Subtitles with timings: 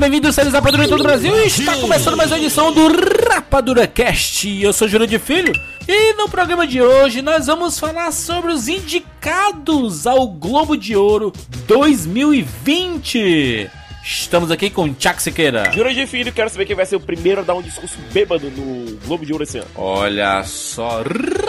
[0.00, 1.44] Seja bem-vindo, seres Rapadura em todo o Brasil.
[1.44, 2.88] Está começando mais uma edição do
[3.28, 4.48] Rapadura Cast.
[4.48, 5.52] Eu sou Júlio de Filho
[5.86, 11.30] e no programa de hoje nós vamos falar sobre os indicados ao Globo de Ouro
[11.66, 13.68] 2020.
[14.02, 15.70] Estamos aqui com Tchak Siqueira.
[15.70, 18.50] Júlio de Filho, quero saber quem vai ser o primeiro a dar um discurso bêbado
[18.50, 19.68] no Globo de Ouro esse ano.
[19.74, 21.02] Olha só,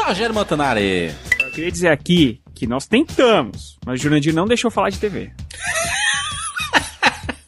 [0.05, 1.15] Rogério Montanari.
[1.39, 5.31] Eu queria dizer aqui que nós tentamos, mas o Jurandir não deixou falar de TV.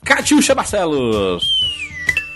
[0.04, 1.44] Catiuxa Barcelos.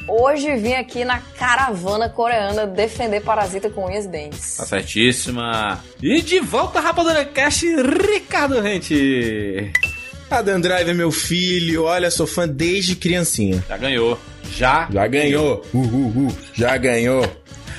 [0.07, 4.55] Hoje vim aqui na caravana coreana defender Parasita com unhas e dentes.
[4.55, 5.83] Tá certíssima.
[6.01, 9.71] E de volta, Rapadura Cast, Ricardo Rente.
[10.31, 13.63] Adam Driver, meu filho, olha, sou fã desde criancinha.
[13.67, 14.19] Já ganhou.
[14.49, 14.87] Já.
[14.91, 15.65] Já ganhou.
[15.73, 17.29] Uh, uh, uh, já ganhou.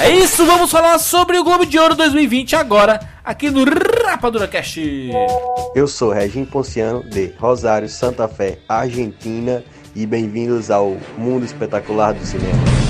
[0.00, 3.62] É isso, vamos falar sobre o Globo de Ouro 2020 agora, aqui no
[4.04, 5.12] Rapadura Cast.
[5.76, 9.62] Eu sou Regim Ponciano, de Rosário, Santa Fé, Argentina,
[9.94, 12.89] e bem-vindos ao mundo espetacular do cinema.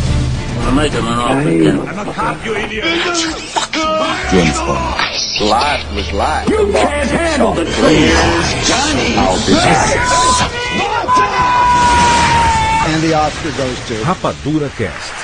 [4.31, 5.01] James Bond.
[5.41, 6.49] Life was life.
[6.49, 9.17] You can't handle the truth, Johnny.
[9.17, 10.51] I'll be back.
[12.89, 15.15] And the Oscar goes to Rapadura Cast.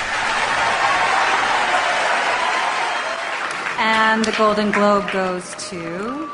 [3.79, 6.31] And the Golden Globe goes to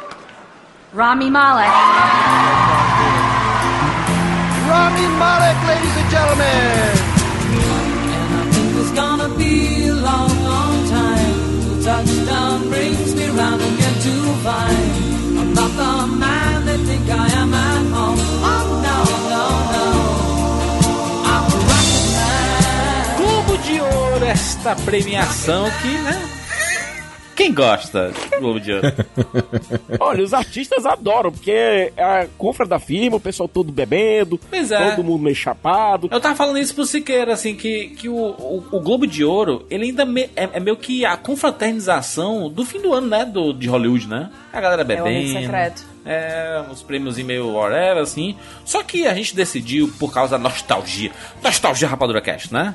[0.92, 1.72] Rami Malek.
[4.68, 6.91] Rami Malek, ladies and gentlemen.
[8.94, 11.82] gonna be a long, long time.
[11.82, 17.52] Touchdown brings me round again to find I'm not the man they think I am
[17.54, 18.18] at home.
[18.52, 18.98] Oh no,
[19.32, 19.44] no,
[19.74, 19.86] no.
[21.32, 23.16] I'm a rocket man.
[23.18, 26.31] Globo de Ouro, esta premiação que, né?
[27.42, 28.86] Quem gosta do Globo de Ouro?
[29.98, 34.70] Olha, os artistas adoram, porque é a confra da firma, o pessoal todo bebendo, Pois
[34.70, 34.90] é.
[34.90, 36.08] todo mundo meio chapado.
[36.10, 39.66] Eu tava falando isso pro Siqueira, assim, que, que o, o, o Globo de Ouro,
[39.68, 43.24] ele ainda me- é, é meio que a confraternização do fim do ano, né?
[43.24, 44.30] Do, de Hollywood, né?
[44.52, 45.08] A galera É o bebendo.
[45.08, 45.84] amigo secreto.
[46.06, 48.36] É, uns prêmios e meio whatever, assim.
[48.64, 51.10] Só que a gente decidiu, por causa da nostalgia.
[51.42, 52.74] Nostalgia Rapadura Cast, né?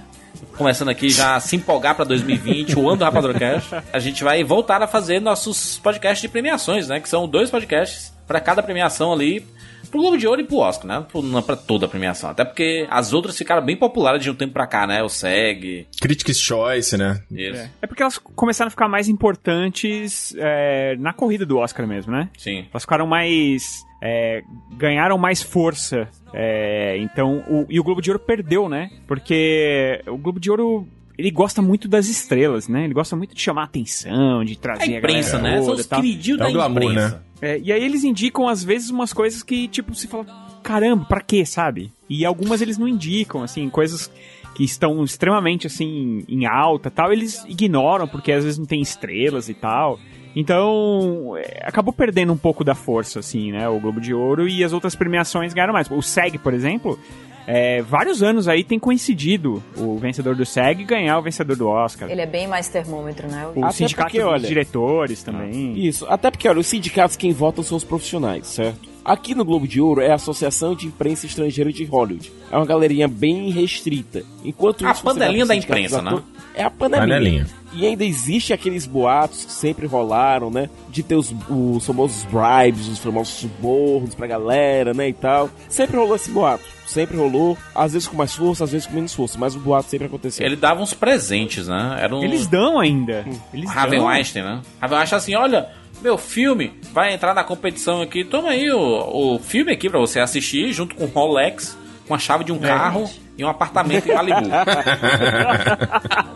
[0.57, 3.75] Começando aqui já a se empolgar pra 2020, o ano do Rapadura Cast.
[3.93, 6.99] A gente vai voltar a fazer nossos podcasts de premiações, né?
[6.99, 9.45] Que são dois podcasts pra cada premiação ali.
[9.91, 11.05] Pro Globo de Ouro e pro Oscar, né?
[11.09, 12.29] Pro- Não pra toda a premiação.
[12.29, 15.01] Até porque as outras ficaram bem populares de um tempo pra cá, né?
[15.01, 15.87] O SEG.
[16.01, 17.21] Critics' Choice, né?
[17.31, 17.69] Isso.
[17.81, 22.29] É porque elas começaram a ficar mais importantes é, na corrida do Oscar mesmo, né?
[22.37, 22.65] Sim.
[22.71, 23.63] Elas ficaram mais.
[24.03, 24.41] é,
[24.73, 26.07] ganharam mais força.
[26.33, 28.89] É, então, o- e o Globo de Ouro perdeu, né?
[29.07, 30.87] Porque o Globo de Ouro.
[31.17, 32.83] Ele gosta muito das estrelas, né?
[32.83, 35.63] Ele gosta muito de chamar a atenção, de trazer A imprensa, galera né?
[35.65, 37.09] São os e queridinhos É da glamour, imprensa.
[37.09, 37.21] né?
[37.41, 40.25] É, e aí eles indicam, às vezes, umas coisas que, tipo, se fala,
[40.61, 41.91] caramba, pra quê, sabe?
[42.07, 44.11] E algumas eles não indicam, assim, coisas
[44.53, 49.49] que estão extremamente, assim, em alta tal, eles ignoram, porque às vezes não tem estrelas
[49.49, 49.99] e tal.
[50.39, 53.67] Então, é, acabou perdendo um pouco da força, assim, né?
[53.67, 55.89] O Globo de Ouro e as outras premiações ganharam mais.
[55.89, 56.99] O SEG, por exemplo,
[57.47, 62.07] é, vários anos aí tem coincidido o vencedor do SEG ganhar o vencedor do Oscar.
[62.11, 63.47] Ele é bem mais termômetro, né?
[63.55, 65.73] O Até sindicato porque, dos olha- diretores também.
[65.85, 68.87] Isso, até porque, olha, os sindicatos quem votam são os profissionais, certo?
[69.03, 72.29] Aqui no Globo de Ouro é a Associação de Imprensa Estrangeira de Hollywood.
[72.51, 74.21] É uma galerinha bem restrita.
[74.43, 76.23] Enquanto A isso, panelinha da imprensa, dos né?
[76.57, 77.07] É a panelinha.
[77.07, 77.45] Panelinha.
[77.73, 80.69] E ainda existe aqueles boatos que sempre rolaram, né?
[80.89, 85.09] De ter os, os famosos bribes, os famosos subornos pra galera, né?
[85.09, 85.49] E tal.
[85.69, 86.63] Sempre rolou esse boato.
[86.87, 87.57] Sempre rolou.
[87.75, 89.37] Às vezes com mais força, às vezes com menos força.
[89.37, 90.45] Mas o boato sempre aconteceu.
[90.45, 91.97] Ele dava uns presentes, né?
[91.99, 92.23] Era um...
[92.23, 93.25] Eles dão ainda.
[93.53, 94.07] Eles Harvey dão.
[94.07, 94.61] Weinstein, né?
[94.81, 95.69] Harvey Weinstein assim, olha,
[96.01, 100.19] meu filme vai entrar na competição aqui, toma aí o, o filme aqui pra você
[100.19, 101.77] assistir, junto com Rolex,
[102.07, 104.47] com a chave de um carro e um apartamento em Malibu.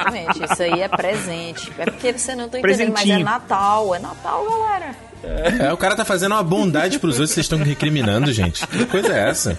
[0.01, 1.71] Exatamente, isso aí é presente.
[1.77, 3.17] É porque você não tá entendendo, mas é.
[3.19, 3.95] Natal.
[3.95, 4.95] É Natal, galera.
[5.23, 8.65] É, o cara tá fazendo uma bondade pros outros, vocês estão recriminando, gente.
[8.65, 9.57] Que coisa é essa?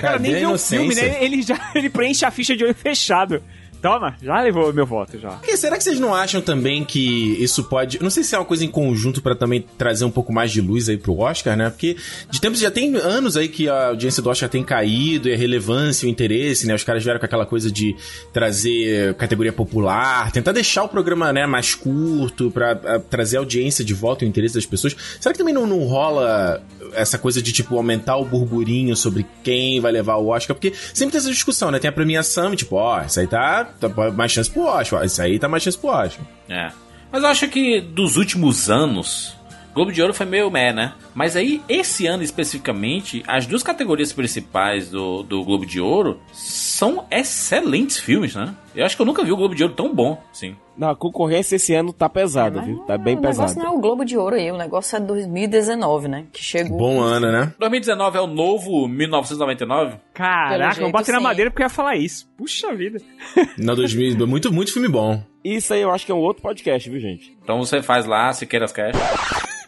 [0.00, 1.08] cara nem Cadê a viu o filme, inocência?
[1.08, 1.24] né?
[1.24, 3.42] Ele já ele preenche a ficha de olho fechado.
[3.80, 5.30] Toma, já levou meu voto já.
[5.30, 8.02] Porque será que vocês não acham também que isso pode.
[8.02, 10.60] Não sei se é uma coisa em conjunto pra também trazer um pouco mais de
[10.60, 11.70] luz aí pro Oscar, né?
[11.70, 11.96] Porque
[12.30, 15.36] de tempos já tem anos aí que a audiência do Oscar tem caído e a
[15.36, 16.74] relevância o interesse, né?
[16.74, 17.94] Os caras vieram com aquela coisa de
[18.32, 23.84] trazer categoria popular, tentar deixar o programa né, mais curto pra a, trazer a audiência
[23.84, 24.96] de volta e o interesse das pessoas.
[25.20, 29.80] Será que também não, não rola essa coisa de, tipo, aumentar o burburinho sobre quem
[29.80, 30.54] vai levar o Oscar?
[30.54, 31.78] Porque sempre tem essa discussão, né?
[31.78, 35.20] Tem a premiação e, tipo, ó, isso aí tá, tá mais chance pro Oscar, isso
[35.20, 36.24] aí tá mais chance pro Oscar.
[36.48, 36.70] É.
[37.10, 39.36] Mas eu acho que dos últimos anos,
[39.74, 40.92] Globo de Ouro foi meio meh, né?
[41.14, 47.06] Mas aí, esse ano especificamente, as duas categorias principais do, do Globo de Ouro são
[47.10, 48.54] excelentes filmes, né?
[48.74, 50.56] Eu acho que eu nunca vi o Globo de Ouro tão bom, sim.
[50.78, 52.78] Não, a concorrência esse ano tá pesada, viu?
[52.80, 53.60] Tá bem o negócio pesada.
[53.60, 56.26] não é o Globo de Ouro aí, o negócio é 2019, né?
[56.32, 56.78] Que chegou.
[56.78, 57.52] Bom ano, né?
[57.58, 59.96] 2019 é o novo 1999?
[60.14, 62.30] Caraca, jeito, eu bati na madeira porque eu ia falar isso.
[62.36, 63.00] Puxa vida.
[63.58, 65.20] No 2000, muito, muito filme bom.
[65.44, 67.36] Isso aí eu acho que é um outro podcast, viu, gente?
[67.42, 68.96] Então você faz lá, Siqueiras Cash.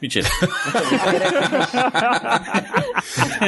[0.01, 0.29] Mentira.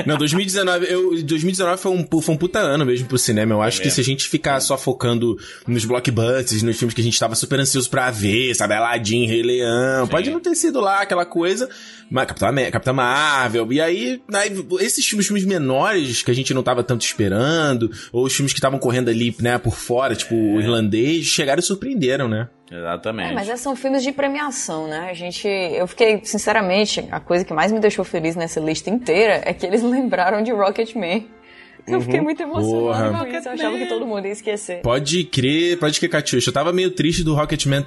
[0.06, 3.54] Não, 2019, eu, 2019 foi um, foi um puta ano mesmo pro cinema.
[3.54, 3.94] Eu acho que mesmo.
[3.94, 7.58] se a gente ficar só focando nos blockbusters, nos filmes que a gente tava super
[7.58, 8.74] ansioso pra ver, sabe?
[8.74, 11.68] Aladdin, Rei Leão, pode não ter sido lá aquela coisa,
[12.10, 16.62] mas Capitã, Capitã Marvel, e aí, aí, esses filmes, filmes menores que a gente não
[16.62, 20.60] tava tanto esperando, ou os filmes que estavam correndo ali, né, por fora, tipo o
[20.60, 22.48] irlandês, chegaram e surpreenderam, né?
[22.72, 23.30] Exatamente.
[23.30, 25.10] É, mas esses são filmes de premiação, né?
[25.10, 25.46] A gente.
[25.46, 29.66] Eu fiquei, sinceramente, a coisa que mais me deixou feliz nessa lista inteira é que
[29.66, 31.26] eles lembraram de Rocketman.
[31.86, 33.48] Eu fiquei muito emocionada com isso.
[33.48, 34.80] Eu achava que todo mundo ia esquecer.
[34.82, 36.50] Pode crer, pode crer, Catiuxa.
[36.50, 37.86] Eu tava meio triste do Rocketman.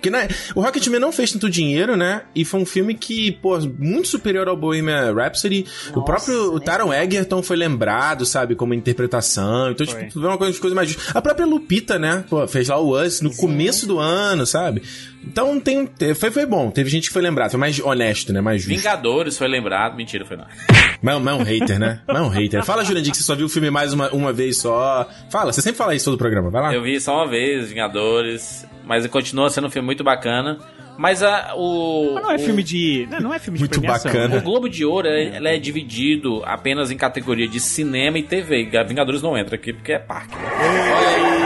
[0.00, 2.22] Que, né, o Rocketman não fez tanto dinheiro, né?
[2.34, 5.66] E foi um filme que, pô, muito superior ao Bohemian Rhapsody.
[5.94, 9.70] o próprio o Taron Egerton foi lembrado, sabe, como interpretação.
[9.70, 10.04] Então, Foi.
[10.04, 11.18] tipo, vê uma coisa, coisa mais justa.
[11.18, 12.24] A própria Lupita, né?
[12.28, 14.82] Pô, fez lá o Us no começo do ano, sabe?
[15.24, 16.70] Então, tem, foi, foi bom.
[16.70, 17.50] Teve gente que foi lembrado.
[17.50, 18.40] Foi mais honesto, né?
[18.40, 18.76] Mais justo.
[18.76, 19.96] Vingadores foi lembrado.
[19.96, 20.46] Mentira, foi não.
[21.02, 22.00] Mas, mas é um hater, né?
[22.06, 22.64] Mas é um hater.
[22.64, 25.08] Fala, Jurandir, que você só viu o filme mais uma, uma vez só.
[25.30, 26.50] Fala, você sempre fala isso todo o programa.
[26.50, 26.74] Vai lá.
[26.74, 30.58] Eu vi só uma vez, Vingadores, mas continua sendo um filme muito bacana.
[30.98, 32.12] Mas a, o.
[32.14, 33.08] Mas não é o- filme de.
[33.10, 34.12] Não, não é filme Muito de premiação.
[34.12, 34.36] bacana.
[34.36, 38.68] O Globo de Ouro ele ele é dividido apenas em categoria de cinema e TV.
[38.86, 40.34] Vingadores não entra aqui porque é parque.
[40.36, 41.39] né?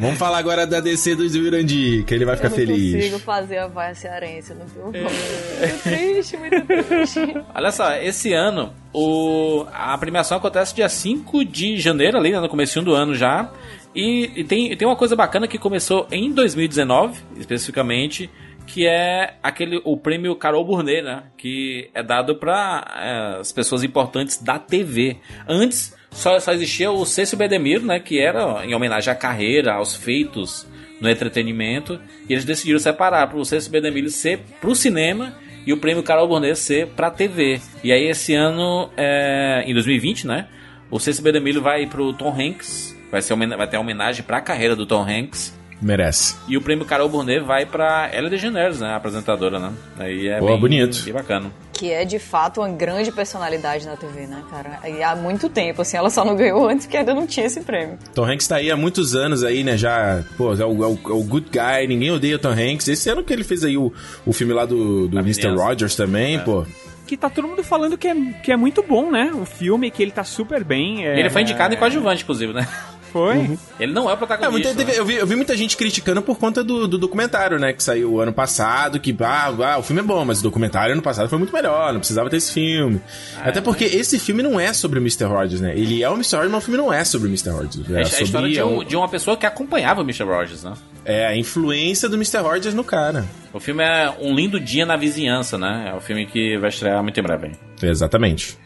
[0.00, 2.94] Vamos falar agora da DC do Jurandir, que ele vai ficar eu não feliz.
[2.94, 5.02] consigo fazer a vaia cearense, não tenho como.
[5.04, 7.20] Muito triste, muito triste.
[7.54, 12.48] Olha só, esse ano o, a premiação acontece dia 5 de janeiro, ali né, no
[12.48, 13.52] começo do ano já.
[13.94, 18.30] E, e tem, tem uma coisa bacana que começou em 2019, especificamente,
[18.66, 21.24] que é aquele o prêmio Carol Burnett, né?
[21.36, 25.18] Que é dado para as pessoas importantes da TV.
[25.46, 28.00] Antes só, só existia o Cécio Bedemiro, né?
[28.00, 30.66] Que era em homenagem à carreira, aos feitos
[31.00, 32.00] no entretenimento.
[32.28, 35.34] E eles decidiram separar para o Cécio Bedemiro ser para o cinema
[35.66, 37.60] e o prêmio Carol Burnett ser para TV.
[37.82, 40.48] E aí esse ano, é, em 2020, né?
[40.90, 42.96] O Cécio Bedemiro vai para o Tom Hanks.
[43.10, 45.58] Vai, ser, vai ter uma homenagem para a carreira do Tom Hanks.
[45.80, 46.36] Merece.
[46.48, 48.88] E o prêmio Carol Burnett vai pra Ellen DeGeneres, né?
[48.88, 49.72] A apresentadora, né?
[49.98, 51.02] Aí é Pô, bem, bonito.
[51.04, 51.50] bem bacana.
[51.72, 54.78] Que é de fato uma grande personalidade na TV, né, cara?
[54.86, 57.62] E há muito tempo, assim, ela só não ganhou antes porque ainda não tinha esse
[57.62, 57.98] prêmio.
[58.14, 59.78] Tom Hanks tá aí há muitos anos aí, né?
[59.78, 62.86] Já, pô, é o, é o, é o good guy, ninguém odeia o Tom Hanks.
[62.88, 63.90] Esse ano que ele fez aí o,
[64.26, 65.48] o filme lá do, do Mr.
[65.54, 66.66] Rogers também, pô.
[67.06, 69.32] Que tá todo mundo falando que é, que é muito bom, né?
[69.34, 71.06] O filme, que ele tá super bem.
[71.06, 72.68] é- Ele foi indicado em coadjuvante, inclusive, né?
[73.12, 73.58] Foi?
[73.78, 74.50] Ele não é o É, protagonista.
[74.52, 77.72] muita- teve- eu, vi, eu vi muita gente criticando por conta do, do documentário, né?
[77.72, 81.02] Que saiu ano passado, que ah, ah, o filme é bom, mas o documentário ano
[81.02, 83.00] passado foi muito melhor, não precisava ter esse filme.
[83.42, 85.24] Até porque esse filme não é sobre o Mr.
[85.24, 85.72] Rogers, né?
[85.76, 86.36] Ele é o Mr.
[86.36, 87.50] Rogers, mas o filme não é sobre o Mr.
[87.50, 87.90] Rogers.
[87.90, 90.24] É, É, a sobre história de, é um- de uma pessoa que acompanhava o Mr.
[90.24, 90.72] Rogers, né?
[91.04, 92.38] é a influência do Mr.
[92.38, 93.24] Rogers no cara.
[93.52, 95.90] O filme é Um Lindo Dia na Vizinhança, né?
[95.92, 97.52] É o filme que vai estrear muito em breve.
[97.82, 98.56] Exatamente.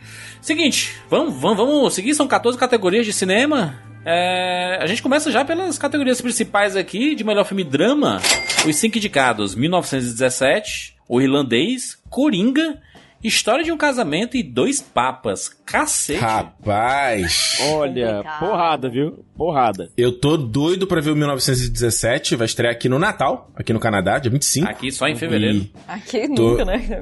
[0.43, 2.15] Seguinte, vamos, vamos, vamos seguir.
[2.15, 3.77] São 14 categorias de cinema.
[4.05, 8.21] É, a gente começa já pelas categorias principais aqui de melhor filme drama.
[8.67, 12.79] Os cinco indicados: 1917, O Irlandês, Coringa,
[13.25, 15.49] História de um Casamento e Dois Papas.
[15.65, 16.21] Cacete.
[16.21, 17.57] Rapaz.
[17.73, 19.25] Olha, porrada, viu?
[19.35, 19.91] Porrada.
[19.97, 24.19] Eu tô doido pra ver o 1917, vai estrear aqui no Natal, aqui no Canadá,
[24.19, 24.69] dia 25.
[24.69, 25.57] Aqui só em fevereiro.
[25.57, 26.77] E, Aqui Tô- nunca, né?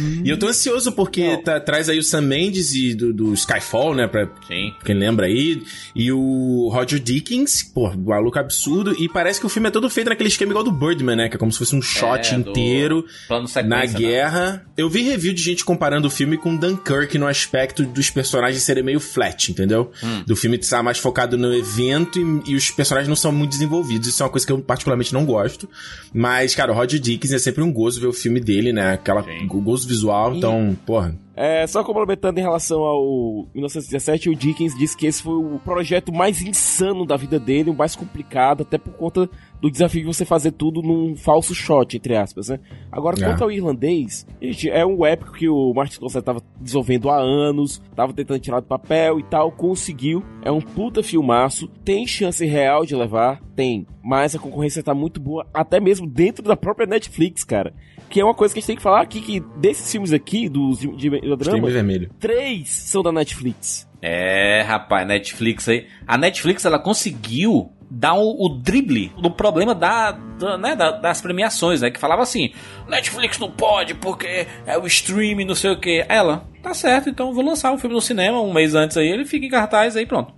[0.00, 3.32] Não, e eu tô ansioso porque tá- traz aí o Sam Mendes e do, do
[3.34, 4.74] Skyfall, né, pra Sim.
[4.84, 5.62] quem lembra aí,
[5.94, 10.08] e o Roger Dickens, pô, maluco absurdo, e parece que o filme é todo feito
[10.10, 13.04] naquele esquema igual do Birdman, né, que é como se fosse um shot É, inteiro
[13.28, 13.86] Plano na sequência, né?
[13.98, 14.66] guerra.
[14.76, 18.82] Eu vi review de gente comparando o filme com Dunkirk no aspecto dos personagens serem
[18.82, 19.90] meio flat, entendeu?
[20.02, 20.24] Hum.
[20.26, 24.08] Do filme estar mais focado no evento e, e os personagens não são muito desenvolvidos.
[24.08, 25.68] Isso é uma coisa que eu particularmente não gosto.
[26.12, 28.94] Mas, cara, o Roger Dickens é sempre um gozo ver o filme dele, né?
[28.94, 29.46] Aquela Sim.
[29.50, 31.14] o gozo visual, então, porra.
[31.36, 36.12] É, só complementando em relação ao 1917, o Dickens disse que esse foi o projeto
[36.12, 40.24] mais insano da vida dele, o mais complicado, até por conta do desafio de você
[40.24, 42.58] fazer tudo num falso shot, entre aspas, né?
[42.90, 43.24] Agora, É.
[43.24, 47.80] quanto ao irlandês, gente, é um épico que o Martin Scorsese tava desenvolvendo há anos,
[47.94, 50.22] tava tentando tirar do papel e tal, conseguiu.
[50.42, 55.20] É um puta filmaço, tem chance real de levar, tem, mas a concorrência tá muito
[55.20, 57.74] boa, até mesmo dentro da própria Netflix, cara.
[58.08, 60.48] Que é uma coisa que a gente tem que falar aqui, que desses filmes aqui,
[60.48, 62.10] dos de, de Crime drama, vermelho.
[62.18, 63.88] três são da Netflix.
[64.02, 65.86] É, rapaz, Netflix aí.
[66.06, 71.20] A Netflix ela conseguiu dar o, o drible do problema da, da- né, da- das
[71.20, 71.90] premiações, né?
[71.90, 72.50] Que falava assim:
[72.88, 76.04] Netflix não pode porque é o streaming, não sei o que.
[76.08, 79.08] Ela, tá certo, então eu vou lançar o filme no cinema um mês antes aí,
[79.08, 80.32] ele fica em cartaz aí, pronto.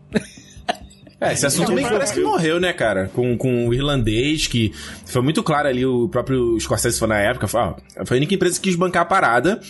[1.21, 3.09] É, esse assunto meio que parece que morreu, né, cara?
[3.15, 4.73] Com, com o irlandês, que
[5.07, 8.35] foi muito claro ali, o próprio Scorsese foi na época, foi, ó, foi a única
[8.35, 9.61] empresa que quis bancar a parada.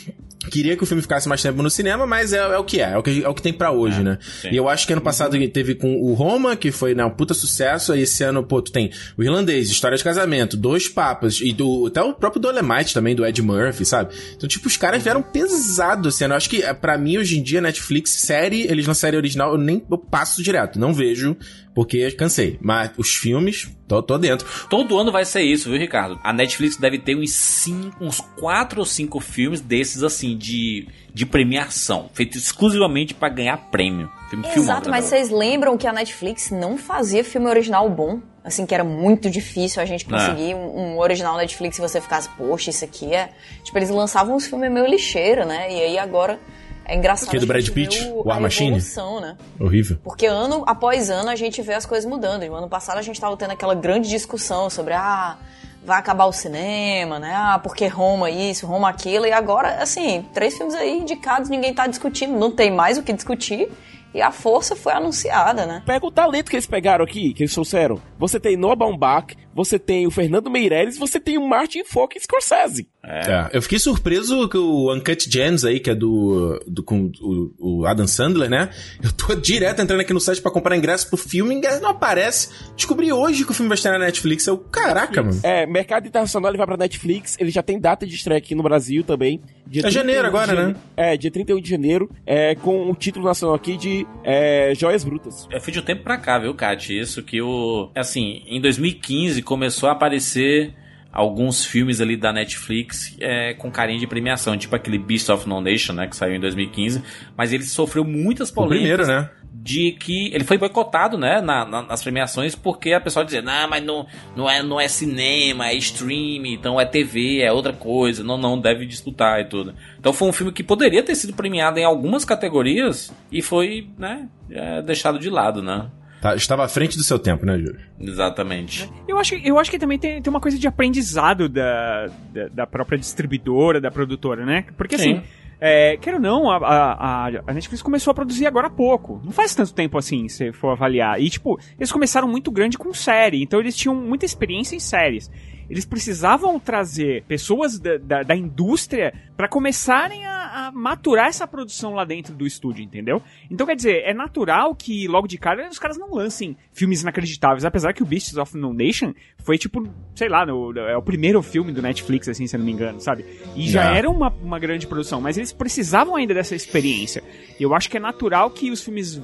[0.50, 2.92] Queria que o filme ficasse mais tempo no cinema, mas é, é o que é,
[2.92, 4.18] é o que, é o que tem pra hoje, né?
[4.40, 4.48] sim.
[4.50, 7.34] E eu acho que ano passado teve com o Roma, que foi né, um puta
[7.34, 11.52] sucesso, aí esse ano, pô, tu tem o Irlandês, História de Casamento, Dois Papas, e
[11.52, 14.14] do, até o próprio Dolemite também, do Ed Murphy, sabe?
[14.36, 16.32] Então, tipo, os caras vieram pesado ano.
[16.32, 19.52] Eu acho que, é, pra mim, hoje em dia, Netflix, série, eles na série original,
[19.52, 21.36] eu nem eu passo direto, não vejo,
[21.74, 22.58] porque cansei.
[22.60, 24.46] Mas os filmes, tô, tô dentro.
[24.68, 26.18] Todo ano vai ser isso, viu, Ricardo?
[26.22, 31.24] A Netflix deve ter uns cinco, uns quatro ou cinco filmes desses, assim, de, de
[31.24, 34.10] premiação, feitos exclusivamente pra ganhar prêmio.
[34.28, 35.10] Filme Exato, mas né?
[35.10, 38.20] vocês lembram que a Netflix não fazia filme original bom?
[38.44, 42.28] Assim, que era muito difícil a gente conseguir um, um original Netflix se você ficasse,
[42.30, 43.30] poxa, isso aqui é.
[43.62, 45.72] Tipo, eles lançavam uns filmes meio lixeira, né?
[45.72, 46.40] E aí agora
[46.84, 47.28] é engraçado.
[47.28, 48.68] Aquele do Brad Pitt, o War Machine?
[48.70, 49.36] evolução, né?
[49.58, 49.98] Horrível.
[50.02, 52.42] Porque ano após ano a gente vê as coisas mudando.
[52.42, 55.36] E no ano passado a gente tava tendo aquela grande discussão sobre ah,
[55.84, 57.34] vai acabar o cinema, né?
[57.34, 59.26] Ah, porque Roma isso, Roma aquilo.
[59.26, 63.12] E agora, assim, três filmes aí indicados, ninguém tá discutindo, não tem mais o que
[63.12, 63.70] discutir.
[64.14, 65.82] E a força foi anunciada, né?
[65.86, 68.00] Pega o talento que eles pegaram aqui, que eles trouxeram.
[68.18, 72.88] Você tem Noah Baumbach, você tem o Fernando Meirelles, você tem o Martin Fock Scorsese.
[73.04, 73.50] É.
[73.52, 77.86] Eu fiquei surpreso que o Uncut Gems aí, que é do, do com o, o
[77.86, 78.70] Adam Sandler, né?
[79.02, 82.50] Eu tô direto entrando aqui no site pra comprar ingresso pro filme, ingresso não aparece.
[82.76, 84.46] Descobri hoje que o filme vai estar na Netflix.
[84.46, 85.40] Eu, caraca, mano.
[85.42, 88.62] É, mercado internacional ele vai pra Netflix, ele já tem data de estreia aqui no
[88.62, 89.40] Brasil também.
[89.66, 90.80] Dia É 31 janeiro agora, jane- né?
[90.96, 95.46] É, dia 31 de janeiro, é, com o título nacional aqui de é, Joias Brutas.
[95.50, 96.96] É fui de um tempo pra cá, viu, Kat?
[96.98, 97.90] Isso que o.
[97.94, 100.74] Assim, em 2015 começou a aparecer
[101.12, 105.60] alguns filmes ali da Netflix é, com carinho de premiação, tipo aquele Beast of No
[105.60, 106.06] Nation, né?
[106.06, 107.02] Que saiu em 2015.
[107.36, 108.78] Mas ele sofreu muitas O polêmicas.
[108.78, 109.30] primeiro, né?
[109.64, 113.68] De que ele foi boicotado, né, na- na- nas premiações, porque a pessoa dizia, não,
[113.68, 118.24] mas não, não, é, não é cinema, é stream, então é TV, é outra coisa,
[118.24, 119.72] não, não deve disputar e tudo.
[120.00, 124.28] Então foi um filme que poderia ter sido premiado em algumas categorias e foi, né,
[124.50, 125.86] é, deixado de lado, né?
[126.20, 127.80] Tá, estava à frente do seu tempo, né, Júlio?
[128.00, 128.88] Exatamente.
[129.08, 132.48] Eu acho, que- eu acho que também tem, tem uma coisa de aprendizado da, da,
[132.48, 134.64] da própria distribuidora, da produtora, né?
[134.76, 135.22] Porque assim, Sim.
[135.64, 139.20] É, quero não, a, a- a Netflix começou a produzir agora há pouco.
[139.24, 141.20] Não faz tanto tempo assim, se for avaliar.
[141.20, 145.30] E, tipo, eles começaram muito grande com série, então eles tinham muita experiência em séries.
[145.70, 151.94] Eles precisavam trazer pessoas da, da, da indústria para começarem a, a maturar essa produção
[151.94, 153.22] lá dentro do estúdio, entendeu?
[153.50, 157.64] Então, quer dizer, é natural que logo de cara os caras não lancem filmes inacreditáveis,
[157.64, 161.42] apesar que o Beasts of No Nation foi tipo, sei lá, no- é o primeiro
[161.42, 163.24] filme do Netflix, assim, se eu não me engano, sabe?
[163.56, 163.98] E já É.
[163.98, 167.22] era uma, uma grande produção, mas eles precisavam ainda dessa experiência.
[167.58, 169.20] E eu acho que é natural que os filmes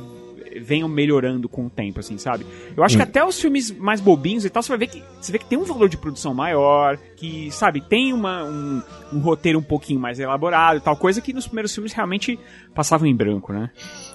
[0.60, 2.44] venham melhorando com o tempo, assim, sabe?
[2.76, 5.32] Eu acho que até os filmes mais bobinhos e tal, você vai ver que você
[5.32, 9.58] vê que tem um valor de produção maior, que, sabe, tem uma, um, um roteiro
[9.58, 12.38] um pouquinho mais elaborado, tal coisa que nos primeiros filmes realmente
[12.74, 13.70] passavam em branco, né?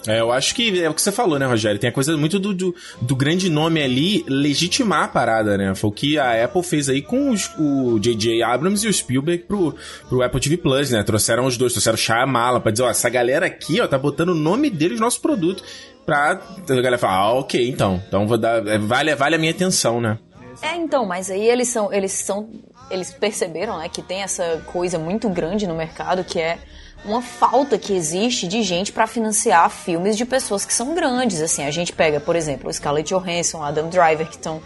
[0.07, 1.79] É, eu acho que é o que você falou, né, Rogério?
[1.79, 5.73] Tem a coisa muito do, do, do grande nome ali legitimar a parada, né?
[5.75, 8.41] Foi o que a Apple fez aí com os- o J.J.
[8.43, 9.75] Abrams e o Spielberg pro,
[10.09, 11.03] pro Apple TV Plus, né?
[11.03, 14.29] Trouxeram os dois, trouxeram o Shyamala pra dizer, ó, essa galera aqui, ó, tá botando
[14.29, 15.63] o nome deles no nosso produto
[16.05, 16.39] pra
[16.69, 20.01] a galera falar, ah, ok, então, então vou dar, é, vale, vale a minha atenção,
[20.01, 20.17] né?
[20.61, 22.49] É, então, mas aí eles são, eles são,
[22.89, 26.57] eles perceberam, né, que tem essa coisa muito grande no mercado que é
[27.05, 31.65] uma falta que existe de gente pra financiar filmes de pessoas que são grandes, assim.
[31.65, 34.61] A gente pega, por exemplo, o Scarlett Johansson, Adam Driver, que estão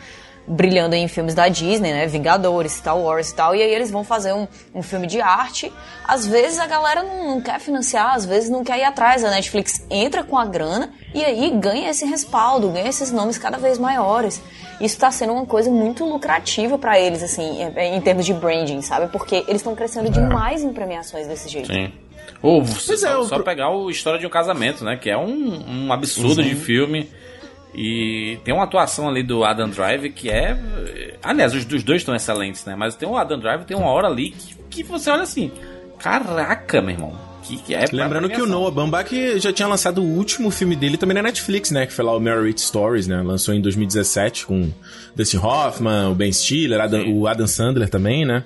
[0.48, 4.04] brilhando em filmes da Disney, né, Vingadores, Star Wars e tal, e aí eles vão
[4.04, 5.72] fazer um, um filme de arte.
[6.08, 9.24] Às vezes a galera não, não quer financiar, às vezes não quer ir atrás.
[9.24, 13.58] A Netflix entra com a grana e aí ganha esse respaldo, ganha esses nomes cada
[13.58, 14.42] vez maiores.
[14.80, 19.08] Isso está sendo uma coisa muito lucrativa para eles, assim, em- termos de branding, sabe?
[19.12, 21.74] Porque eles estão crescendo demais em premiações desse jeito.
[21.74, 21.92] Sim.
[22.42, 24.96] Ou só, é, o só pegar o História de um Casamento, né?
[24.96, 27.10] Que é um, um absurdo de filme.
[27.78, 30.58] E tem uma atuação ali do Adam Driver que é.
[31.22, 32.76] Aliás, os, os dois estão excelentes, né?
[32.76, 35.52] Mas tem o Adam Driver, tem uma hora ali que, que você olha assim.
[36.00, 37.28] Caraca, meu irmão.
[37.44, 38.46] Que, que é Lembrando que o.
[38.46, 41.86] Noah Baumbach já tinha lançado o último filme dele também na Netflix, né?
[41.86, 43.22] Que foi lá o Marriage Stories, né?
[43.22, 44.70] Lançou em 2017 com
[45.16, 48.44] Dustin Hoffman, o Ben Stiller, Adam- o Adam Sandler também, né?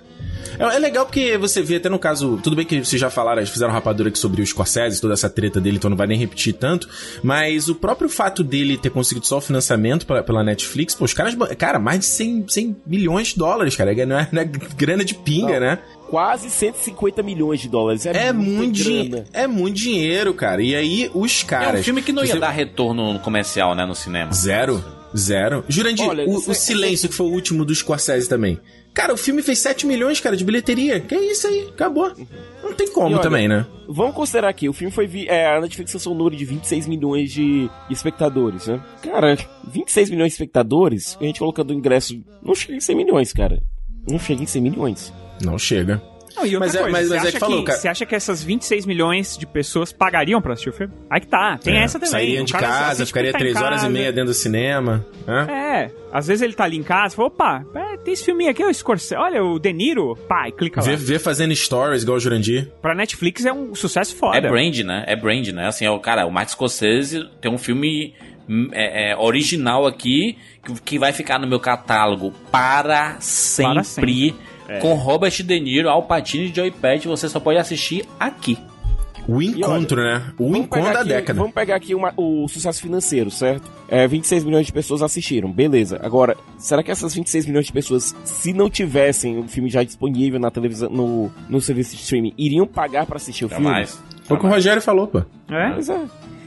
[0.60, 2.40] É, é legal porque você vê até no caso...
[2.44, 5.30] Tudo bem que vocês já falaram, eles fizeram rapadura aqui sobre o Scorsese, toda essa
[5.30, 6.88] treta dele, então não vai nem repetir tanto.
[7.24, 11.14] Mas o próprio fato dele ter conseguido só o financiamento pela, pela Netflix, pô, os
[11.14, 11.36] caras...
[11.58, 13.92] Cara, mais de 100, 100 milhões de dólares, cara.
[14.06, 15.60] Não é, não é grana de pinga, Não.
[15.60, 15.80] né?
[16.10, 18.06] Quase 150 milhões de dólares.
[18.06, 19.04] É, É muito, grana.
[19.04, 20.62] dinhe- é muito dinheiro, cara.
[20.62, 21.80] E aí, os É caras.
[21.80, 23.86] um filme que não ia você- dar retorno comercial, né?
[23.86, 24.34] No cinema.
[24.34, 24.84] Zero.
[25.16, 25.64] Zero.
[25.68, 28.60] Jurandir, Olha, o, o Silêncio, que foi o último do Scorsese também.
[28.94, 31.00] Cara, o filme fez 7 milhões, cara, de bilheteria.
[31.00, 32.12] Que é isso aí, acabou.
[32.62, 33.66] Não tem como olha, também, né?
[33.88, 35.08] Vamos considerar aqui, o filme foi.
[35.08, 38.82] Vi é, a Netflix lançou um número de 26 milhões de espectadores, né?
[39.02, 39.38] Cara,
[39.72, 42.22] 26 milhões de espectadores, a gente colocando o ingresso.
[42.44, 43.62] Não chega em 100 milhões, cara.
[44.10, 45.14] Não chega em 100 milhões.
[45.42, 46.02] Não chega.
[46.42, 47.78] Não, e outra Mas é- coisa, mas- você, mas é acha que falou, que, cara.
[47.80, 50.94] você acha que essas 26 milhões de pessoas pagariam pra assistir o filme?
[51.10, 52.12] Aí que tá, tem É, essa também.
[52.12, 55.06] Sairia O de casa, ficaria tá em 3 horas e meia dentro do cinema.
[55.28, 55.48] né?
[55.50, 58.64] É, às vezes ele tá ali em casa, fala, opa, é, tem esse filminho aqui,
[58.64, 60.88] o Scorsese, olha, o De Niro, pai, clica lá.
[60.88, 62.72] Vê, vê fazendo stories igual o Jurandir.
[62.82, 64.38] Pra Netflix é um sucesso foda.
[64.38, 65.04] É brand, né?
[65.08, 65.68] É brand, né?
[65.68, 68.14] Assim, é o cara, o Martin Scorsese tem um filme
[68.50, 73.74] hum, é, é, original aqui que, que vai ficar no meu catálogo para sempre.
[73.76, 74.36] Para sempre.
[74.76, 74.80] É.
[74.80, 78.58] Com Robert De Niro, Al Pacino e Joey Pesci, você só pode assistir aqui.
[79.28, 80.24] O encontro, né?
[80.40, 81.38] O encontro da aqui- década.
[81.38, 83.70] Vamos pegar aqui uma- o sucesso financeiro, certo?
[83.88, 86.00] É, 26 milhões de pessoas assistiram, beleza.
[86.04, 90.40] Agora, será que essas 26 milhões de pessoas, se não tivessem o filme já disponível
[90.40, 93.92] na televisão, no, no serviço de streaming, iriam pagar pra assistir o Jamais.
[93.92, 94.06] filme?
[94.24, 95.20] Foi o que o Rogério falou, pô.
[95.50, 95.70] É?
[95.74, 96.02] Pois é.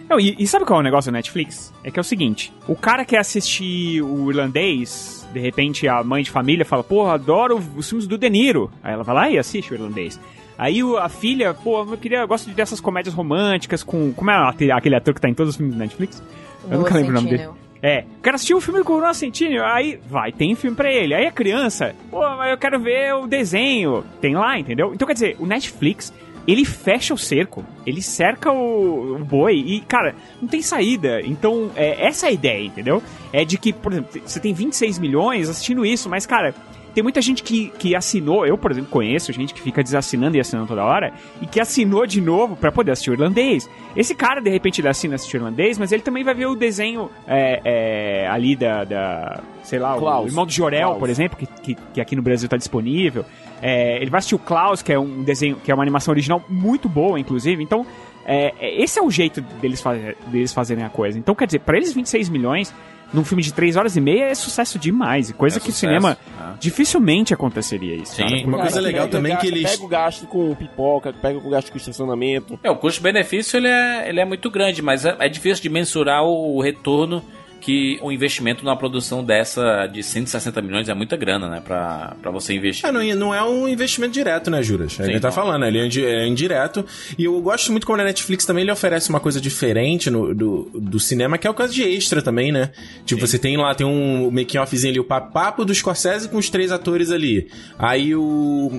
[0.08, 1.72] Não, e, e sabe qual é o negócio do Netflix?
[1.82, 6.22] É que é o seguinte: o cara quer assistir o irlandês, de repente a mãe
[6.22, 8.70] de família fala, pô, adoro os filmes do De Niro.
[8.82, 10.20] Aí ela vai lá e assiste o irlandês.
[10.56, 14.12] Aí a filha, pô, eu queria, eu gosto dessas comédias românticas com.
[14.12, 16.22] Como é aquele- ator que tá em todos os filmes do Netflix?
[16.64, 17.48] Eu Noah nunca lembro o nome dele.
[17.82, 21.12] É, quero assistir um filme com o Noah Centineo, aí vai, tem filme pra ele.
[21.12, 24.02] Aí a criança, pô, mas eu quero ver o desenho.
[24.22, 24.92] Tem lá, entendeu?
[24.94, 26.10] Então quer dizer, o Netflix,
[26.46, 31.20] ele fecha o cerco, ele cerca o, o boi e, cara, não tem saída.
[31.22, 33.02] Então, é, essa é a ideia, entendeu?
[33.32, 36.54] É de que, por exemplo, você tem 26 milhões assistindo isso, mas, cara,
[36.94, 40.40] tem muita gente que, que assinou, eu, por exemplo, conheço gente que fica desassinando e
[40.40, 43.68] assinando toda hora, e que assinou de novo pra poder assistir o irlandês.
[43.96, 46.54] Esse cara, de repente, ele assina assistir o irlandês, mas ele também vai ver o
[46.54, 50.28] desenho é, é, ali da, da, sei lá, o Klaus.
[50.28, 50.98] Irmão do Jorel, Klaus.
[51.00, 53.24] por exemplo, que, que, que aqui no Brasil tá disponível.
[53.62, 56.44] É, ele vai assistir o Klaus, que é um desenho, que é uma animação original
[56.48, 57.62] muito boa, inclusive.
[57.62, 57.86] Então,
[58.26, 61.18] é, é- esse é o jeito deles, fazer, deles fazerem a coisa.
[61.18, 62.74] Então, quer dizer, pra eles 26 milhões
[63.12, 65.30] num filme de 3 horas e meia é sucesso demais.
[65.30, 66.54] e Coisa É que o sucesso, cinema é.
[66.58, 68.16] dificilmente aconteceria isso.
[68.16, 68.24] Sim.
[68.24, 68.36] cara.
[68.46, 69.70] Uma coisa Cara, legal pega também o que gasto- eles.
[69.70, 72.58] Pega o gasto com pipoca, pega o gasto com estacionamento.
[72.62, 76.24] É, o custo-benefício ele é, ele é muito grande, mas é, é difícil de mensurar
[76.24, 77.22] o, retorno
[77.64, 81.62] que o investimento numa produção dessa de 160 milhões é muita grana, né?
[81.64, 82.86] Pra, pra você investir.
[82.86, 84.92] É, não, não é um investimento direto, né, Juras?
[84.92, 86.84] Sim, ele tá falando, ele é indi- é indireto.
[87.18, 90.70] E eu gosto muito como na Netflix também ele oferece uma coisa diferente no, do,
[90.74, 92.70] do cinema, que é o caso de extra também, né?
[93.06, 96.50] Tipo, você tem lá, tem um making-offzinho ali, o pa- papo do Scorsese com os
[96.50, 97.48] três atores ali.
[97.78, 98.20] Aí o,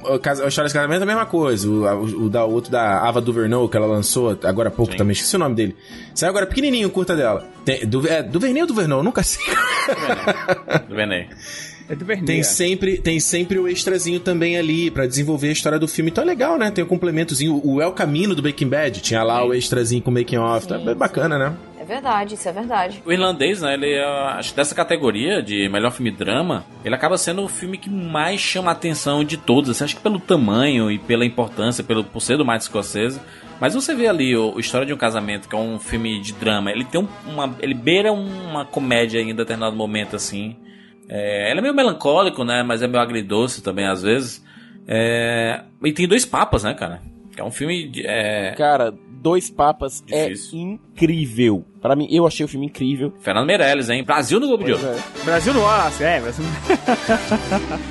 [0.04, 1.68] o, a História de Casamento é a mesma coisa.
[1.68, 4.92] O, a- o, da, o outro da Ava DuVernay, que ela lançou agora há pouco
[4.92, 4.98] Sim.
[5.00, 5.76] também, esqueci o nome dele.
[6.14, 7.48] Saiu agora pequenininho, curta dela.
[7.66, 9.44] Tem, do, é, DuVernay ou Eu nunca sei.
[10.88, 11.28] Do Benê.
[11.88, 12.26] É do Vernier.
[12.26, 16.10] Tem sempre, tem sempre o extrazinho também ali pra desenvolver a história do filme.
[16.10, 16.72] Então é legal, né?
[16.72, 17.62] Tem o complementozinho.
[17.64, 20.68] O El Camino do Breaking Bad tinha lá o extrazinho com making off.
[20.68, 21.56] Tá Sim, bem bacana, né?
[21.80, 23.04] É verdade, isso é verdade.
[23.06, 23.76] O irlandês, né?
[23.76, 27.78] Ele é, acho que dessa categoria de melhor filme drama, ele acaba sendo o filme
[27.78, 29.70] que mais chama a atenção de todos.
[29.70, 33.22] Assim, acho que pelo tamanho e pela importância, pelo, por ser do Martin Scorsese.
[33.60, 36.72] Mas você vê ali o, História de um Casamento, que é um filme de drama,
[36.72, 37.56] ele tem um- uma.
[37.62, 40.56] ele beira uma comédia em determinado momento, assim.
[41.08, 42.64] É, ele é meio melancólico, né?
[42.64, 44.44] Mas é meio agridoce também, às vezes.
[44.88, 47.02] É, e tem dois papas, né, cara?
[47.38, 47.88] É um filme.
[47.90, 48.94] de- É, Cara,
[49.26, 50.60] Dois Papas Difícil.
[50.60, 51.66] é incrível.
[51.82, 53.12] Pra mim, eu achei o filme incrível.
[53.22, 54.04] Fernando Meirelles, hein?
[54.04, 54.96] Brasil no Globo de Pois Ouro.
[54.98, 55.26] é.
[55.26, 56.46] Brasil no Wallace, é, Brasil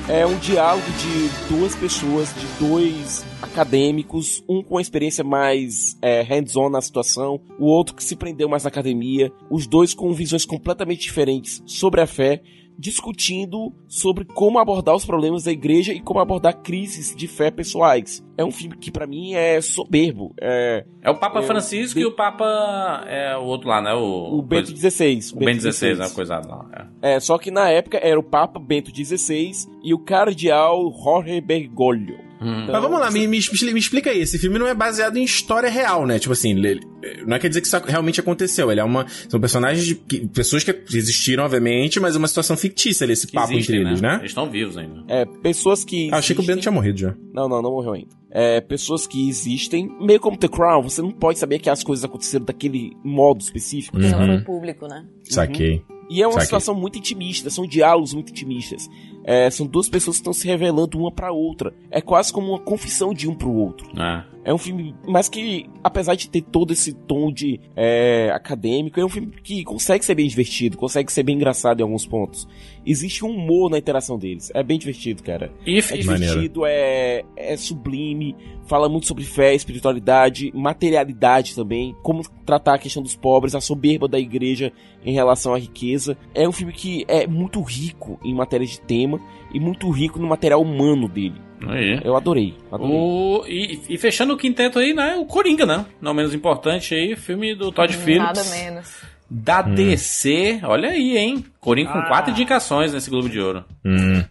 [0.07, 6.21] É um diálogo de duas pessoas, de dois acadêmicos, um com a experiência mais é,
[6.21, 10.45] hands-on na situação, o outro que se prendeu mais na academia, os dois com visões
[10.45, 12.41] completamente diferentes sobre a fé,
[12.77, 18.23] discutindo sobre como abordar os problemas da igreja e como abordar crises de fé pessoais.
[18.37, 20.33] É um filme que pra mim é soberbo.
[20.41, 23.93] É, É o Papa É, Francisco o e o Papa é o outro lá, né?
[23.93, 25.19] O, o Bento coisa- XVI.
[25.35, 26.09] O Bento XVI, né?
[26.09, 26.89] Coisado lá.
[27.01, 27.15] É.
[27.15, 29.51] É, só que na época era o Papa Bento XVI
[29.83, 32.24] e o cardeal Jorge Bergoglio.
[32.41, 32.67] Hum.
[32.69, 34.19] Mas vamos lá, me, me, me explica aí.
[34.21, 36.19] Esse filme não é baseado em história real, né?
[36.19, 36.81] Tipo assim, ele-
[37.25, 38.71] não quer dizer que isso realmente aconteceu.
[38.71, 39.05] Ele é uma.
[39.29, 39.95] São personagens de.
[39.95, 43.77] que- pessoas que existiram, obviamente, mas é uma situação fictícia ali, esse Que papo existem,
[43.77, 44.15] entre eles, né?
[44.19, 45.03] Eles estão vivos ainda.
[45.07, 46.09] É, pessoas que.
[46.11, 47.15] Ah, achei que o Bento tinha morrido já.
[47.33, 48.09] Não, não, não morreu ainda.
[48.31, 52.03] É, pessoas que existem, meio como The Crown, você não pode saber que as coisas
[52.03, 53.95] aconteceram daquele modo específico.
[53.97, 54.27] Porque não Uhum.
[54.27, 55.05] foi público, né?
[55.23, 55.81] Saquei.
[56.09, 56.45] E é uma Saquei.
[56.47, 58.87] situação muito intimista, são diálogos muito intimistas.
[59.25, 61.73] É, são duas pessoas que estão se revelando uma pra outra.
[61.89, 63.89] É quase como uma confissão de um pro outro.
[63.99, 64.35] É.
[64.45, 69.03] É um filme, mas que, apesar de ter todo esse tom de é, acadêmico, é
[69.03, 72.47] um filme que consegue ser bem divertido, consegue ser bem engraçado em alguns pontos.
[72.85, 74.51] Existe um humor na interação deles.
[74.53, 75.51] É bem divertido, cara.
[75.65, 78.35] E, É divertido, é, é sublime,
[78.67, 84.07] fala muito sobre fé, espiritualidade, materialidade também, como tratar a questão dos pobres, a soberba
[84.07, 84.71] da igreja
[85.03, 86.15] em relação à riqueza.
[86.35, 89.14] É um filme que é muito rico em matéria de tema
[89.53, 91.35] e muito rico no material humano dele.
[91.67, 91.99] Aí.
[92.03, 92.53] Eu adorei.
[92.71, 92.95] adorei.
[92.95, 95.15] O, e, e fechando o quinteto aí, né?
[95.15, 95.85] O Coringa, né?
[96.01, 98.25] Não menos importante aí, filme do Todd Phillips.
[98.25, 98.93] Nada menos.
[99.29, 100.59] Da DC.
[100.63, 101.43] Olha aí, hein?
[101.59, 102.07] Coringa com Ah.
[102.07, 103.63] quatro indicações nesse Globo de Ouro.
[103.83, 104.23] Hum.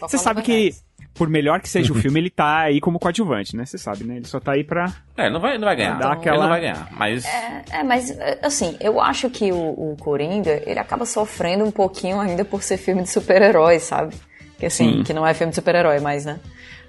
[0.00, 0.72] Você sabe que.
[1.20, 3.66] Por melhor que seja o filme, ele tá aí como coadjuvante, né?
[3.66, 4.16] Você sabe, né?
[4.16, 4.90] Ele só tá aí pra.
[5.18, 5.98] É, não vai, não vai ganhar.
[5.98, 6.88] Dá Ele aquela- não vai ganhar.
[6.92, 7.26] Mas.
[7.26, 12.18] É, é, mas assim, eu acho que o, o Coringa, ele acaba sofrendo um pouquinho
[12.18, 14.14] ainda por ser filme de super-herói, sabe?
[14.58, 15.02] Que assim, Sim.
[15.02, 16.40] que não é filme de super-herói, mas, né?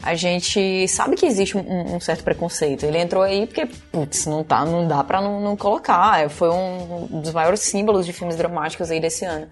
[0.02, 2.86] A gente sabe que existe um, um certo preconceito.
[2.86, 6.30] Ele entrou aí porque, putz, não, tá, não dá pra não, não colocar.
[6.30, 9.48] Foi um, um dos maiores símbolos de filmes dramáticos aí desse ano.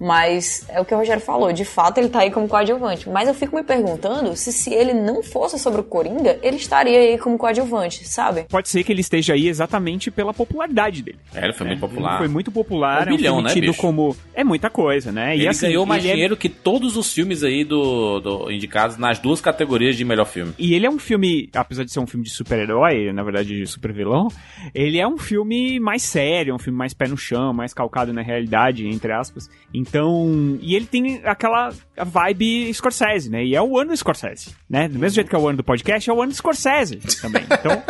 [0.00, 3.08] Mas é o que o Rogério falou, de fato ele tá aí como coadjuvante.
[3.08, 6.98] Mas eu fico me perguntando se se ele não fosse sobre o Coringa, ele estaria
[6.98, 8.44] aí como coadjuvante, sabe?
[8.48, 11.18] Pode ser que ele esteja aí exatamente pela popularidade dele.
[11.34, 12.18] É, ele foi muito Ele popular.
[12.18, 13.80] foi muito popular, Um é um bilhão, filme né, tido bicho?
[13.80, 14.16] como...
[14.34, 15.34] É muita coisa, né?
[15.34, 18.96] Ele assim, ganhou mais ele é- dinheiro que todos os filmes aí do, do indicados
[18.96, 20.52] nas duas categorias de melhor filme.
[20.58, 23.66] E ele é um filme, apesar de ser um filme de super-herói, na verdade de
[23.66, 24.28] super-vilão,
[24.74, 28.22] ele é um filme mais sério, um filme mais pé no chão, mais calcado na
[28.22, 29.48] realidade, entre aspas.
[29.86, 31.70] Então, e ele tem aquela
[32.06, 33.44] vibe Scorsese, né?
[33.44, 34.88] E é o ano Scorsese, né?
[34.88, 37.44] Do mesmo jeito que é o ano do podcast, é o ano Scorsese também.
[37.44, 37.82] Então,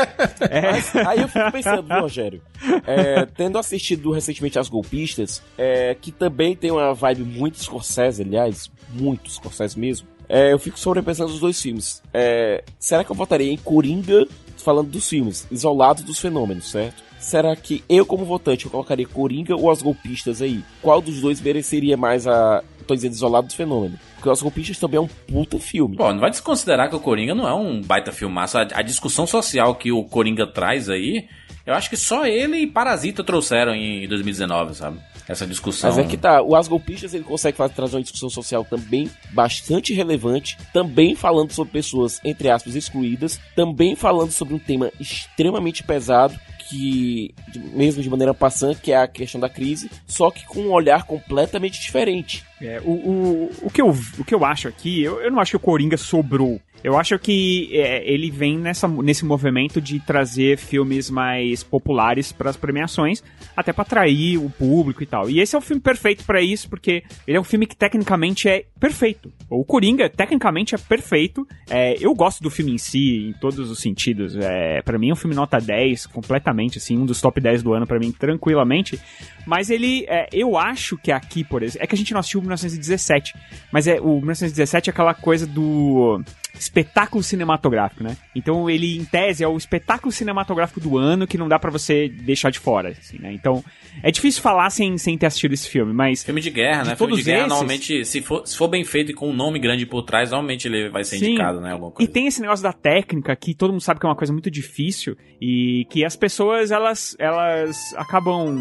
[0.50, 0.72] é...
[0.72, 2.42] Mas aí eu fico pensando, Rogério?
[2.86, 8.70] É, tendo assistido recentemente As Golpistas, é, que também tem uma vibe muito Scorsese, aliás,
[8.92, 12.02] muito Scorsese mesmo, é, eu fico sobrepensando os dois filmes.
[12.12, 14.26] É, será que eu votaria em Coringa,
[14.56, 17.02] falando dos filmes, isolados dos fenômenos, certo?
[17.24, 20.62] Será que eu, como votante, eu colocaria Coringa ou As Golpistas aí?
[20.82, 22.62] Qual dos dois mereceria mais a...
[22.86, 23.98] Tô dizendo isolado dos fenômenos.
[24.16, 25.96] Porque As Golpistas também é um puta filme.
[25.96, 28.58] Pô, não vai desconsiderar que o Coringa não é um baita filmaço.
[28.58, 31.26] A, a discussão social que o Coringa traz aí,
[31.64, 34.98] eu acho que só ele e Parasita trouxeram em 2019, sabe?
[35.26, 35.88] Essa discussão.
[35.88, 39.10] Mas é que tá, o As Golpistas ele consegue fazer, trazer uma discussão social também
[39.32, 45.82] bastante relevante, também falando sobre pessoas, entre aspas, excluídas, também falando sobre um tema extremamente
[45.82, 47.34] pesado, que,
[47.72, 51.04] mesmo de maneira passante, que é a questão da crise, só que com um olhar
[51.04, 52.44] completamente diferente.
[52.60, 55.52] É, o, o, o, que eu, o que eu acho aqui, eu, eu não acho
[55.52, 56.60] que o Coringa sobrou.
[56.84, 62.50] Eu acho que é, ele vem nessa, nesse movimento de trazer filmes mais populares para
[62.50, 63.24] as premiações,
[63.56, 65.30] até para atrair o público e tal.
[65.30, 68.50] E esse é o filme perfeito para isso, porque ele é um filme que tecnicamente
[68.50, 69.32] é perfeito.
[69.48, 71.48] O Coringa, tecnicamente, é perfeito.
[71.70, 74.36] É, eu gosto do filme em si, em todos os sentidos.
[74.36, 77.72] É, para mim é um filme nota 10, completamente, assim, um dos top 10 do
[77.72, 79.00] ano para mim, tranquilamente.
[79.46, 82.40] Mas ele, é, eu acho que aqui, por exemplo, é que a gente não assistiu
[82.40, 83.34] o 1917,
[83.72, 86.22] mas é o 1917 é aquela coisa do
[86.58, 88.16] espetáculo cinematográfico, né?
[88.34, 92.08] Então ele, em tese, é o espetáculo cinematográfico do ano que não dá pra você
[92.08, 93.32] deixar de fora, assim, né?
[93.32, 93.62] Então
[94.02, 96.96] é difícil falar sem, sem ter assistido esse filme, mas Filme de guerra, de né?
[96.96, 99.58] Filme de guerra, esses- normalmente, se for, se for bem feito e com um nome
[99.58, 101.30] grande por trás, normalmente ele vai ser Sim.
[101.30, 101.72] indicado, né?
[101.72, 102.12] Alguma E coisa.
[102.12, 105.16] tem esse negócio da técnica que todo mundo sabe que é uma coisa muito difícil
[105.40, 108.56] e que as pessoas elas elas acabam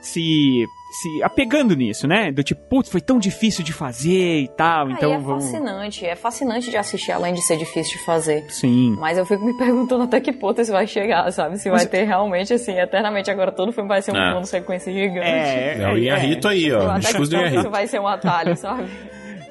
[0.00, 0.64] se
[1.00, 2.30] se apegando nisso, né?
[2.30, 6.06] Do tipo, putz, foi tão difícil de fazer e tal, Aí então é vamos fascinante,
[6.06, 8.44] é fascinante de assistir, além de ser difícil de fazer.
[8.50, 8.94] Sim.
[8.98, 11.58] Mas eu fico me perguntando até que ponto isso vai chegar, sabe?
[11.58, 13.30] Se vai ter realmente, assim, eternamente.
[13.30, 14.30] Agora todo filme vai ser um É.
[14.30, 15.26] plano sequência gigante.
[15.26, 16.90] É, É o Inharito aí, ó.
[16.90, 18.84] Até que Discurso do ponto isso vai ser um atalho, sabe?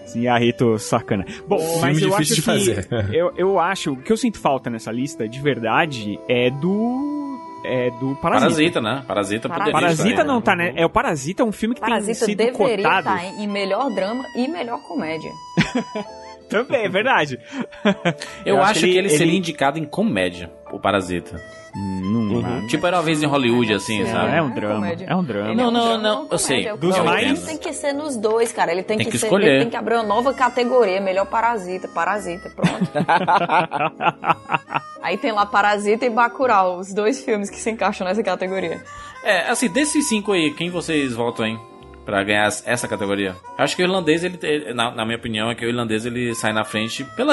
[0.05, 1.23] Sim, Rito sacana.
[1.47, 2.87] Bom, Filme mas eu difícil acho de que fazer.
[3.13, 7.30] eu, eu acho o que eu sinto falta nessa lista de verdade é do
[7.63, 8.49] é do Parasita.
[8.51, 9.03] Parasita, né?
[9.07, 10.41] Parasita poderia Parasita estar aí, não né?
[10.41, 10.73] tá, né?
[10.75, 12.99] É o Parasita é um filme que Parasita tem sido deveria cotado.
[13.09, 15.31] estar em, em melhor drama e melhor comédia.
[16.49, 17.39] Também, é verdade.
[18.45, 21.41] Eu, acho, que ele, seria ele- indicado em comédia, o Parasita.
[21.73, 24.35] Não, Tipo, era uma vez em Hollywood, assim, sabe?
[24.35, 24.89] é um drama.
[24.89, 25.55] É um drama.
[25.55, 26.71] Não, não, drama, não, eu sei.
[26.77, 28.71] Dos Não, mais- Ele tem que ser nos dois, cara.
[28.71, 29.47] Ele tem, Tem que, que ser, escolher.
[29.47, 32.91] ele tem que abrir uma nova categoria, melhor Parasita, Parasita, pronto.
[35.01, 38.83] Aí tem lá Parasita e Bacurau, os dois filmes que se encaixam nessa categoria.
[39.23, 41.59] É, assim, desses cinco aí, quem vocês votam, hein?
[42.05, 43.35] Pra ganhar essa categoria.
[43.57, 46.33] Eu acho que o irlandês, ele, na, na minha opinião, é que o irlandês ele
[46.33, 47.31] sai na frente pelo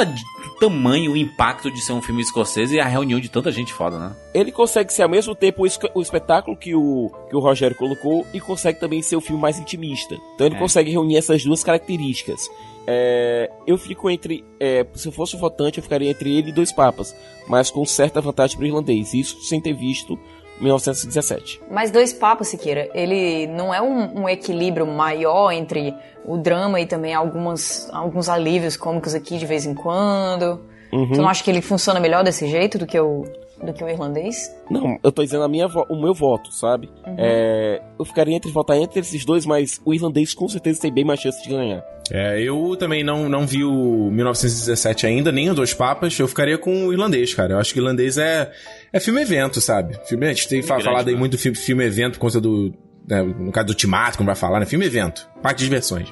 [0.61, 3.98] tamanho, o impacto de ser um filme escocese e a reunião de tanta gente foda,
[3.98, 4.14] né?
[4.35, 5.62] Ele consegue ser ao mesmo tempo
[5.94, 9.59] o, espetáculo que o, que o Rogério colocou e consegue também ser o filme mais
[9.59, 10.14] intimista.
[10.35, 10.59] Então ele É.
[10.59, 12.48] consegue reunir essas duas características.
[12.87, 14.44] É, eu fico entre.
[14.59, 17.14] é, se eu fosse votante, eu ficaria entre ele e dois papas,
[17.46, 19.12] mas com certa vantagem para o irlandês.
[19.12, 20.18] Isso sem ter visto
[20.60, 21.60] 1917.
[21.70, 25.94] Mas Dois Papas, Siqueira, ele não é um, um equilíbrio maior entre
[26.24, 30.60] o drama e também algumas, alguns alívios cômicos aqui de vez em quando?
[30.92, 31.12] Uhum.
[31.12, 33.24] Tu não acha que ele funciona melhor desse jeito do que o,
[33.62, 34.50] do que o irlandês?
[34.70, 36.88] Não, eu tô dizendo a minha, vo- o meu voto, sabe?
[37.06, 37.14] Uhum.
[37.18, 41.04] É, eu ficaria entre votar entre esses dois, mas o irlandês com certeza tem bem
[41.04, 41.82] mais chance de ganhar.
[42.10, 46.18] É, eu também não, não vi o 1917 ainda, nem o Dois Papas.
[46.18, 47.52] Eu ficaria com o irlandês, cara.
[47.52, 48.50] Eu acho que o irlandês é,
[48.92, 49.98] é filme-evento, sabe?
[50.09, 51.18] Filme, a gente tem fa- grande, falado aí né?
[51.18, 52.74] muito do filme- filme-evento por conta do.
[53.07, 54.66] né, no caso do Timato, como vai falar, né?
[54.66, 55.27] Filme-evento.
[55.42, 56.09] Parque de diversões.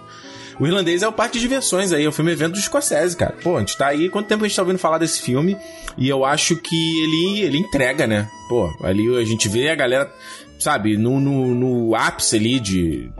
[0.59, 3.35] O irlandês é o parque de diversões aí, é o filme-evento do Scorsese, cara.
[3.43, 5.55] Pô, a gente tá aí, quanto tempo a gente tá ouvindo falar desse filme?
[5.99, 8.27] E eu acho que ele, ele entrega, né?
[8.49, 10.11] Pô, ali a gente vê a galera,
[10.59, 13.11] sabe, no, no, no ápice ali de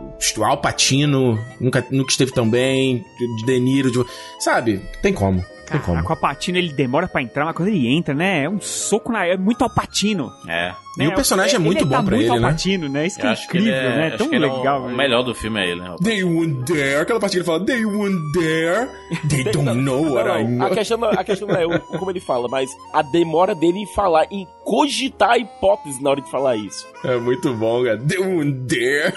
[0.41, 4.03] Al Pacino nunca, nunca esteve tão bem, de De Niro, de,
[4.39, 4.81] sabe?
[5.03, 5.45] Tem como.
[5.69, 6.03] Tem como.
[6.03, 8.43] Com a Patino ele demora pra entrar, mas quando ele entra, né?
[8.45, 9.25] É um soco na.
[9.25, 10.31] É muito Alpatino.
[10.47, 10.73] É.
[10.99, 12.45] E o personagem é muito bom tá pra muito ele, né?
[12.47, 13.05] Alpatino, né?
[13.05, 14.07] Isso que é acho que ele incrível, é- né?
[14.07, 14.81] acho Tão ele é legal.
[14.81, 15.95] o, o melhor do filme é ele, né?
[16.03, 16.95] They won't dare.
[17.01, 18.89] Aquela parte que ele fala, they won't dare.
[19.29, 20.67] They don't know what I Não, know.
[20.67, 23.79] a questão, não- a questão não é o- como ele fala, mas a demora dele
[23.79, 26.87] em falar, em cogitar a hipótese na hora de falar isso.
[27.03, 27.97] É muito bom, cara.
[27.99, 29.13] They won't dare.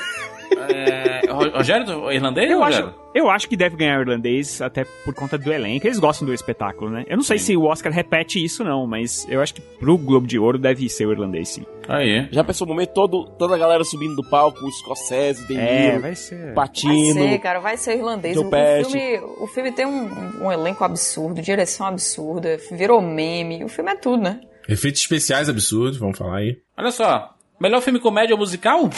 [0.68, 3.00] É, Ro- Rogério, irlandês Eu ou acho, Rogério?
[3.14, 5.86] eu acho que deve ganhar o irlandês, até por conta do elenco.
[5.86, 7.04] Eles gostam do espetáculo, né?
[7.08, 10.26] Eu não sei se o Oscar repete isso, não, mas eu acho que pro Globo
[10.26, 11.64] de Ouro deve ser o irlandês, sim.
[11.88, 12.28] Aí.
[12.30, 15.88] Já pensou o momento todo, toda a galera subindo do palco, o Scorsese, De É,
[15.90, 16.54] Niro, vai ser.
[16.54, 17.14] Patino.
[17.14, 18.34] Vai ser, cara, vai ser irlandês.
[18.34, 23.64] Joe O, o filme, o filme tem um, um elenco absurdo, direção absurda, virou meme.
[23.64, 24.40] O filme é tudo, né?
[24.68, 26.58] Efeitos especiais absurdos, vamos falar aí.
[26.78, 27.34] Olha só.
[27.60, 28.88] Melhor filme comédia ou musical?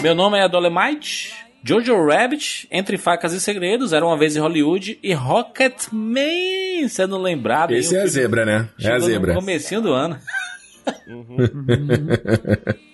[0.00, 1.34] Meu nome é Dolemite.
[1.64, 7.72] Jojo Rabbit, Entre Facas e Segredos, Era Uma Vez em Hollywood e Rocketman, sendo lembrado.
[7.72, 7.78] hein?
[7.78, 8.68] Esse O é a zebra, né?
[8.80, 9.34] É a zebra.
[9.34, 10.18] No comecinho do ano.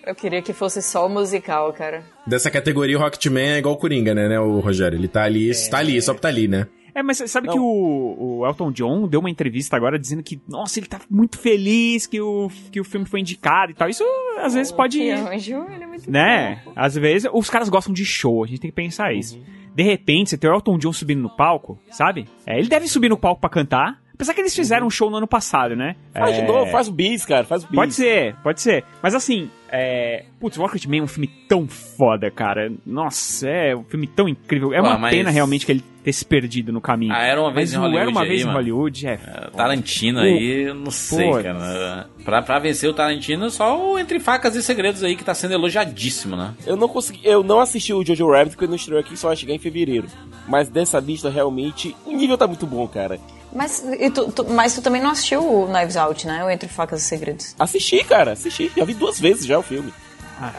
[0.06, 2.02] Eu queria que fosse só o musical, cara.
[2.26, 4.98] Dessa categoria, o Rocketman é igual o Coringa, né, né, o Rogério?
[4.98, 6.66] Ele tá ali, tá ali, só pra tá ali, né?
[6.98, 10.80] É, mas sabe que o, o Elton John deu uma entrevista agora dizendo que, nossa,
[10.80, 13.88] ele tá muito feliz que o, que o filme foi indicado e tal.
[13.88, 14.02] Isso
[14.42, 14.98] às vezes pode.
[14.98, 16.61] Que anjo, ele é muito Né?
[16.74, 19.40] Às vezes os caras gostam de show, a gente tem que pensar isso.
[19.76, 22.26] De repente, você tem o Elton John subindo no palco, sabe?
[22.44, 24.02] É, ele deve subir no palco pra cantar.
[24.18, 25.94] Apesar que eles fizeram um show no ano passado, né?
[26.12, 27.76] Faz É, de novo, faz o bis, cara, faz o bis.
[27.76, 28.85] Pode ser, pode ser.
[29.00, 30.24] Mas assim, é.
[30.40, 32.72] Putz, Rocketman é um filme tão foda, cara.
[32.85, 34.74] Nossa, é um filme tão incrível.
[34.74, 37.12] É Pô, uma mas- pena realmente que ele ter se perdido no caminho.
[37.14, 38.59] Ah, Era Uma Vez Mas em o Hollywood Era uma aí, vez em mano.
[38.59, 39.16] Hollywood, é.
[39.57, 42.09] Tarantino Pô, aí, eu não sei, cara.
[42.24, 45.54] Pra, pra vencer o Tarantino, só o Entre Facas e Segredos aí, que tá sendo
[45.54, 46.54] elogiadíssimo, né?
[46.66, 49.28] Eu não consegui, eu não assisti o Jojo Rabbit porque ele não estreou aqui, só
[49.28, 50.09] vai chegar em fevereiro.
[50.48, 53.18] Mas dessa lista realmente, o nível tá muito bom, cara.
[53.52, 56.44] Mas, e tu, tu- mas tu também não assistiu o Knives Out, né?
[56.44, 57.54] O Entre Facas e Segredos.
[57.58, 58.70] Assisti, cara, assisti.
[58.76, 59.92] Já vi duas vezes já o filme.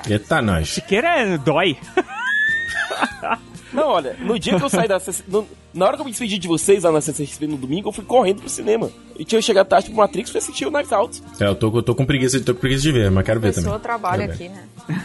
[0.09, 0.69] Eita, nós.
[0.69, 1.77] Siqueira dói.
[3.71, 6.39] Não, olha, no dia que eu saí da no- Na hora que eu me despedi
[6.39, 8.89] de vocês lá na CCXP no domingo, eu fui correndo pro cinema.
[9.17, 11.21] E tinha chegado tarde pro Matrix pra assistir o Knives Out.
[11.39, 13.49] É, eu tô, eu tô com preguiça, tô com preguiça de ver, mas quero ver
[13.53, 13.79] Pessoa também.
[13.81, 14.45] trabalha Quero ver.
[14.45, 14.55] aqui,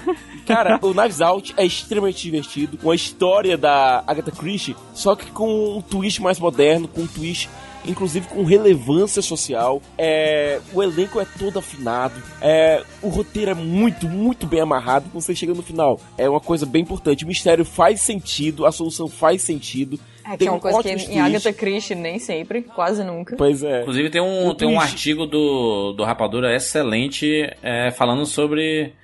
[0.09, 0.16] né?
[0.47, 5.31] Cara, o Knives Out é extremamente divertido, com a história da Agatha Christie, só que
[5.31, 7.51] com um twist mais moderno, com um twist
[7.87, 9.81] inclusive com relevância social.
[9.99, 12.14] É, o elenco é todo afinado.
[12.40, 15.09] É, o roteiro é muito, muito bem amarrado.
[15.11, 17.25] Quando você chega no final, é uma coisa bem importante.
[17.25, 19.99] O mistério faz sentido, a solução faz sentido.
[20.27, 21.20] É que Tem é uma um coisa que em.
[21.20, 23.37] Agatha Christie nem sempre, quase nunca.
[23.37, 23.83] Pois é.
[23.83, 28.94] Inclusive tem um, O tem um artigo do, do Rapadura excelente é, falando sobre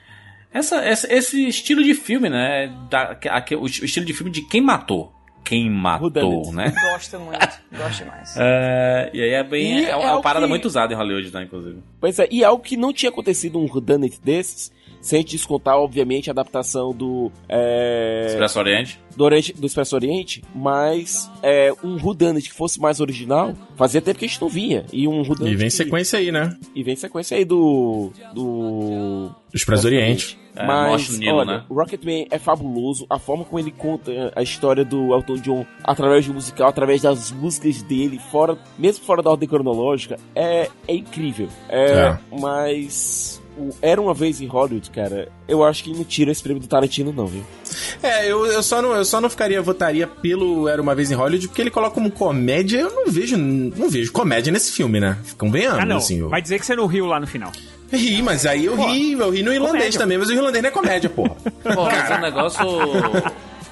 [0.53, 2.73] essa, essa- esse estilo de filme, né?
[2.91, 5.13] Da, aque- o estilo de filme de quem matou.
[5.45, 6.73] Quem matou, né?
[6.93, 7.39] Gosto muito,
[7.77, 8.35] gosto demais.
[8.37, 9.79] É, e aí é bem.
[9.81, 11.79] E é, é uma o parada que- muito usada em Hollywood, né, inclusive.
[12.01, 16.33] Pois é, e algo que não tinha acontecido um whodunit desses, sem descontar, obviamente, a
[16.33, 17.31] adaptação do...
[17.49, 19.01] É, Expresso Oriente.
[19.17, 24.19] do, Oriente, do Expresso Oriente, mas é, um whodunit que fosse mais original, fazia tempo
[24.19, 24.85] que a gente não vinha.
[24.93, 26.57] E um whodunit E vem que- sequência aí, né?
[26.75, 28.11] E vem sequência aí do...
[28.35, 29.31] do...
[29.53, 30.39] Expresso Oriente.
[30.55, 31.65] É, Mas, Nilo, olha, né?
[31.69, 33.07] o Rocketman é fabuloso.
[33.09, 37.31] A forma como ele conta a história do Elton John através do musical, através das
[37.31, 41.49] músicas dele, fora, mesmo fora da ordem cronológica, é, é incrível.
[41.69, 42.19] É, É.
[42.39, 46.61] Mas o Era Uma Vez em Hollywood, cara, eu acho que não tira esse prêmio
[46.63, 47.45] do Tarantino não, viu?
[48.03, 51.15] É, eu, eu, só não, eu só não ficaria, votaria pelo Era Uma Vez em
[51.15, 55.19] Hollywood, porque ele coloca como comédia, eu não vejo, não vejo comédia nesse filme, né?
[55.39, 55.97] Convenhamos, Ah, não.
[55.99, 56.19] assim.
[56.19, 56.29] Eu...
[56.29, 57.53] Vai dizer que você não riu lá no final.
[57.93, 59.99] Ri, mas aí eu ri, eu ri no irlandês comédia.
[59.99, 61.35] também, mas o irlandês não é comédia, porra.
[61.75, 62.61] Pô, mas o negócio.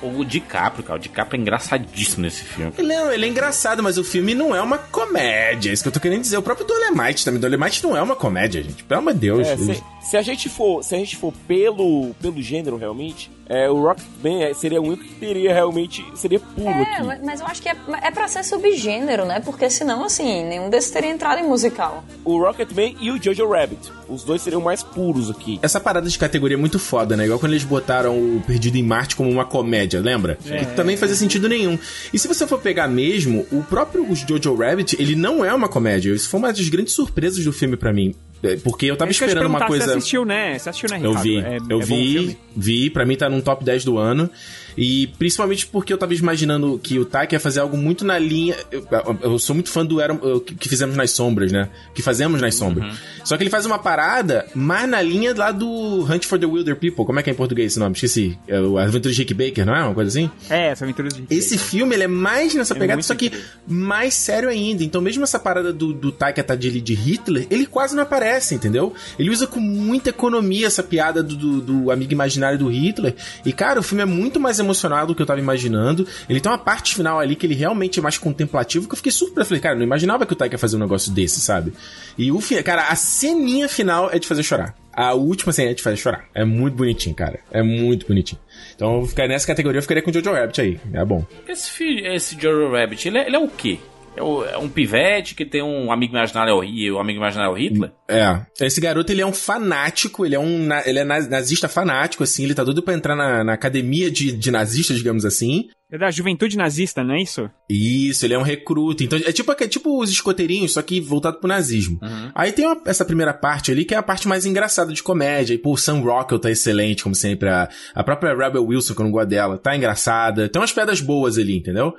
[0.02, 0.98] O DiCaprio, cara.
[0.98, 2.72] O DiCaprio é engraçadíssimo nesse filme.
[2.78, 5.70] Ele é, ele é engraçado, mas o filme não é uma comédia.
[5.70, 6.36] É isso que eu tô querendo dizer.
[6.36, 7.40] O próprio Dolemite também.
[7.40, 8.84] Dolemite não é uma comédia, gente.
[8.84, 9.46] Pelo amor de Deus.
[9.46, 13.68] É, se, se a gente for, se a gente for pelo, pelo gênero realmente, é,
[13.70, 17.06] o Rocketman é, seria o único que teria realmente seria puro É, aqui.
[17.24, 19.40] mas- eu acho que é, é pra ser subgênero, né?
[19.40, 22.04] Porque senão, assim, nenhum desses teria entrado em musical.
[22.24, 25.58] O Rocketman e o Jojo Rabbit, os dois seriam mais puros aqui.
[25.62, 27.24] Essa parada de categoria é muito foda, né?
[27.24, 30.38] Igual quando eles botaram o Perdido em Marte como uma comédia, lembra?
[30.48, 30.58] É.
[30.64, 31.78] Que também fazia sentido nenhum.
[32.12, 36.12] E se você for pegar mesmo, o próprio Jojo Rabbit, ele não é uma comédia.
[36.12, 38.14] Isso foi uma das grandes surpresas do filme pra mim.
[38.42, 39.98] É, Porque eu tava que eu esperando uma perguntar, Você coisa.
[39.98, 40.58] assistiu, né?
[40.58, 41.22] Você assistiu, né, Eu Ricardo?
[41.24, 44.30] vi, É- é eu o vi, vi, pra mim tá num top 10 do ano.
[44.78, 48.54] E principalmente porque eu tava imaginando que o Taika ia fazer algo muito na linha.
[48.70, 48.86] Eu,
[49.22, 50.16] eu sou muito fã do Era,
[50.58, 51.68] que fizemos nas sombras, né?
[51.92, 52.92] Que fazemos nas sombras.
[52.92, 52.98] Uhum.
[53.24, 56.76] Só que ele faz uma parada mais na linha lá do Hunt for the Wilder
[56.76, 57.04] People.
[57.04, 57.94] Como é que é em português esse nome?
[57.94, 58.38] Esqueci.
[58.46, 59.82] É o Aventura de Rick Baker, não é?
[59.82, 60.30] Uma coisa assim?
[60.48, 63.32] É, essa aventura de Esse filme, ele é mais nessa É pegada, só que
[63.66, 64.84] mais sério ainda.
[64.84, 68.54] Então, mesmo essa parada do, do Taika tá de, de Hitler, ele quase não aparece,
[68.54, 68.94] entendeu?
[69.18, 73.14] Ele usa com muita economia essa piada do, do, do amigo imaginário do Hitler.
[73.44, 76.06] E, cara, o filme é muito mais emocional do que eu tava imaginando.
[76.28, 79.12] Ele tem uma parte final ali que ele realmente é mais contemplativo, que eu fiquei
[79.12, 79.44] super...
[79.44, 81.72] Falei, cara, não imaginava que o Taika ia fazer um negócio desse, sabe?
[82.16, 84.74] E o cara, a ceninha final é de fazer chorar.
[84.92, 86.24] A última cena é de fazer chorar.
[86.34, 87.38] É muito bonitinho, cara.
[87.52, 88.40] É muito bonitinho.
[88.74, 90.80] Então, eu ficar nessa categoria, eu ficaria com o Jojo Rabbit aí.
[90.92, 91.24] É bom.
[91.46, 93.78] Esse, esse Jojo Rabbit, ele é, ele é o quê?
[94.18, 97.58] É, é um pivete que tem um amigo imaginário, é o amigo imaginário é o
[97.58, 97.92] Hitler?
[98.08, 98.40] É.
[98.60, 102.44] Esse garoto, ele é um fanático, ele é um ele é na- nazista fanático, assim,
[102.44, 105.68] ele tá doido pra entrar na, na academia de, de nazistas, digamos assim.
[105.90, 107.48] É da juventude nazista, não é isso?
[107.70, 109.02] Isso, ele é um recruta.
[109.02, 111.98] Então, é tipo, é tipo os escoteirinhos, só que voltado pro nazismo.
[112.34, 115.54] Aí tem uma- essa primeira parte ali, que é a parte mais engraçada de comédia.
[115.54, 117.48] E, pô, o Sam Rockwell tá excelente, como sempre.
[117.48, 120.46] A, a própria Rebel Wilson, que eu não gosto dela, tá engraçada.
[120.48, 121.94] Tem umas pedras boas ali, entendeu?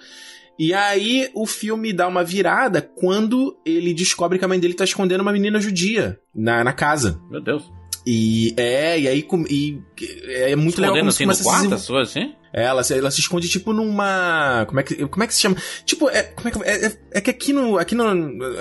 [0.59, 4.83] E aí o filme dá uma virada quando ele descobre que a mãe dele tá
[4.83, 7.19] escondendo uma menina judia na, na casa.
[7.31, 7.63] Meu Deus.
[8.05, 9.79] E é, e aí e,
[10.27, 12.33] é muito legal Escondendo assim no quarto, desenvol- as coisas assim?
[12.53, 14.65] é, ela, se- ela se esconde tipo numa.
[14.67, 15.57] Como é que, como é que se chama?
[15.85, 18.13] Tipo, é, como é, que, é, é- é que aqui, no, aqui no,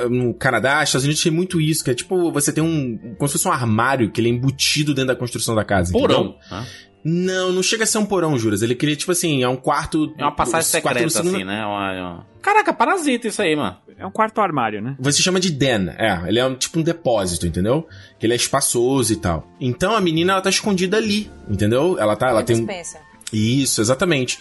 [0.09, 3.15] no Canadá, Estados Unidos tem muito isso, que é tipo, você tem um.
[3.17, 5.93] Como se fosse um armário que ele é embutido dentro da construção da casa.
[5.93, 6.37] Porão.
[6.37, 6.39] entendeu?
[6.51, 6.67] né?
[7.05, 8.61] Não, não chega a ser um porão, Juras.
[8.63, 10.13] Ele queria, tipo assim, é um quarto.
[10.19, 11.65] É uma passagem secreta, segundo- assim, né?
[11.65, 13.77] Uma- uma- Caraca, parasita isso aí, mano.
[13.99, 14.95] É um quarto armário, né?
[15.01, 16.23] Você chama de den, é.
[16.29, 17.87] Ele é um, tipo um depósito, entendeu?
[18.19, 19.47] Que ele é espaçoso e tal.
[19.61, 21.97] Então a menina, ela tá escondida ali, entendeu?
[21.99, 22.61] Ela tá, ela tem um.
[22.61, 22.99] Dispensa.
[23.33, 24.39] Isso, exatamente.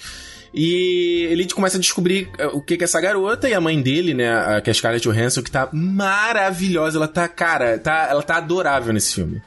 [0.53, 3.82] E ele começa a descobrir eh, o que que é essa garota e a mãe
[3.82, 8.08] dele, né, a- que é a Scarlett Johansson, que tá maravilhosa, ela tá, cara, tá,
[8.10, 9.41] ela tá adorável nesse filme.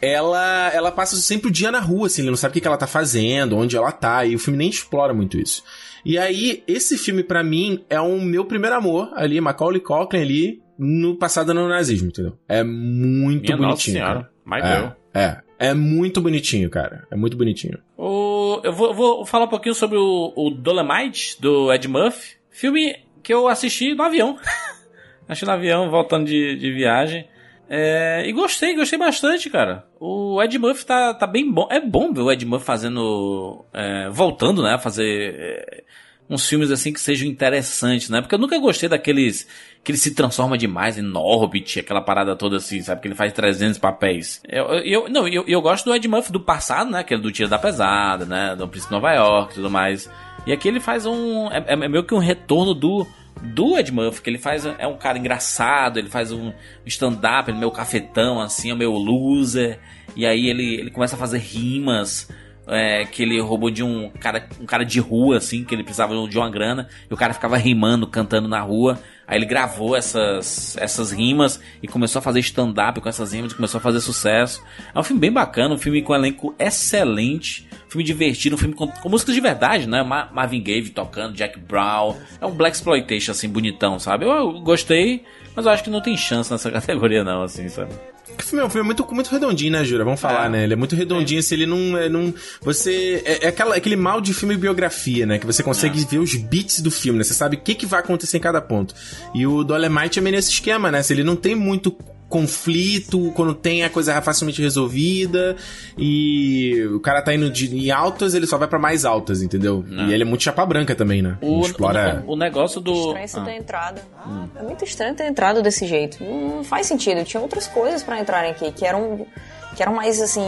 [0.00, 2.68] Ela, ela passa sempre o dia na rua, assim, ele não sabe o que, que
[2.68, 5.62] ela tá fazendo, onde ela tá, e o filme nem explora muito isso.
[6.04, 10.62] E aí, esse filme pra mim é um meu primeiro amor ali, Macaulay Culkin ali,
[10.78, 12.38] no passado no nazismo, entendeu?
[12.48, 13.96] É muito Minha Nossa bonitinho.
[13.96, 14.30] Senhora.
[14.48, 14.96] cara.
[15.14, 17.06] É, é, é muito bonitinho, cara.
[17.10, 17.78] É muito bonitinho.
[17.96, 22.36] O, eu vou, vou falar um pouquinho sobre o, o Dolomite, do Ed Murphy.
[22.50, 24.38] Filme que eu assisti no avião.
[25.26, 27.26] assisti no avião, voltando de, de viagem.
[27.68, 29.85] É, e gostei, gostei bastante, cara.
[29.98, 31.66] O Ed Murphy tá, tá bem bom.
[31.70, 33.64] É bom ver o Ed Murphy fazendo.
[33.72, 34.74] é, voltando, né?
[34.74, 35.34] A fazer.
[35.38, 35.84] é,
[36.28, 38.20] uns filmes assim que sejam interessantes, né?
[38.20, 39.46] Porque eu nunca gostei daqueles
[39.82, 43.00] que ele se transforma demais em Norbit, aquela parada toda assim, sabe?
[43.00, 44.42] Que ele faz 300 papéis.
[44.48, 47.00] Eu, eu, não, eu, eu gosto do Ed Murphy do passado, né?
[47.00, 48.56] Aquele do Tiro da Pesada, né?
[48.56, 50.10] Do Príncipe de Nova York e tudo mais.
[50.46, 51.50] E aqui ele faz um...
[51.50, 53.06] É, é meio que um retorno do...
[53.42, 54.64] Do Ed Murphy, que ele faz...
[54.66, 56.52] É um cara engraçado, ele faz um
[56.84, 59.78] stand-up, ele é meio cafetão, assim, é meio loser.
[60.14, 62.28] E aí ele, ele começa a fazer rimas
[62.66, 66.14] é, que ele roubou de um cara, um cara de rua, assim, que ele precisava
[66.28, 68.98] de uma grana, e o cara ficava rimando, cantando na rua.
[69.26, 73.78] Aí ele gravou essas, essas rimas e começou a fazer stand-up com essas rimas, começou
[73.78, 74.62] a fazer sucesso.
[74.94, 78.74] É um filme bem bacana, um filme com um elenco excelente, filme divertido, um filme
[78.74, 80.02] com, com músicas de verdade, né?
[80.02, 82.14] Ma- Marvin Gaye tocando, Jack Brown.
[82.40, 84.24] É um Black Exploitation, assim, bonitão, sabe?
[84.24, 85.22] Eu, eu gostei,
[85.54, 87.92] mas eu acho que não tem chance nessa categoria, não, assim, sabe?
[88.38, 90.04] O filme é um filme muito, muito redondinho, né, Jura?
[90.04, 90.48] Vamos falar, É.
[90.50, 90.64] né?
[90.64, 91.96] Ele é muito redondinho, se ele não.
[91.96, 93.22] É, não você.
[93.24, 95.38] É, é aquela, aquele mal de filme biografia, né?
[95.38, 97.24] Que você consegue ver os beats do filme, né?
[97.24, 98.94] Você sabe o que, que vai acontecer em cada ponto.
[99.34, 101.02] E o Dolemite é meio nesse esquema, né?
[101.02, 101.96] Se ele não tem muito
[102.28, 105.56] conflito, quando tem a coisa facilmente resolvida
[105.96, 109.84] e o cara tá indo de, em altas, ele só vai pra mais altas, entendeu?
[109.88, 111.38] E ele é muito chapa branca também, né?
[111.40, 112.24] O, Não explora.
[112.26, 113.16] o, o negócio do.
[113.16, 113.40] Estranho Ah.
[113.44, 114.00] ter entrado.
[114.26, 114.48] Hum.
[114.56, 116.22] É muito estranho ter entrado desse jeito.
[116.22, 117.24] Não, não faz sentido.
[117.24, 119.26] Tinha outras coisas pra entrarem aqui que eram
[119.74, 120.40] que eram mais assim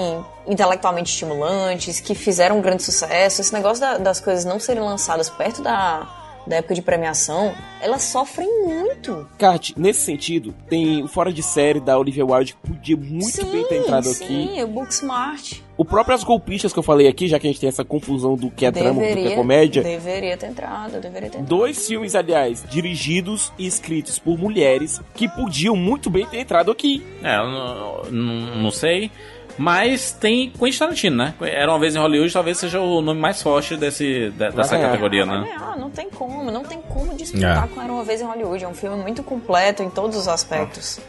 [0.46, 3.42] intelectualmente estimulantes, que fizeram um grande sucesso.
[3.42, 6.08] Esse negócio da- das coisas não serem lançadas perto da
[6.48, 9.28] da época de premiação, elas sofrem muito.
[9.38, 13.44] Kat, nesse sentido, tem o Fora de Série da Olivia Wilde que podia muito sim,
[13.50, 14.62] bem ter entrado sim, aqui.
[14.62, 17.68] o Booksmart O próprio As Golpistas que eu falei aqui, já que a gente tem
[17.68, 19.82] essa confusão do que é drama do que deveria, é comédia.
[19.82, 21.46] deveria ter entrado, deveria ter entrado.
[21.46, 27.04] Dois filmes, aliás, dirigidos e escritos por mulheres que podiam muito bem ter entrado aqui.
[27.22, 29.10] É, eu não, não, não sei.
[29.58, 31.34] Mas tem Quentin Tarantino, né?
[31.40, 34.88] Era uma vez em Hollywood, talvez seja o nome mais forte desse, de- dessa ganhar.
[34.90, 35.40] categoria, né?
[35.44, 37.68] ganhar, não tem como, não tem como disputar É.
[37.74, 38.64] com Era Uma Vez em Hollywood.
[38.64, 41.00] É um filme muito completo em todos os aspectos.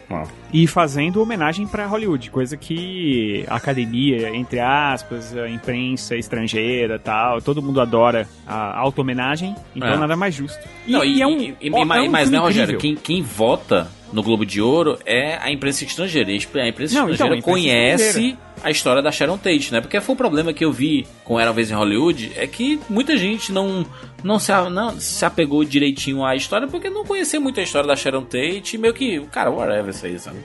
[0.52, 7.41] E fazendo homenagem pra Hollywood, coisa que a academia, entre aspas, a imprensa estrangeira tal,
[7.41, 9.97] todo mundo adora a auto-homenagem, então É.
[9.97, 10.60] nada mais justo.
[10.88, 12.80] Não, e, é um, e- e- é um mas, filme né, Rogério, incrível.
[12.80, 16.30] quem, quem vota no Globo de Ouro é a imprensa estrangeira.
[16.30, 18.38] A imprensa Não, então, estrangeira a imprensa conhece estrangeira.
[18.64, 19.82] a história da Sharon Tate, né?
[19.82, 22.80] Porque foi o problema que eu vi com Era Uma Vez em Hollywood, é que
[22.89, 23.86] muita gente não,
[24.24, 27.95] não, se, não se apegou direitinho à história, porque não conhecia muito a história da
[27.95, 30.39] Sharon Tate, e meio que, cara, whatever isso aí, sabe?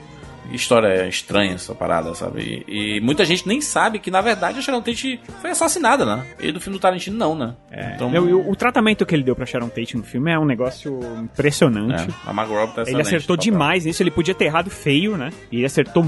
[0.51, 2.63] História estranha essa parada, sabe?
[2.67, 6.25] E, e muita gente nem sabe que, na verdade, a Sharon Tate foi assassinada, né?
[6.39, 7.55] E do filme do Tarantino, não, né?
[7.95, 10.39] Então, Não, e o, o tratamento que ele deu pra Sharon Tate no filme é
[10.39, 12.09] um negócio impressionante.
[12.09, 15.29] É, a Margot Robbie tá Ele acertou demais nisso, ele podia ter errado feio, né?
[15.51, 16.03] E ele acertou,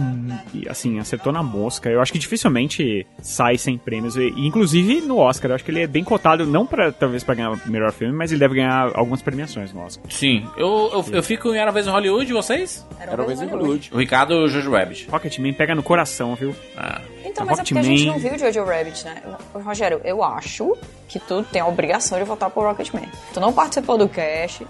[0.53, 1.89] e, assim, acertou na mosca.
[1.89, 4.15] Eu acho que dificilmente sai sem prêmios.
[4.15, 7.35] E, inclusive no Oscar, eu acho que ele é bem cotado, não para talvez pra
[7.35, 10.05] ganhar o melhor filme, mas ele deve ganhar algumas premiações no Oscar.
[10.11, 12.87] Sim, eu, eu, eu fico em Era Uma Vez em Hollywood, e vocês?
[12.99, 13.89] Era Uma Vez em Hollywood.
[13.93, 15.09] O Ricardo Jojo Rabbit.
[15.09, 16.55] Rocketman pega no coração, viu?
[16.75, 17.01] Ah.
[17.25, 19.21] Então, mas é porque a gente não viu Jojo Rabbit, né?
[19.53, 20.75] Rogério, eu acho
[21.07, 23.07] que tu tem a obrigação de votar pro Rocketman.
[23.33, 24.65] Tu não participou do cast,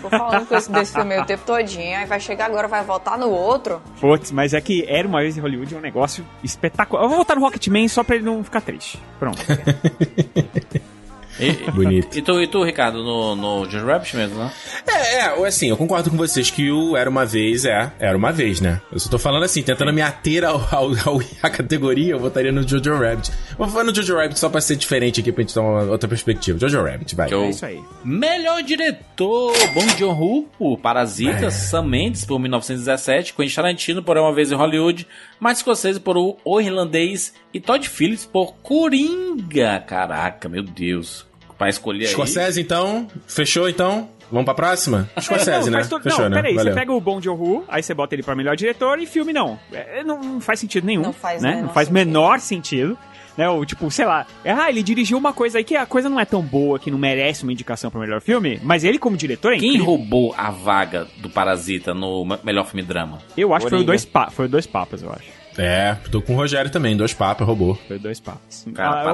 [0.00, 3.18] tô falando com esse, desse filme o tempo todinho, aí vai chegar agora, vai votar
[3.18, 3.82] no outro.
[4.00, 7.02] Putz, mas é que era uma vez em Hollywood um negócio espetacular.
[7.02, 8.98] Eu vou votar no Rocketman só pra ele não ficar triste.
[9.18, 9.42] Pronto.
[11.40, 12.16] E, Bonito.
[12.18, 14.50] E tu, e tu, Ricardo, no, no Jojo Rabbit mesmo, né?
[14.86, 18.16] É, é, ou assim, eu concordo com vocês que o Era Uma Vez é, era
[18.16, 18.80] uma vez, né?
[18.92, 22.52] Eu só tô falando assim, tentando me ater ao, ao, ao- à categoria, eu votaria
[22.52, 23.30] no Jojo Rabbit.
[23.56, 26.08] Vou falar no Jojo Rabbit só pra ser diferente aqui, pra gente dar uma outra
[26.08, 26.58] perspectiva.
[26.58, 27.28] Jojo Rabbit, vai.
[27.28, 27.44] Show.
[27.44, 27.80] É isso aí.
[28.04, 34.52] Melhor diretor, Bong Joon-ho por Parasita, Sam Mendes por 1917, Quentin Tarantino por Uma Vez
[34.52, 35.06] em Hollywood,
[35.42, 39.80] Martin Scorsese por O, o Irlandês e Todd Phillips por Coringa.
[39.80, 41.26] Caraca, meu Deus.
[41.58, 42.12] Pra escolher aí...
[42.12, 43.08] Scorsese, então?
[43.26, 44.08] Fechou, então?
[44.30, 45.10] Vamos pra próxima?
[45.20, 45.84] Scorsese, não, né?
[45.84, 46.36] todo- Fechou, não, né?
[46.36, 46.72] peraí, Valeu.
[46.72, 49.58] você pega o Bong Joon-ho, aí você bota ele pra melhor diretor e filme não.
[49.72, 51.02] É, não, não faz sentido nenhum.
[51.02, 51.60] Não faz né?
[51.60, 52.06] Não faz sentido.
[52.06, 52.96] menor sentido.
[53.36, 56.20] Né, o, tipo, sei lá, ah, ele dirigiu uma coisa aí que a coisa não
[56.20, 59.52] é tão boa, que não merece uma indicação pro melhor filme, mas ele como diretor
[59.54, 59.86] é Quem incrível.
[59.86, 63.18] roubou a vaga do Parasita no me- melhor filme drama?
[63.36, 63.86] Eu acho que foi o Coringa.
[63.86, 65.41] dois, pa foi o dois papas, eu acho.
[65.58, 67.78] É, tô com o Rogério também, dois papas, roubou.
[67.86, 68.66] Foi o dois papas.
[68.74, 69.04] Cara, Ah, ô, ô,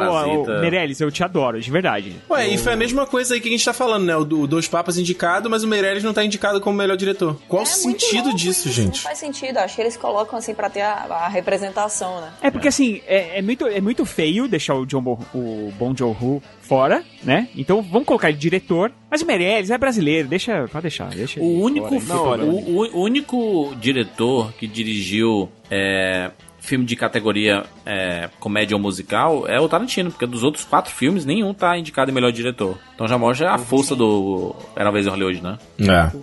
[0.45, 2.14] Parasita- Meirelles, eu te adoro, de verdade.
[2.30, 4.16] Ué, Eu- e foi a mesma coisa aí que a gente tá falando, né?
[4.16, 7.36] O, do, Dois Papas indicado, mas o Meirelles não tá indicado como melhor diretor.
[7.49, 8.97] Qual o É muito sentido disso, isso, gente?
[8.97, 12.30] Não faz sentido, acho que eles colocam assim pra ter a, a representação, né?
[12.41, 15.95] É porque assim, é, é muito, é muito feio deixar o John Bo, o Bon
[15.97, 17.49] Joon-ho fora, né?
[17.57, 18.93] Então vamos colocar ele diretor.
[19.11, 21.41] Mas o Meirelles é brasileiro, deixa, pode deixar, deixa.
[21.41, 28.29] O único, fora, não o, o- único diretor que dirigiu é, filme de categoria é,
[28.39, 32.14] comédia ou musical é o Tarantino, porque dos outros quatro filmes, nenhum tá indicado em
[32.14, 32.79] melhor diretor.
[32.95, 35.59] Então já mostra a força do Era uma vez em Hollywood, né?
[35.81, 36.16] É.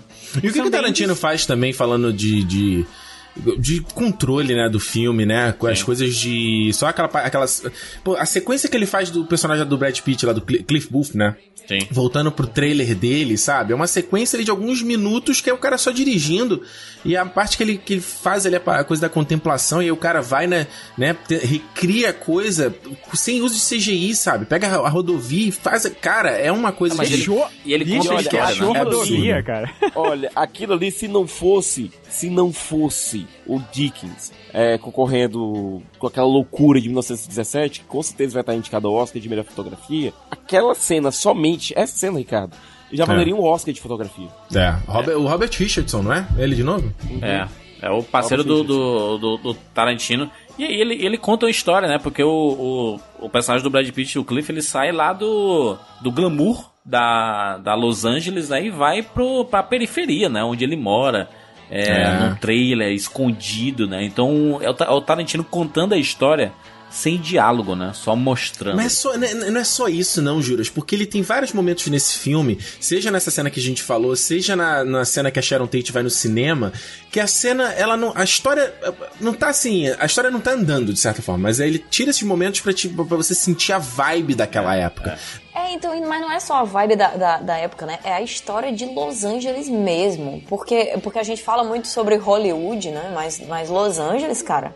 [0.44, 2.44] E o que, que o Tarantino faz também falando de.
[2.44, 2.86] de...
[3.58, 5.52] De controle, né, do filme, né?
[5.58, 6.72] Com as coisas de.
[6.74, 7.08] Só aquela.
[7.08, 7.64] Aquelas.
[8.04, 10.88] Pô, a sequência que ele faz do personagem do Brad Pitt lá, do Cli- Cliff
[10.90, 11.36] Booth, né?
[11.68, 11.80] Sim.
[11.90, 13.74] Voltando pro trailer dele, sabe?
[13.74, 16.62] É uma sequência ali de alguns minutos que é o cara só dirigindo.
[17.04, 19.92] E a parte que ele, que ele faz ali a coisa da contemplação, e aí
[19.92, 20.68] o cara vai, né,
[20.98, 22.74] né, recria a coisa
[23.14, 24.46] sem uso de CGI, sabe?
[24.46, 25.86] Pega a, a rodovia e faz.
[26.02, 27.26] Cara, é uma coisa mas que ele-
[27.66, 28.80] e ele Bicho, conta a história, achou né?
[28.80, 29.72] Rodovia, cara.
[29.96, 36.26] Olha, aquilo ali, se não fosse, se não fosse o Dickens é, concorrendo com aquela
[36.28, 40.74] loucura de 1917, que com certeza vai estar indicado ao Oscar de melhor fotografia, aquela
[40.76, 42.56] cena somente, essa cena, Ricardo,
[42.92, 43.08] já É.
[43.08, 44.28] valeria um Oscar de fotografia.
[44.54, 46.26] É, Robert- o Robert Richardson, não é?
[46.38, 46.94] Ele de novo?
[47.22, 47.48] É,
[47.82, 50.30] é o parceiro do, do, do- do Tarantino.
[50.58, 52.00] E aí ele, ele conta uma história, né?
[52.02, 52.30] Porque o,
[53.20, 57.58] o, o personagem do Brad Pitt, o Cliff, ele sai lá do, do glamour da,
[57.58, 60.44] da Los Angeles né, e vai pro, pra periferia, né?
[60.44, 61.28] Onde ele mora.
[61.70, 62.20] É, É.
[62.20, 64.04] num trailer, escondido, né?
[64.04, 66.52] Então é o, é o Tarantino contando a história
[66.96, 67.92] sem diálogo, né?
[67.94, 68.78] Só mostrando.
[68.78, 71.52] Mas é só, não, é- não é só isso, não, Juras, porque ele tem vários
[71.52, 75.38] momentos nesse filme, seja nessa cena que a gente falou, seja na, na cena que
[75.38, 76.72] a Sharon Tate vai no cinema,
[77.12, 78.14] que a cena, ela não.
[78.16, 78.74] A história
[79.20, 79.90] não tá assim.
[80.00, 82.72] A história não tá andando, de certa forma, mas aí ele tira esses momentos pra,
[82.74, 85.20] te, pra você sentir a vibe daquela época.
[85.54, 88.00] É, então, mas não é só a vibe da, da, da época, né?
[88.04, 90.44] É a história de Los Angeles mesmo.
[90.50, 93.12] Porque, porque a gente fala muito sobre Hollywood, né?
[93.14, 94.76] Mas, mas Los Angeles, cara,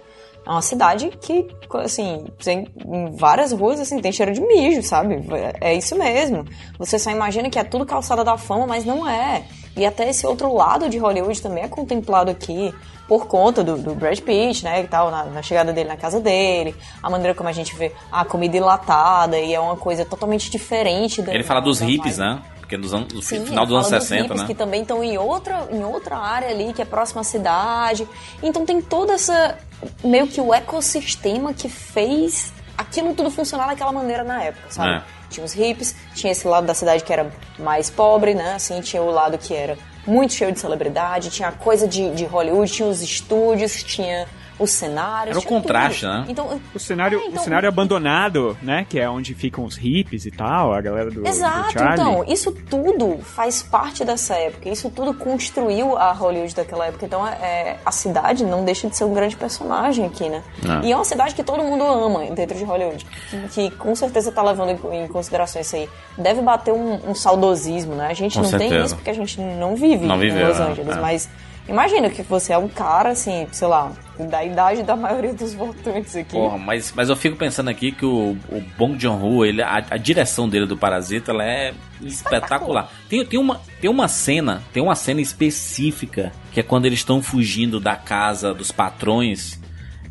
[0.49, 5.23] é uma cidade que, assim, tem em várias ruas, assim, tem cheiro de mijo, sabe?
[5.61, 6.43] É isso mesmo.
[6.79, 9.43] Você só imagina que é tudo calçada da fama, mas não é.
[9.77, 12.73] E até esse outro lado de Hollywood também é contemplado aqui.
[13.07, 16.19] por conta do, do Brad Pitt, né, e tal, na, na chegada dele na casa
[16.19, 20.51] dele, a maneira como a gente vê a comida enlatada, e é uma coisa totalmente
[20.51, 21.21] diferente.
[21.21, 22.39] Da, Ele fala dos hippies, né?
[22.69, 24.47] Porque nos anos, no Sim, final dos anos fala 60, hippies né?
[24.47, 28.07] que também estão em outra, em outra área ali, que é próxima à cidade.
[28.43, 29.57] Então tem toda essa.
[30.03, 34.97] meio que o ecossistema que fez aquilo tudo funcionar daquela maneira na época, sabe?
[34.97, 35.01] É.
[35.31, 38.53] Tinha os hippies, tinha esse lado da cidade que era mais pobre, né?
[38.53, 42.25] Assim, tinha o lado que era muito cheio de celebridade, tinha a coisa de, de
[42.25, 44.27] Hollywood, tinha os estúdios, tinha
[44.59, 45.35] os cenários.
[45.37, 46.11] Era o contraste, tudo.
[46.13, 46.25] né?
[46.27, 48.85] Então, O cenário, É, então- o cenário abandonado, né?
[48.89, 51.93] Que é onde ficam os hippies e tal, a galera do, do Exato, Charlie.
[51.93, 57.05] então, isso tudo faz parte dessa época, isso tudo construiu a Hollywood daquela época.
[57.05, 60.43] Então, é, a cidade não deixa de ser um grande personagem aqui, né?
[60.67, 60.81] Ah.
[60.83, 64.31] E é uma cidade que todo mundo ama dentro de Hollywood, que, que com certeza
[64.31, 65.89] tá levando em, em consideração isso aí.
[66.17, 68.07] Deve bater um, um saudosismo, né?
[68.09, 68.85] A gente Com não tem certeza.
[68.87, 70.65] isso porque a gente não vive Não em viveu, Los né?
[70.67, 70.99] Angeles, É.
[70.99, 71.29] mas
[71.67, 73.91] imagina que você é um cara, assim, sei lá,
[74.27, 76.31] da idade da maioria dos votantes aqui.
[76.31, 79.97] Porra, mas, mas eu fico pensando aqui que o, o Bong Joon-ho, ele, a, a
[79.97, 82.91] direção dele do Parasita, ela é espetacular.
[83.07, 87.21] Tem, tem, uma, tem uma cena, tem uma cena específica, que é quando eles estão
[87.21, 89.59] fugindo da casa dos patrões,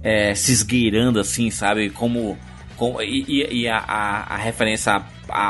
[0.02, 1.90] é, se esgueirando assim, sabe?
[1.90, 2.38] Como...
[2.76, 5.02] como e e, a, a, a referência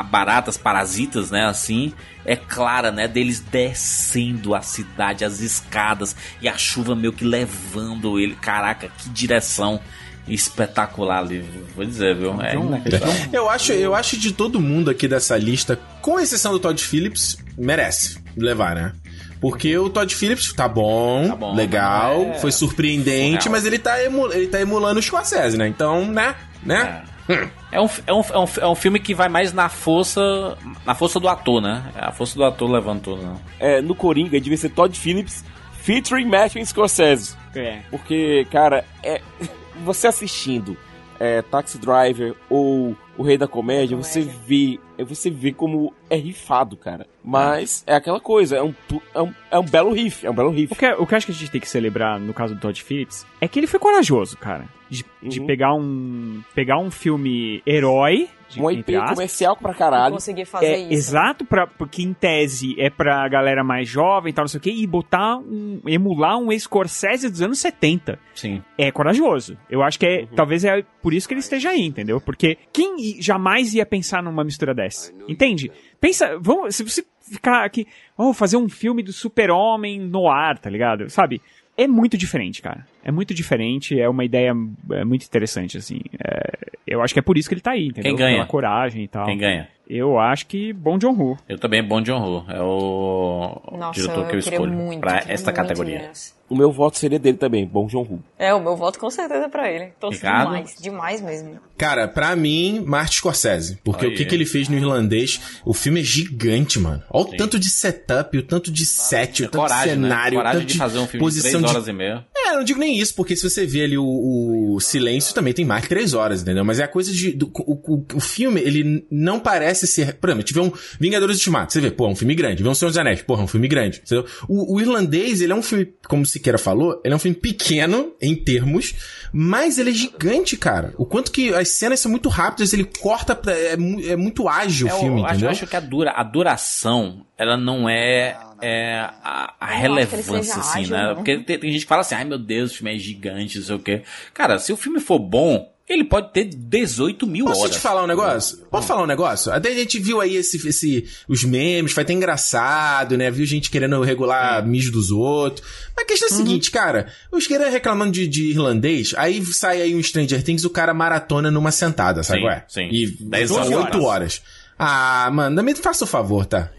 [0.03, 1.93] baratas parasitas, né, assim,
[2.25, 8.19] é clara, né, deles descendo a cidade, as escadas, e a chuva meio que levando
[8.19, 8.35] ele.
[8.35, 9.79] Caraca, que direção
[10.27, 11.43] espetacular ali,
[11.75, 12.39] vou dizer, viu?
[12.41, 13.15] É inacreditável.
[13.33, 17.37] Eu acho, eu acho de todo mundo aqui dessa lista, com exceção do Todd Phillips,
[17.57, 18.93] merece levar, né?
[19.41, 23.51] Porque o Todd Phillips tá bom, Tá bom, legal, é foi surpreendente, surreal.
[23.51, 25.67] mas ele tá, ele tá emulando o Scorsese, né?
[25.67, 26.35] Então, né?
[26.61, 27.03] Né?
[27.05, 27.18] É
[27.79, 31.19] um, é, um, é, um, é um filme que vai mais na força na força
[31.19, 31.91] do ator, né?
[31.95, 33.35] A força do ator levantou, né?
[33.59, 35.45] É, no Coringa devia ser Todd Phillips
[35.81, 37.35] featuring Martin Scorsese.
[37.55, 37.79] É.
[37.89, 39.21] Porque, cara, é,
[39.85, 40.75] você assistindo
[41.19, 46.15] é, Taxi Driver ou O Rei da Comédia, você vê, é, você vê como é
[46.15, 47.05] rifado, cara.
[47.23, 48.73] Mas é aquela coisa, é um,
[49.13, 50.71] é um, é um belo riff, é um belo riff.
[50.73, 52.61] O que, o que eu acho que a gente tem que celebrar no caso do
[52.61, 54.65] Todd Phillips é que ele foi corajoso, cara.
[54.89, 55.45] De, de Uhum.
[55.45, 56.41] pegar um.
[56.55, 58.27] pegar um filme herói.
[58.49, 60.15] De, Um IP aspas, comercial pra caralho.
[60.15, 60.93] conseguir fazer é, isso.
[60.93, 64.61] Exato, pra, porque em tese é pra galera mais jovem e tal, não sei o
[64.61, 65.79] quê, e botar um.
[65.85, 68.17] emular um Scorsese dos anos 70.
[68.33, 68.63] Sim.
[68.75, 69.55] É corajoso.
[69.69, 70.25] Eu acho que é.
[70.35, 72.19] Talvez é por isso que ele esteja aí, entendeu?
[72.19, 75.13] Porque quem jamais ia pensar numa mistura dessa?
[75.27, 75.71] Entende?
[75.99, 76.75] Pensa, vamos.
[76.75, 77.87] Se você ficar aqui.
[78.17, 81.09] Oh, fazer um filme do super-homem no ar, tá ligado?
[81.09, 81.41] Sabe?
[81.77, 82.85] É muito diferente, cara.
[83.03, 84.53] É muito diferente, é uma ideia
[84.91, 85.99] é, muito interessante, assim.
[86.23, 86.51] É,
[86.85, 88.03] eu acho que é por isso que ele tá aí, entendeu?
[88.03, 88.35] Quem ganha?
[88.37, 89.25] Pela coragem e tal.
[89.25, 89.67] Quem ganha?
[89.89, 91.37] Eu acho que Bom John Woo.
[91.47, 92.45] Eu também, Bom John Ho.
[92.47, 95.99] É o Nossa, diretor que eu eu queria escolho muito, pra esta muito categoria.
[95.99, 96.39] nessa.
[96.49, 98.23] O meu voto seria dele também, Bom João Hu.
[98.37, 99.91] É, o meu voto com certeza é pra ele.
[99.99, 100.47] Torço Ricardo?
[100.47, 101.59] demais, demais mesmo.
[101.77, 103.77] Cara, pra mim, Martin Scorsese.
[103.83, 104.13] Porque Aí.
[104.13, 107.03] o que, que ele fez no irlandês, o filme é gigante, mano.
[107.11, 110.39] Olha o tanto de setup, o tanto de set, o tanto Coragem, de cenário, né?
[110.39, 112.25] o Coragem tanto de fazer um filme de posição 3 de horas e meia.
[112.35, 115.53] É, eu não digo nem isso, porque se você vê ali o, o silêncio, também
[115.53, 116.63] tem mais que três horas, entendeu?
[116.63, 117.31] Mas é a coisa de.
[117.31, 120.13] do- o, o, o filme, ele não parece ser.
[120.15, 122.63] Por exemplo, tiver um Vingadores Ultimato, você vê, pô, é um filme grande.
[122.63, 124.01] Vê um Senhor dos Anéis, porra, é um filme grande.
[124.03, 124.25] entendeu?
[124.47, 127.35] O, o irlandês, ele é um filme, como o Siqueira falou, ele é um filme
[127.37, 128.93] pequeno em termos,
[129.33, 130.93] mas ele é gigante, cara.
[130.97, 133.35] O quanto que as cenas são muito rápidas, ele corta.
[133.35, 133.73] pra- É,
[134.07, 135.49] é muito ágil É, o filme, eu acho, entendeu?
[135.51, 140.79] acho que a, dura, a duração, ela não é, é a, a que relevância, assim,
[140.79, 141.07] ágil, né?
[141.07, 141.15] não.
[141.15, 143.65] Porque tem, tem gente que fala assim, ai meu Deus, o filme é gigante, não
[143.65, 144.01] sei o quê.
[144.33, 147.75] Cara, se o filme for bom, ele pode ter 18 mil Posso horas.
[147.75, 148.59] te falar um negócio?
[148.69, 149.51] Posso falar um negócio?
[149.51, 153.31] Até a gente viu aí esse, esse, os memes, foi até engraçado, né?
[153.31, 155.67] Viu gente querendo regular mijo dos outros.
[155.95, 157.11] Mas a questão é a seguinte, cara.
[157.31, 161.49] Os caras reclamando de, de irlandês, aí sai aí um Stranger Things, o cara maratona
[161.49, 162.41] numa sentada, sabe?
[162.41, 162.65] Sim, Ué?
[162.67, 162.89] sim.
[162.91, 163.85] E 10 12, horas.
[163.85, 164.41] 8 horas.
[164.77, 166.71] Ah, mano, também faça o favor, tá?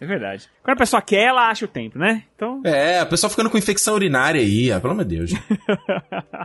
[0.00, 0.48] É verdade.
[0.62, 2.24] Quando a pessoa quer, ela acha o tempo, né?
[2.34, 2.60] Então.
[2.64, 5.30] É, o pessoal ficando com infecção urinária aí, ah, pelo amor de Deus.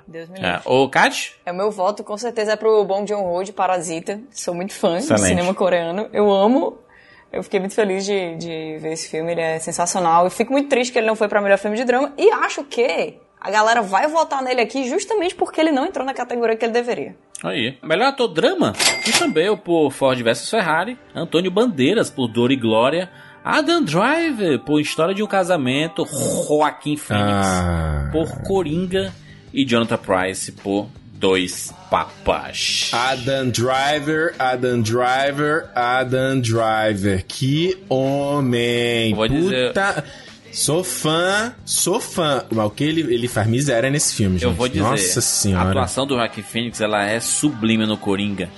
[0.07, 0.49] Deus me livre.
[0.49, 0.61] É.
[0.65, 1.35] Ô, Kat?
[1.45, 4.19] É, o meu voto com certeza é pro Bong Joon-ho de Parasita.
[4.31, 5.21] Sou muito fã Excelente.
[5.21, 6.09] do cinema coreano.
[6.13, 6.79] Eu amo.
[7.31, 10.27] Eu fiquei muito feliz de, de ver esse filme, ele é sensacional.
[10.27, 12.13] E fico muito triste que ele não foi pra melhor filme de drama.
[12.17, 16.13] E acho que a galera vai votar nele aqui justamente porque ele não entrou na
[16.13, 17.15] categoria que ele deveria.
[17.47, 17.77] Aí.
[17.83, 18.73] Melhor ator drama?
[19.03, 20.97] Christian Bale por Ford vs Ferrari.
[21.13, 23.09] Antônio Bandeiras por Dor e Glória.
[23.43, 26.03] Adam Driver por História de um Casamento.
[26.05, 28.09] Joaquim Phoenix Ah.
[28.11, 29.13] por Coringa.
[29.53, 32.89] E Jonathan Price por Dois Papas.
[32.91, 37.23] Adam Driver, Adam Driver, Adam Driver.
[37.25, 39.13] Que homem.
[39.13, 40.03] Vou dizer- Puta.
[40.55, 42.45] Sou fã, sou fã.
[42.49, 44.45] Mas o que ele, ele faz miséria nesse filme, gente.
[44.45, 45.69] Eu vou dizer, Nossa a senhora.
[45.69, 48.49] atuação do Joaquin Phoenix ela é sublime no Coringa.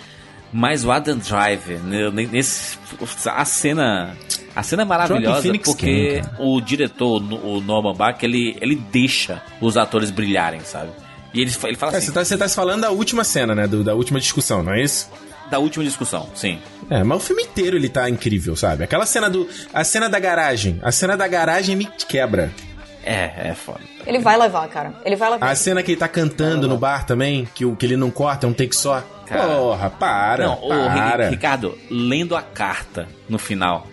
[0.54, 2.78] Mas o Adam Driver, né, nesse,
[3.26, 4.16] a cena,
[4.56, 6.36] a cena é maravilhosa porque cara?
[6.40, 10.92] o diretor, o Norman Bach, ele, ele deixa os atores brilharem, sabe?
[11.34, 13.54] E ele, ele fala É, assim, você, tá, você tá se falando da última cena,
[13.54, 13.68] né?
[13.68, 15.10] do- da última discussão, não é isso?
[15.50, 16.60] Da última discussão, sim.
[16.90, 18.84] É, mas o filme inteiro ele tá incrível, sabe?
[18.84, 19.48] Aquela cena do.
[19.74, 20.80] A cena da garagem.
[20.82, 22.52] A cena da garagem me quebra.
[23.04, 23.80] É, é foda.
[24.06, 24.94] Ele vai levar, cara.
[25.06, 25.50] Ele vai levar.
[25.50, 28.46] A cena que ele tá cantando no bar também, que, o, que ele não corta,
[28.46, 29.02] é um take só.
[29.26, 29.48] Cara.
[29.48, 30.46] Porra, para.
[30.48, 31.26] Não, para.
[31.26, 33.88] Ri- Ricardo, lendo a carta no final.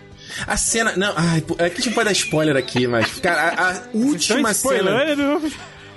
[0.47, 0.93] A cena.
[0.97, 3.19] Não, ai, é que a gente pode dar spoiler aqui, mas.
[3.19, 4.91] Cara, a, a última cena.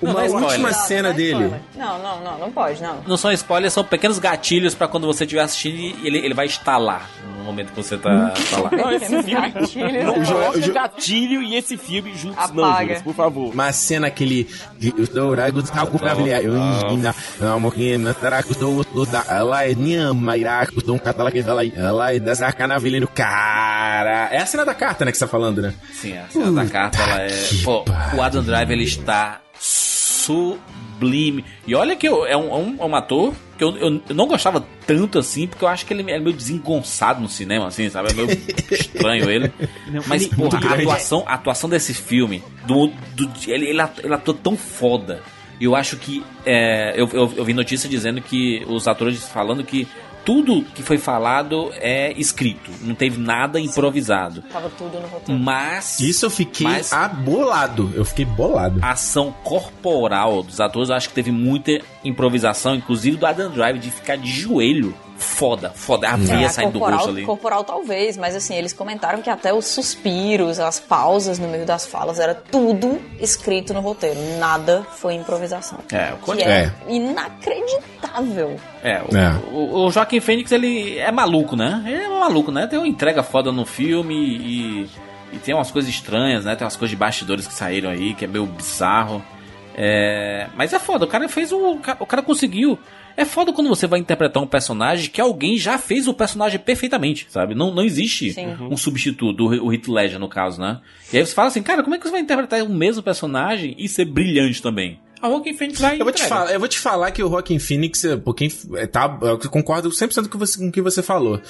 [0.00, 0.74] Não, Uma não é última spoiler.
[0.86, 1.54] cena Não, não é dele.
[1.76, 3.02] Não, não, não, não pode, não.
[3.06, 6.46] Não são spoilers, são pequenos gatilhos pra quando você estiver assistindo e ele, ele vai
[6.46, 8.70] instalar no momento que você tá, tá lá.
[8.70, 9.50] Não, esse filme.
[9.50, 10.18] Gatilhos, Não,
[10.50, 12.86] o Jo- gatilho e esse filme juntos, não, Apaga.
[12.86, 13.52] Juras, por favor.
[13.54, 14.48] Uma cena que ele.
[15.14, 15.52] Não, não é é
[23.06, 24.28] cara.
[24.30, 25.74] É a cena da carta, né, que você tá falando, né?
[25.92, 27.28] Sim, a cena da carta, ela é.
[27.64, 27.84] Pô,
[28.16, 31.44] o Adam Driver ele está sublime.
[31.66, 34.14] E olha que eu- é, um, é um- é um ator que eu, eu- eu
[34.14, 37.88] não gostava tanto assim, porque eu acho que ele é meio desengonçado no cinema, assim,
[37.90, 38.10] sabe?
[38.10, 38.28] É meio
[38.70, 39.52] estranho ele.
[40.06, 44.34] Mas, ele- porra, a atuação, a atuação desse filme, do, do- ele, ele, ele atua
[44.34, 45.22] tão foda.
[45.60, 46.22] E eu acho que.
[46.46, 49.88] é, eu, eu, eu vi notícia dizendo que os atores falando que
[50.28, 54.42] tudo que foi falado é escrito, não teve nada improvisado.
[54.52, 55.40] Tava tudo no roteiro.
[55.40, 56.00] Mas.
[56.00, 57.90] Isso eu fiquei Mas- abolado.
[57.94, 58.78] Eu fiquei bolado.
[58.82, 63.78] a ação corporal dos atores, eu acho que teve muita improvisação, inclusive do Adam Drive,
[63.78, 64.94] de ficar de joelho.
[65.18, 66.08] Foda, foda.
[66.10, 67.24] A veia É, saindo do corporal, rosto ali.
[67.26, 71.84] corporal talvez, mas assim, eles comentaram que até os suspiros, as pausas no meio das
[71.86, 74.18] falas, era tudo escrito no roteiro.
[74.38, 75.80] Nada foi improvisação.
[75.92, 78.56] É, o Que é, inacreditável.
[78.82, 79.32] É, o, É.
[79.52, 81.82] o, o Joaquim Fênix, ele é maluco, né?
[81.86, 82.66] Ele é maluco, né?
[82.66, 84.90] Tem uma entrega foda no filme e,
[85.32, 86.54] e tem umas coisas estranhas, né?
[86.56, 89.22] Tem umas coisas de bastidores que saíram aí, que é meio bizarro.
[89.76, 91.50] É, mas é foda, o cara fez
[91.82, 92.78] cara, o cara conseguiu.
[93.18, 97.26] É foda quando você vai interpretar um personagem que alguém já fez o personagem perfeitamente,
[97.28, 97.52] sabe?
[97.52, 98.56] Não, não existe Sim.
[98.60, 100.80] um substituto, o, Heath Ledger, no caso, né?
[101.12, 103.74] E aí você fala assim, cara, como é que você vai interpretar o mesmo personagem
[103.76, 105.00] e ser brilhante também?
[105.20, 107.58] A Joaquim Fênix vai Eu vou, te falar, eu vou te falar que o Rockin'
[107.58, 111.02] Phoenix, é, pô, quem, é, tá, eu concordo 100% com, você, com o que você
[111.02, 111.40] falou.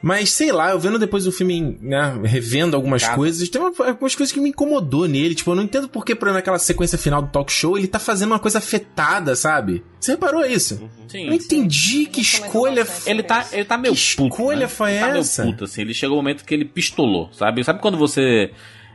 [0.00, 3.16] Mas, sei lá, eu vendo depois do filme, né, revendo algumas Cara.
[3.16, 5.34] coisas, tem uma- algumas coisas que me incomodou nele.
[5.34, 7.88] Tipo, eu não entendo por que, por exemplo, naquela sequência final do talk show, ele
[7.88, 9.82] tá fazendo uma coisa afetada, sabe?
[9.98, 10.88] Você reparou isso?
[11.08, 12.46] Sim, eu não entendi que Comentou
[12.78, 12.86] escolha...
[13.06, 14.28] Ele tá, ele tá meio Que puto.
[14.28, 14.68] escolha né?
[14.68, 15.42] foi ele tá essa?
[15.42, 15.80] Meio puto, assim.
[15.80, 17.64] Ele chegou o momento que ele pistolou, sabe?
[17.64, 18.52] Sabe quando você.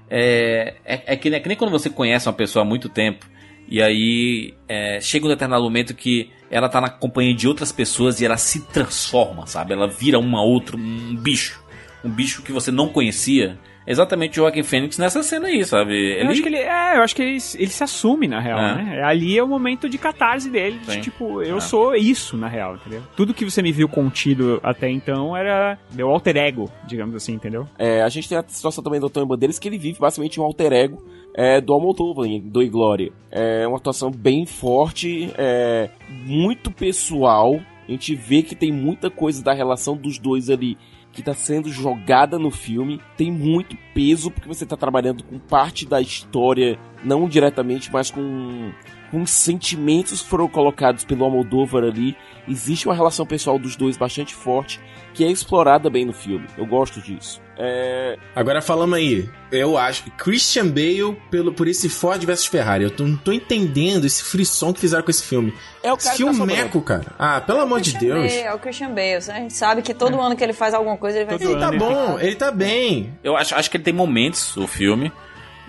[0.10, 3.26] É, é, é que, é que nem quando você conhece uma pessoa há muito tempo.
[3.74, 8.22] E aí é, chega um determinado momento que ela tá na companhia de outras pessoas
[8.22, 9.74] e ela se transforma, sabe?
[9.74, 11.60] Ela vira uma outra, um bicho.
[12.06, 13.58] Um bicho que você não conhecia.
[13.86, 16.22] Exatamente o Joaquim Fênix nessa cena aí, sabe?
[16.22, 18.76] Eu acho que ele, é, eu acho que ele, ele se assume, na real, É.
[18.84, 19.02] né?
[19.04, 20.80] Ali é o momento de catarse dele.
[20.88, 21.60] de, tipo, eu É.
[21.60, 23.02] sou isso, na real, entendeu?
[23.16, 27.66] Tudo que você me viu contido até então era meu alter ego, digamos assim, entendeu?
[27.78, 30.44] É, a gente tem a situação também do Antônio Bandeiras, que ele vive basicamente um
[30.44, 31.04] alter ego
[31.36, 33.12] é, do Almodóvar, do Glória.
[33.32, 35.90] É uma atuação bem forte, é,
[36.26, 37.60] muito pessoal.
[37.88, 40.78] A gente vê que tem muita coisa da relação dos dois ali
[41.14, 43.00] que está sendo jogada no filme.
[43.16, 48.74] Tem muito peso, porque você está trabalhando com parte da história, não diretamente, mas com,
[49.12, 52.18] com sentimentos que foram colocados pelo Almodóvar ali.
[52.48, 54.82] Existe uma relação pessoal dos dois bastante forte,
[55.14, 56.48] que é explorada bem no filme.
[56.58, 57.43] Eu gosto disso.
[57.58, 62.84] É, Agora falamos aí, eu acho, Christian Bale pelo, por esse Ford versus Ferrari.
[62.84, 65.54] Eu tô- não tô entendendo esse frisson que fizeram com esse filme.
[65.84, 67.06] É o esse cara que tá filmeco, cara.
[67.20, 68.32] Ah, pelo amor de Deus.
[68.32, 69.16] Bale, é o Christian Bale.
[69.16, 71.72] A gente sabe que todo ano que ele faz alguma coisa, ele vai Ele tá
[71.72, 73.14] bom, ele tá bem.
[73.24, 75.12] Eu acho, acho que ele tem momentos, o filme.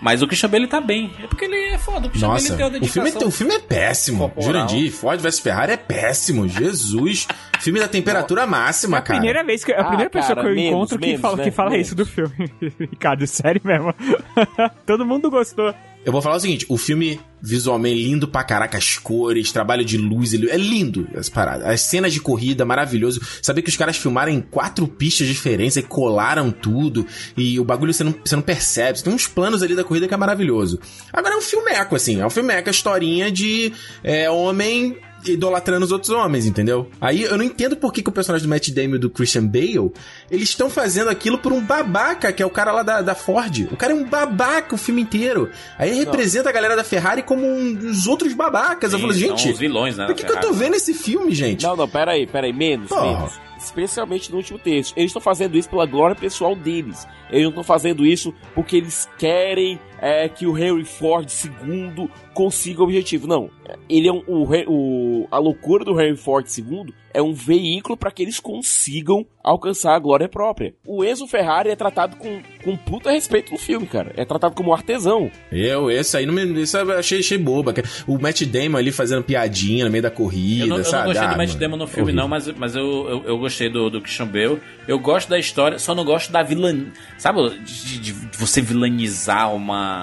[0.05, 1.11] Mas o Christian Bale tá bem.
[1.19, 2.07] É porque ele é foda.
[2.07, 3.29] O Christian Bale Nossa, tem uma o filme, é, dedicação.
[3.29, 4.19] o filme é péssimo.
[4.29, 4.47] corporal.
[4.69, 6.47] Jurandir, Ford vs Ferrari é péssimo.
[6.47, 7.27] Jesus.
[7.61, 9.19] filme da temperatura máxima, É a cara.
[9.19, 11.37] primeira vez que a Ah, primeira pessoa cara, que eu menos, encontro que menos, fala,
[11.39, 11.45] né?
[11.45, 11.87] que fala Menos.
[11.87, 12.35] isso do filme.
[12.79, 13.95] Ricardo, sério mesmo.
[14.85, 15.75] Todo mundo gostou.
[16.05, 19.99] Eu vou falar o seguinte: o filme visualmente lindo pra caraca, as cores, trabalho de
[19.99, 21.69] luz, é lindo essa parada.
[21.69, 23.21] As cenas de corrida, maravilhoso.
[23.43, 27.07] Saber que os caras filmaram em quatro pistas diferentes e colaram tudo.
[27.37, 28.99] E o bagulho você não, você não percebe.
[28.99, 30.79] Você tem uns planos ali da corrida que é maravilhoso.
[31.13, 32.21] Agora é um filmeco, assim.
[32.21, 34.97] É um filmeco, a historinha de é, homem
[35.27, 36.89] idolatrando os outros homens, entendeu?
[37.01, 39.47] Aí eu não entendo por que, que o personagem do Matt Damon e do Christian
[39.47, 39.93] Bale,
[40.31, 43.69] eles estão fazendo aquilo por um babaca, que é o cara lá da, da Ford.
[43.73, 45.51] O cara é um babaca o filme inteiro.
[45.79, 48.93] Aí ele representa a galera da Ferrari como um dos outros babacas.
[48.93, 50.59] eu Sim, falo, são gente, os vilões, né, por que, que eu tô Ferrari.
[50.59, 51.65] vendo esse filme, gente?
[51.65, 53.17] Não, não, pera aí, pera aí, menos, Porra.
[53.17, 53.45] menos.
[53.59, 54.93] Especialmente no último texto.
[54.97, 57.07] Eles estão fazendo isso pela glória pessoal deles.
[57.31, 62.81] Eles não estão fazendo isso porque eles querem é, que o Henry Ford II consiga
[62.81, 63.27] o objetivo.
[63.27, 63.49] Não.
[63.89, 68.11] Ele é um, o, o- a loucura do Henry Ford II é um veículo para
[68.11, 70.75] que eles consigam alcançar a glória própria.
[70.85, 74.13] O Enzo Ferrari é tratado com, com puta respeito no filme, cara.
[74.17, 75.31] É tratado como artesão.
[75.53, 77.73] Eu, esse aí, não me, isso eu achei, achei boba.
[78.07, 81.07] O Matt Damon ali fazendo piadinha no meio da corrida, Eu não, eu não sabe?
[81.07, 82.21] gostei Ah, do Matt mano, Damon no filme, horrível.
[82.23, 84.61] não, mas, mas eu, eu, eu gostei do, do Christian Bale.
[84.89, 86.75] Eu gosto da história, só não gosto da vilã.
[87.17, 89.94] Sabe, de, de- de você vilanizar uma,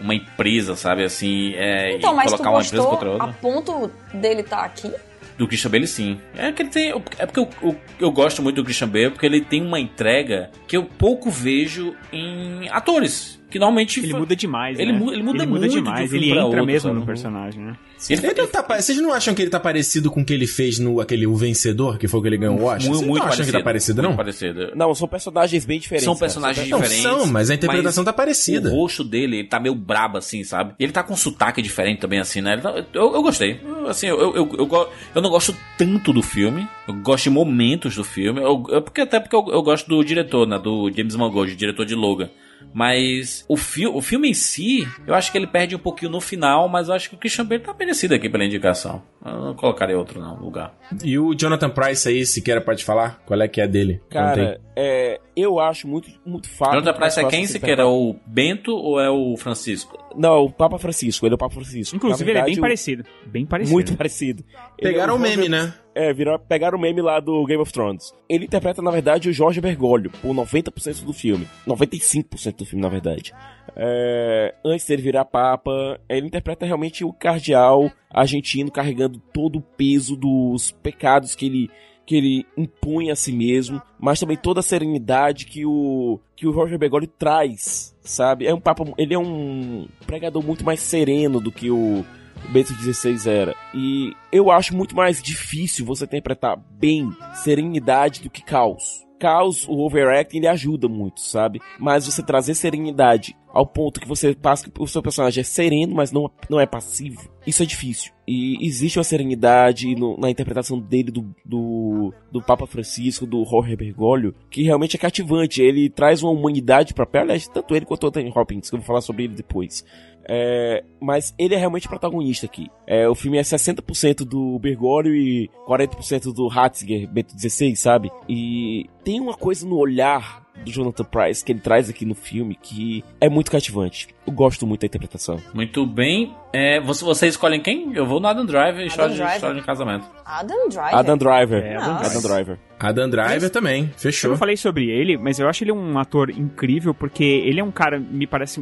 [0.00, 1.04] uma empresa, sabe?
[1.04, 3.24] Assim, é, Então, mas tu colocar uma empresa contra outra.
[3.24, 4.90] a ponto dele estar aqui?
[5.36, 6.18] Do Christian Bale, sim.
[6.36, 6.90] É que ele tem.
[7.18, 10.50] É porque eu, eu, eu gosto muito do Christian Bale, porque ele tem uma entrega
[10.68, 13.40] que eu pouco vejo em atores.
[13.50, 14.00] Que normalmente.
[14.00, 14.98] Ele muda demais, Ele, né?
[14.98, 17.00] mu- ele muda Ele muda muito demais, de um ele entra outro, mesmo sabe?
[17.00, 17.72] no personagem, né?
[18.08, 20.78] Ele não tá Vocês não acham que ele tá parecido com o que ele fez
[20.78, 22.80] no aquele O Vencedor, que foi o que ele ganhou o Oscar?
[22.82, 24.16] Muito, Vocês muito não acham que tá parecido, não?
[24.16, 24.72] Parecido.
[24.74, 26.04] Não, são personagens bem diferentes.
[26.04, 26.20] São cara.
[26.20, 27.02] personagens São- diferentes.
[27.02, 28.70] são, mas a interpretação tá parecida.
[28.70, 30.74] O rosto dele, ele tá meio brabo, assim, sabe?
[30.78, 32.54] E ele tá com um sotaque diferente também, assim, né?
[32.54, 33.60] Ele tá- eu, eu gostei.
[33.64, 36.66] Eu, Assim, eu, eu, eu, eu, eu não gosto tanto do filme.
[36.86, 38.40] Eu gosto de momentos do filme.
[38.40, 40.58] Eu, eu- porque, até porque eu, eu gosto do diretor, né?
[40.58, 42.30] Do James Mangold, diretor de Logan.
[42.72, 46.20] Mas o, fi o filme em si, eu acho que ele perde um pouquinho no
[46.20, 49.02] final, mas eu acho que o Christian Bale tá merecido aqui pela indicação.
[49.24, 50.74] Eu não colocaria outro, não, lugar.
[51.04, 53.20] E o Jonathan Price aí, sequer pode falar?
[53.26, 54.00] Qual é que é dele?
[54.08, 56.80] Cara, é, eu acho muito, muito fácil.
[56.80, 57.82] Jonathan Price é quem, se Siqueira?
[57.82, 59.98] É o Bento ou é o Francisco?
[60.16, 61.94] Não, o Papa Francisco, ele é o Papa Francisco.
[61.94, 63.04] Inclusive, Na ele é bem verdade, o- parecido.
[63.26, 63.74] Bem parecido.
[63.74, 64.42] Muito parecido.
[64.78, 65.74] Ele Pegaram é o meme, Jorge- né?
[65.94, 68.14] É, virou, pegaram o meme lá do Game of Thrones.
[68.28, 71.46] Ele interpreta, na verdade, o Jorge Bergoglio, por 90% do filme.
[71.66, 73.32] 95% do filme, na verdade.
[73.76, 80.16] É, antes dele virar Papa, ele interpreta realmente o cardeal argentino carregando todo o peso
[80.16, 81.70] dos pecados que ele
[82.06, 86.50] que ele impõe a si mesmo, mas também toda a serenidade que o que o
[86.50, 88.46] Roger Bergoglio traz, sabe?
[88.46, 92.04] É um papa, ele é um pregador muito mais sereno do que o
[92.48, 93.54] Bento XVI era.
[93.72, 99.06] E eu acho muito mais difícil você interpretar bem serenidade do que caos.
[99.20, 101.60] Caos, o overacting, ele ajuda muito, sabe?
[101.78, 105.94] Mas você trazer serenidade ao ponto que você passa que o seu personagem é sereno,
[105.94, 108.12] mas não, não é passivo, isso é difícil.
[108.26, 113.74] E existe uma serenidade no- na interpretação dele do, do, do Papa Francisco, do Jorge
[113.74, 115.60] Bergoglio, que realmente é cativante.
[115.60, 118.80] Ele traz uma humanidade pra perto, aliás, tanto ele quanto o Anthony Hopkins, que eu
[118.80, 119.84] vou falar sobre ele depois.
[120.28, 122.68] É, mas ele é realmente protagonista aqui.
[122.86, 128.12] É, o filme é 60% do Bergoglio e 40% do Ratzinger, Bento XVI, sabe?
[128.28, 132.54] E tem uma coisa no olhar do Jonathan Price que ele traz aqui no filme
[132.60, 134.08] que é muito cativante.
[134.26, 135.38] Eu gosto muito da interpretação.
[135.54, 136.34] Muito bem.
[136.52, 137.92] É, você, vocês escolhem quem?
[137.94, 139.34] Eu vou no Adam Driver, história, de, Driver.
[139.36, 140.06] história de casamento.
[140.24, 140.94] Adam Driver.
[140.94, 141.64] Adam Driver.
[141.64, 142.58] É, Adam Adam Driver.
[142.78, 144.30] Adam Driver também, Eu fechou.
[144.30, 147.70] não falei sobre ele, mas eu acho ele um ator incrível porque ele é um
[147.70, 148.60] cara, me parece.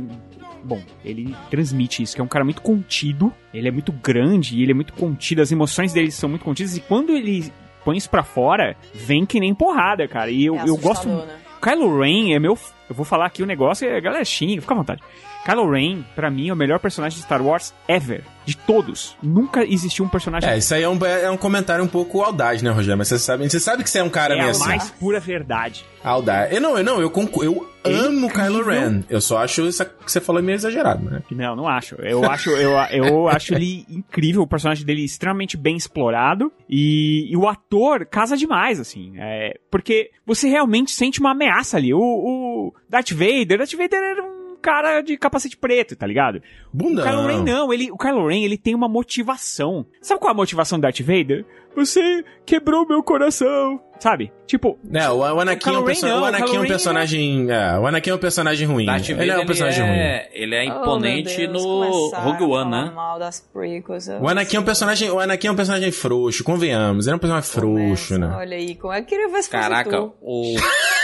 [0.64, 4.62] Bom, ele transmite isso, que é um cara muito contido, ele é muito grande e
[4.62, 7.50] ele é muito contido, as emoções dele são muito contidas e quando ele
[7.84, 10.30] põe isso pra fora, vem que nem porrada, cara.
[10.30, 11.08] E eu, É eu gosto.
[11.08, 11.26] né?
[11.60, 12.58] Kylo Ren é meu.
[12.88, 15.02] Eu vou falar aqui o negócio e a galera xinga, fica à vontade.
[15.44, 18.22] Kylo Ren, pra mim, é o melhor personagem de Star Wars ever.
[18.44, 19.14] De todos.
[19.22, 22.62] Nunca existiu um personagem É, isso aí é um, é um comentário um pouco audaz,
[22.62, 22.96] né, Rogério?
[22.96, 24.64] Mas você sabe, você sabe que você é um cara é meio a assim.
[24.66, 25.84] mais pura verdade.
[26.02, 26.50] Audaz.
[26.52, 28.30] Eu não, eu não, eu, concu- eu amo incrível.
[28.30, 29.02] Kylo Ren.
[29.10, 31.22] Eu só acho isso que você falou meio exagerado, né?
[31.30, 31.96] Não, não acho.
[31.96, 37.36] Eu acho, eu, eu acho ele incrível, o personagem dele extremamente bem explorado e, e
[37.36, 39.12] o ator casa demais, assim.
[39.18, 41.92] É, porque você realmente sente uma ameaça ali.
[41.92, 46.42] O, o Darth Vader, Darth Vader era um cara de capacete preto, tá ligado?
[46.72, 47.04] Bundão.
[47.04, 49.86] O Kylo Ren não, ele, o Kylo Ren ele tem uma motivação.
[50.02, 51.44] Sabe qual é a motivação do Darth Vader?
[51.76, 54.32] Você quebrou meu coração, sabe?
[54.46, 56.62] Tipo, É, o, o Anakin, é Kylo um, perso- não, o o Anakin é um
[56.62, 57.50] Ren personagem.
[57.50, 58.86] É, o Anakin é um personagem ruim.
[58.86, 59.92] Darth ele Vader, é um personagem ruim.
[59.96, 62.92] é, ele é Oh, imponente Deus, no Rogue One, né?
[62.94, 67.06] mal das prequels, O Anakin é um personagem, o Anakin é um personagem frouxo, convenhamos.
[67.06, 68.34] Ele é um personagem frouxo, começo, né?
[68.36, 70.56] Olha aí, como é que queria ver se Caraca, o,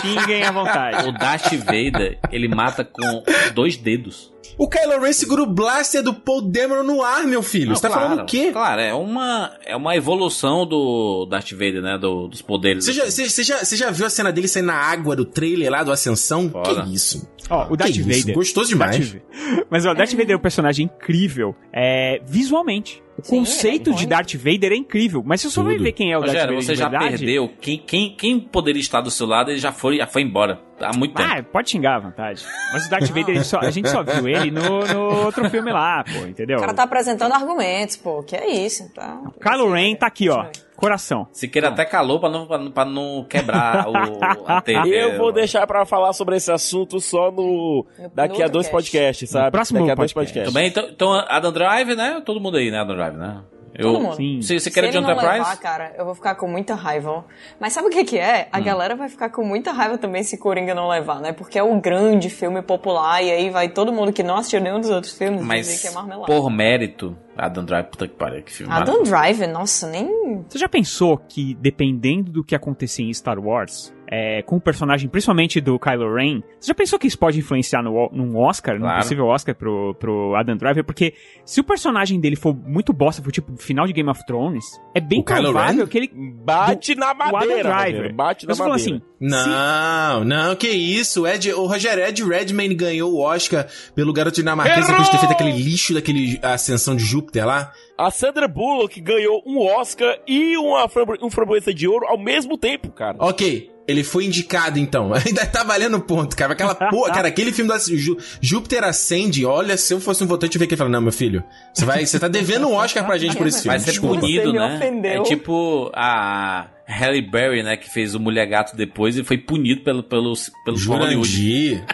[0.00, 1.08] xinguem à vontade.
[1.08, 3.22] o Darth Vader, ele mata com
[3.54, 4.30] dois dedos.
[4.58, 7.68] O Kylo Ren segura o blaster do Paul Dameron no ar, meu filho.
[7.68, 8.50] Não, Você tá claro, falando o quê?
[8.52, 11.96] Claro, é uma, é uma evolução do Darth Vader, né?
[11.96, 12.84] Do, dos poderes.
[12.84, 15.24] Você já, você, você já, você já viu a cena dele sair na água do
[15.24, 16.50] trailer lá do Ascensão?
[16.50, 16.82] Foda.
[16.82, 17.26] Que isso?
[17.48, 18.20] Ó, o Darth Que isso?
[18.20, 18.34] Vader.
[18.34, 19.12] Gostoso demais.
[19.12, 19.22] Darth.
[19.70, 23.02] Mas ó, o Darth Vader é um personagem incrível é, visualmente.
[23.20, 24.06] O Sim, conceito é de.
[24.06, 26.64] Darth Vader é incrível, mas você só vai ver quem é o Darth Rogério, Vader
[26.66, 27.16] você de já verdade.
[27.18, 27.50] perdeu.
[27.60, 30.60] Quem, quem, quem poderia estar do seu lado, ele já foi, já foi embora.
[30.80, 31.28] Há muito tempo.
[31.30, 32.42] Ah, pode xingar à vontade.
[32.72, 36.02] Mas o Darth Vader, só- a gente só viu ele no, no outro filme lá,
[36.04, 36.56] pô, entendeu?
[36.56, 38.22] O cara tá apresentando argumentos, pô.
[38.22, 39.20] Que é isso, tá?
[39.42, 40.46] Kylo Ren tá aqui, ó.
[40.80, 41.26] Coração.
[41.32, 43.92] Se queira até calor pra não, pra, não- pra não quebrar o,
[44.50, 44.88] a TV.
[45.04, 47.86] Eu vou deixar pra falar sobre esse assunto só no.
[48.14, 48.72] Daqui a outro dois cast.
[48.76, 49.50] podcasts, sabe?
[49.50, 50.48] próximo Daqui a dois podcast.
[50.50, 50.52] podcasts.
[50.52, 50.68] Tudo bem?
[50.68, 52.22] Então, então Adam Drive, né?
[52.24, 52.78] Todo mundo aí, né?
[52.80, 53.40] Adam Drive, né?
[53.80, 54.16] Eu, Todo mundo.
[54.16, 54.42] Sim.
[54.42, 55.38] Se você Se quer ele de não Enterprise?
[55.38, 57.24] levar, cara, eu vou ficar com muita raiva.
[57.58, 58.48] Mas sabe o que que é?
[58.52, 58.62] A Hum.
[58.62, 61.32] galera vai ficar com muita raiva também se Coringa não levar, né?
[61.32, 64.80] Porque é um grande filme popular e aí vai todo mundo que não assistiu nenhum
[64.80, 66.26] dos outros filmes dizer Mas que é marmelada.
[66.26, 69.02] por mérito, Adam Drive, puta que pariu, que filme Adam.
[69.02, 70.44] Driver, nossa, nem...
[70.48, 75.08] Você já pensou que, dependendo do que acontecer em Star Wars, é, com o personagem,
[75.08, 78.80] principalmente do Kylo Ren, você já pensou que isso pode influenciar no, num Oscar, num
[78.82, 78.98] Claro.
[79.02, 80.82] possível Oscar pro, pro Adam Driver?
[80.84, 84.64] Porque se o personagem dele for muito bosta, for tipo final de Game of Thrones,
[84.94, 86.10] é bem O provável que ele.
[86.12, 88.14] Bate na o Adam madeira, Driver.
[88.14, 88.96] Bate na falando madeira.
[88.96, 91.26] assim, Não, não, que isso.
[91.26, 95.32] Ed, o Rogério Ed Redmayne ganhou o Oscar pelo garoto dinamarquês depois de ter feito
[95.32, 97.72] aquele lixo daquele Ascensão de Júpiter lá.
[97.96, 100.88] A Sandra Bullock ganhou um Oscar e uma
[101.22, 103.16] um framboesa de ouro ao mesmo tempo, cara.
[103.20, 105.12] Ok, ele foi indicado então.
[105.26, 106.52] Ainda tá valendo ponto, cara.
[106.52, 110.56] Aquela porra, cara, aquele filme da Jú- Júpiter Ascende, olha, se eu fosse um votante,
[110.56, 111.42] eu veria que ele fala, não, meu filho,
[111.74, 113.76] você vai, você tá devendo um Oscar pra gente por esse filme.
[113.76, 114.20] Vai ser Desculpa.
[114.20, 114.76] punido, né?
[114.76, 115.10] ofendeu.
[115.12, 117.76] É tipo a Halle Berry, né?
[117.76, 120.32] Que fez o Mulher Gato depois e foi punido pelo, pelo,
[120.64, 121.84] pelo Hollywood.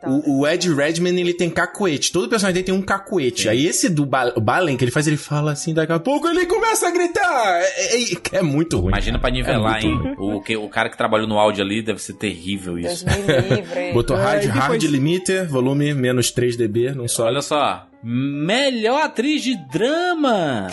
[0.00, 0.22] Coitado.
[0.30, 2.12] O, o Ed Redman, ele tem cacuete.
[2.12, 3.48] Todo personagem dele tem um cacuete.
[3.48, 6.46] Aí esse do Ba- Balen, que ele faz, ele fala assim, daqui a pouco ele
[6.46, 7.60] começa a gritar.
[7.60, 8.88] É, é- é muito ruim.
[8.88, 10.14] Imagina pra nivelar, É hein?
[10.18, 13.04] O, que, o cara que trabalhou no áudio ali deve ser terrível isso.
[13.04, 13.92] Deus me livre.
[13.94, 17.24] Botou hard, e depois- hard limiter, volume menos 3 dB, não só.
[17.26, 17.86] Olha só.
[18.02, 20.68] Melhor atriz de drama.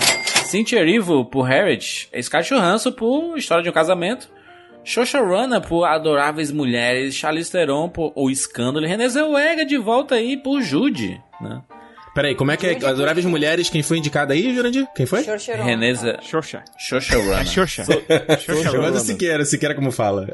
[0.46, 2.10] Cynthia Erivo por Harriet.
[2.22, 4.30] Scarlett Johansson por História de um Casamento.
[4.86, 7.16] Xoxa Rana por Adoráveis Mulheres.
[7.16, 8.86] Charlize Theron por O Escândalo.
[8.86, 11.22] Renée Zellweger de volta aí por Jude.
[11.42, 11.62] Né?
[12.14, 12.72] Peraí, como é que é?
[12.86, 14.86] Adoráveis Mulheres, quem foi indicado aí, Jurandir?
[14.96, 15.24] Quem foi?
[15.24, 16.64] Ze- Xoxa.
[16.78, 17.16] Xoxa.
[17.16, 18.92] É Xoxa.
[18.92, 20.28] Do Siqueira, Siqueira como fala.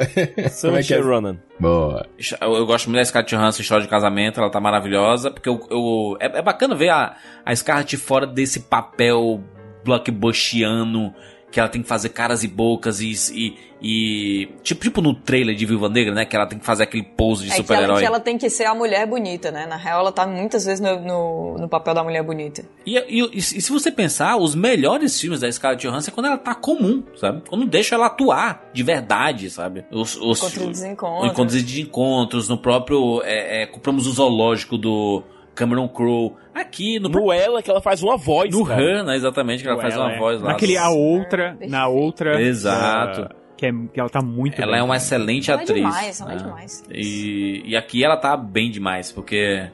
[0.62, 1.00] como é que é?
[1.00, 1.38] Ronan.
[1.58, 2.06] Boa.
[2.42, 5.66] Eu, eu gosto muito da Scarlett Johansson, História de Casamento, ela tá maravilhosa, porque eu,
[5.72, 9.42] eu- é, é bacana ver a, a Scarlett fora desse papel
[9.86, 11.14] blockbustiano,
[11.52, 13.12] que ela tem que fazer caras e bocas e...
[13.34, 16.84] e, e- tipo, tipo no trailer de Viúva Negra, né, que ela tem que fazer
[16.84, 18.00] aquele pose de É que super-herói.
[18.00, 19.66] que ela tem que ser a mulher bonita, né?
[19.66, 22.64] Na real, ela tá muitas vezes no, no, no papel da mulher bonita.
[22.86, 26.38] E, e- e se você pensar, os melhores filmes da Scarlett Johansson é quando ela
[26.38, 27.42] tá comum, sabe?
[27.50, 29.86] Quando deixa ela atuar de verdade, sabe?
[29.92, 31.28] Os, os, Encontro e o Desencontro.
[31.28, 33.22] Encontros de encontros, no próprio...
[33.24, 35.24] É, é, compramos o zoológico do
[35.56, 36.34] Cameron Crowe.
[36.54, 38.82] Aqui, no, No ela que ela faz uma voz, no cara.
[38.82, 39.16] Han, né?
[39.16, 40.18] Exatamente, que ela faz uma é.
[40.18, 40.50] voz lá.
[40.50, 41.72] Naquele a outra, Perfeito.
[41.72, 42.42] na outra.
[42.42, 43.30] Exato.
[43.32, 44.80] ah, que, é, que ela tá muito Ela bem.
[44.80, 45.78] é uma excelente Ela é atriz.
[45.78, 46.42] demais, ela é né?
[46.42, 46.84] demais.
[46.90, 49.70] E, e aqui ela tá bem demais, porque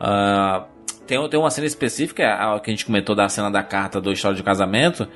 [0.00, 0.66] ah,
[1.06, 4.12] tem, tem uma cena específica, a que a gente comentou da cena da carta do
[4.12, 5.06] História de Casamento,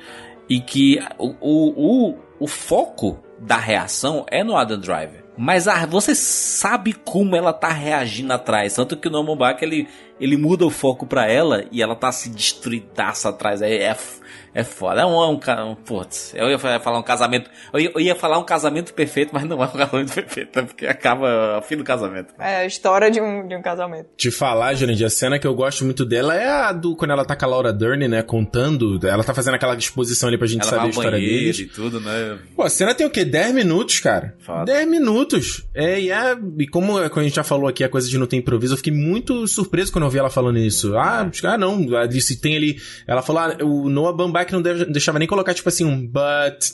[0.49, 5.26] e que o, o, o, o foco da reação é no Adam Driver.
[5.37, 8.73] Mas a, você sabe como ela tá reagindo atrás.
[8.73, 9.87] Tanto que o Norman Bach, ele,
[10.19, 13.61] ele muda o foco pra ela e ela tá se destruidaça atrás.
[13.61, 13.95] É, é,
[14.53, 15.01] é foda.
[15.01, 17.49] É um, é um, um putz, eu ia falar um casamento.
[17.71, 20.65] Eu ia, eu ia falar um casamento perfeito, mas não é um casamento perfeito, né?
[20.65, 22.33] porque acaba o fim do casamento.
[22.39, 24.09] É a história de um, de um casamento.
[24.17, 27.23] Te falar, Jurandir, a cena que eu gosto muito dela é a do quando ela
[27.23, 28.99] tá com a Laura Dern, né, contando.
[29.07, 31.59] Ela tá fazendo aquela exposição ali pra gente Ela saber a história deles.
[31.59, 32.39] e tudo, né?
[32.55, 33.23] Pô, a cena tem o quê?
[33.23, 34.35] 10 minutos, cara.
[34.39, 34.65] Foda.
[34.65, 35.67] 10 minutos.
[35.75, 38.25] É, e, é, e como, como a gente já falou aqui, a coisa de não
[38.25, 40.97] ter improviso, eu fiquei muito surpreso quando eu vi ela falando isso.
[40.97, 42.77] Ah, ah não, ela disse, tem ali...
[43.07, 46.71] Ela falou, ah, o Noah Baumbach não deve- deixava nem colocar, tipo assim, um but,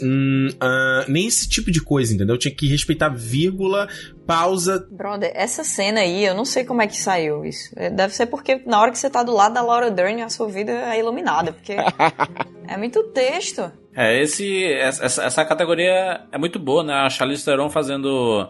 [0.60, 2.38] ah, nem esse tipo de coisa, entendeu?
[2.38, 3.88] Tinha que respeitar vírgula,
[4.26, 4.88] pausa.
[4.92, 7.70] Brother, essa cena aí, eu não sei como é que saiu isso.
[7.76, 10.30] É, Deve ser porque na hora que você tá do lado da Laura Dern, a
[10.30, 11.74] sua vida é iluminada, porque
[12.68, 13.72] é muito texto.
[13.96, 16.94] É, esse, essa, essa categoria é muito boa, né?
[16.94, 18.50] A Charlize Theron fazendo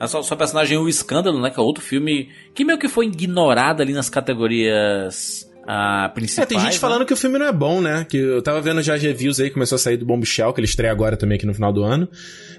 [0.00, 1.50] a sua, sua personagem O Escândalo, né?
[1.50, 6.48] Que é outro filme que meio que foi ignorado ali nas categorias ah, É, principais.
[6.48, 6.78] tem gente né?
[6.78, 8.04] falando que o filme não é bom, né?
[8.08, 10.92] Que eu tava vendo já reviews aí, começou a sair do Bombshell, que ele estreia
[10.92, 12.08] agora também aqui no final do ano.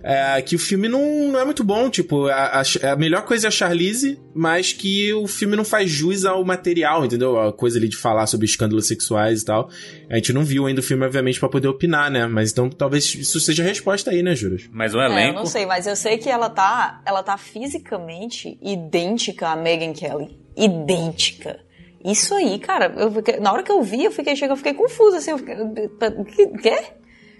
[0.03, 3.47] É, que o filme não, não é muito bom, tipo, a, a- a melhor coisa
[3.47, 7.39] é a Charlize, mas que o filme não faz jus ao material, entendeu?
[7.39, 9.69] A coisa ali de falar sobre escândalos sexuais e tal.
[10.09, 12.25] A gente não viu ainda o filme, obviamente, pra poder opinar, né?
[12.25, 14.63] Mas então talvez isso seja a resposta aí, né, Juras?
[14.71, 15.39] Mas o É, eu elenco.
[15.39, 20.39] não sei, mas eu sei que ela tá, ela tá fisicamente idêntica a Megan Kelly.
[20.57, 21.59] Idêntica.
[22.05, 24.73] Isso aí, cara, eu fiquei- na hora que eu vi, eu fiquei, chega, eu fiquei
[24.73, 26.77] confusa, assim, eu fiquei, que, quê?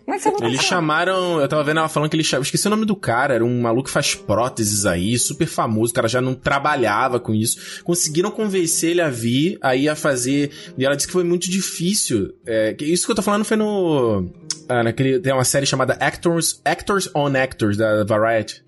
[0.04, 1.40] Como é que você vai Eles chamaram.
[1.40, 2.42] Eu tava vendo ela falando que ele chama.
[2.44, 3.36] Esqueci o nome do cara.
[3.36, 5.92] Era um maluco que faz próteses aí, super famoso.
[5.92, 7.84] O cara já não trabalhava com isso.
[7.84, 10.52] Conseguiram convencer ele a vir, aí a fazer.
[10.76, 12.34] E ela disse que foi muito difícil.
[12.48, 14.28] É, isso que eu tô falando foi no.
[14.68, 18.64] Ah, naquele, tem uma série chamada Actors, Actors on Actors, da Variety.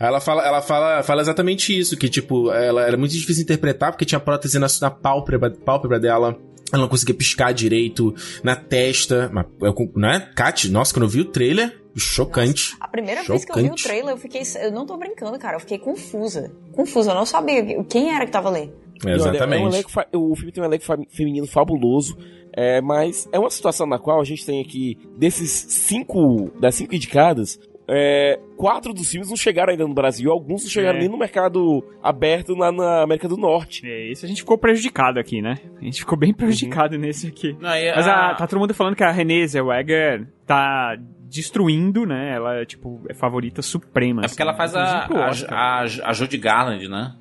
[0.00, 3.92] Ela fala, ela fala, fala exatamente isso, que tipo, ela era muito difícil de interpretar
[3.92, 6.38] porque tinha prótese na, na pálpebra, pálpebra dela.
[6.72, 9.28] Ela não conseguia piscar direito na testa.
[9.32, 10.30] Mas, eu, né?
[10.34, 12.76] Kat, nossa, quando eu vi o trailer, chocante.
[12.80, 13.82] A primeira vez que eu vi o Chocante.
[13.84, 14.42] trailer, eu fiquei.
[14.62, 15.56] Eu não tô brincando, cara.
[15.56, 16.52] Eu fiquei confusa.
[16.72, 18.72] Confusa, eu não sabia quem era que tava ali.
[19.04, 19.86] E olha, Exatamente.
[20.12, 22.18] é um o filme tem um elenco feminino fabuloso,
[22.52, 26.94] é, mas é uma situação na qual a gente tem aqui, desses cinco, das cinco
[26.94, 27.58] indicadas,
[27.90, 31.00] é, quatro dos filmes não chegaram ainda no Brasil, alguns não chegaram É.
[31.00, 33.86] nem no mercado aberto lá na América do Norte.
[33.86, 35.58] É, isso a gente ficou prejudicado aqui, né?
[35.80, 37.56] A gente ficou bem prejudicado nesse aqui.
[37.60, 40.96] Não, e Mas a- tá todo mundo falando que a Renée Zellweger tá
[41.28, 42.34] destruindo, né?
[42.34, 44.22] Ela é, tipo, é favorita suprema.
[44.24, 47.14] É porque ela faz a, a, a, a Judy Garland, né?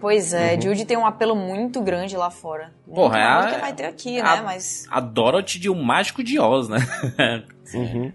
[0.00, 0.60] Pois é, Uhum.
[0.60, 2.70] Judy tem um apelo muito grande lá fora.
[2.86, 4.42] Muito Porra, é a- que vai ter aqui, a- né?
[4.44, 4.86] Mas.
[4.90, 6.78] A Dorothy de O Mágico de Oz, né?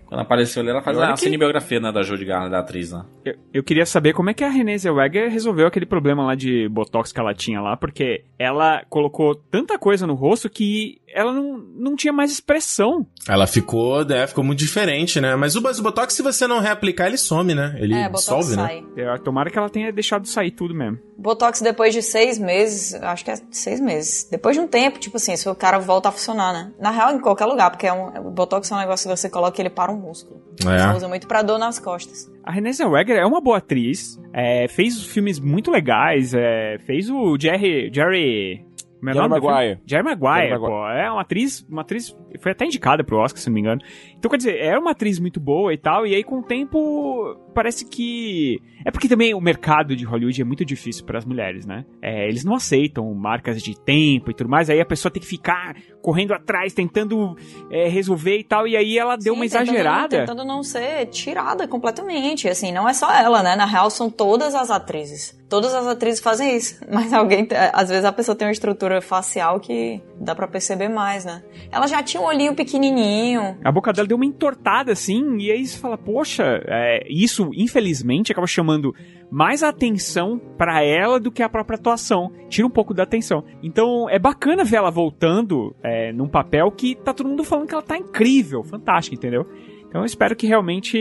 [0.05, 3.03] Quando apareceu ali, ela faz a que- cinebiografia né, da Judy Garland, da atriz, né?
[3.25, 6.69] Eu, eu queria saber como é que a Renée Zellweger resolveu aquele problema lá de
[6.69, 11.57] botox que ela tinha lá, porque ela colocou tanta coisa no rosto que ela não,
[11.57, 13.05] não tinha mais expressão.
[13.27, 15.35] Ela ficou, né, ficou muito diferente, né?
[15.35, 17.75] Mas o, mas o Botox, se você não reaplicar, ele some, né?
[17.77, 18.63] Ele É, dissolve, né?
[18.67, 18.83] sai.
[18.95, 20.99] Eu, tomara que ela tenha deixado sair tudo mesmo.
[21.17, 24.27] Botox depois de seis meses, acho que é seis meses.
[24.29, 26.71] Depois de um tempo, tipo assim, se o cara volta a funcionar, né?
[26.79, 29.29] Na real, em qualquer lugar, porque é um, o Botox é um negócio que você
[29.29, 30.41] coloca ele para um músculo.
[30.65, 30.87] É.
[30.89, 32.29] Você usa muito pra dor nas costas.
[32.43, 37.37] A Renée Zellweger é uma boa atriz, é, fez filmes muito legais, é, fez o
[37.39, 37.91] Jerry...
[37.93, 38.65] Jerry...
[39.01, 39.29] como é Jerry?
[39.29, 39.79] Maguire.
[39.85, 40.87] Jerry Maguire, Jerry pô.
[40.87, 42.15] É uma atriz, uma atriz...
[42.39, 43.81] Foi até indicada pro Oscar, se não me engano.
[44.17, 47.35] Então, quer dizer, é uma atriz muito boa e tal, e aí com o tempo
[47.53, 48.57] parece que...
[48.85, 51.85] É porque também o mercado de Hollywood é muito difícil para as mulheres, né?
[52.01, 55.27] É, eles não aceitam marcas de tempo e tudo mais, aí a pessoa tem que
[55.27, 57.35] ficar correndo atrás, tentando
[57.69, 60.19] é, resolver e tal, e aí ela deu uma Sim, tentando- exagerada.
[60.19, 62.47] Tentando não ser tirada completamente.
[62.47, 63.55] Assim, não é só ela, né?
[63.55, 65.40] Na real, são todas as atrizes.
[65.51, 66.79] Todas as atrizes fazem isso.
[66.89, 71.25] Mas alguém, às vezes a pessoa tem uma estrutura facial que dá pra perceber mais,
[71.25, 71.43] né?
[71.69, 73.57] Ela já tinha um olhinho pequenininho.
[73.61, 78.31] A boca dela deu uma entortada assim, e aí você fala, poxa, é, isso infelizmente
[78.31, 78.95] acaba chamando
[79.29, 82.31] mais atenção pra ela do que a própria atuação.
[82.47, 83.43] Tira um pouco da atenção.
[83.61, 87.73] Então é bacana ver ela voltando é, num papel que tá todo mundo falando que
[87.73, 89.45] ela tá incrível, fantástica, entendeu?
[89.91, 90.97] Então eu espero que realmente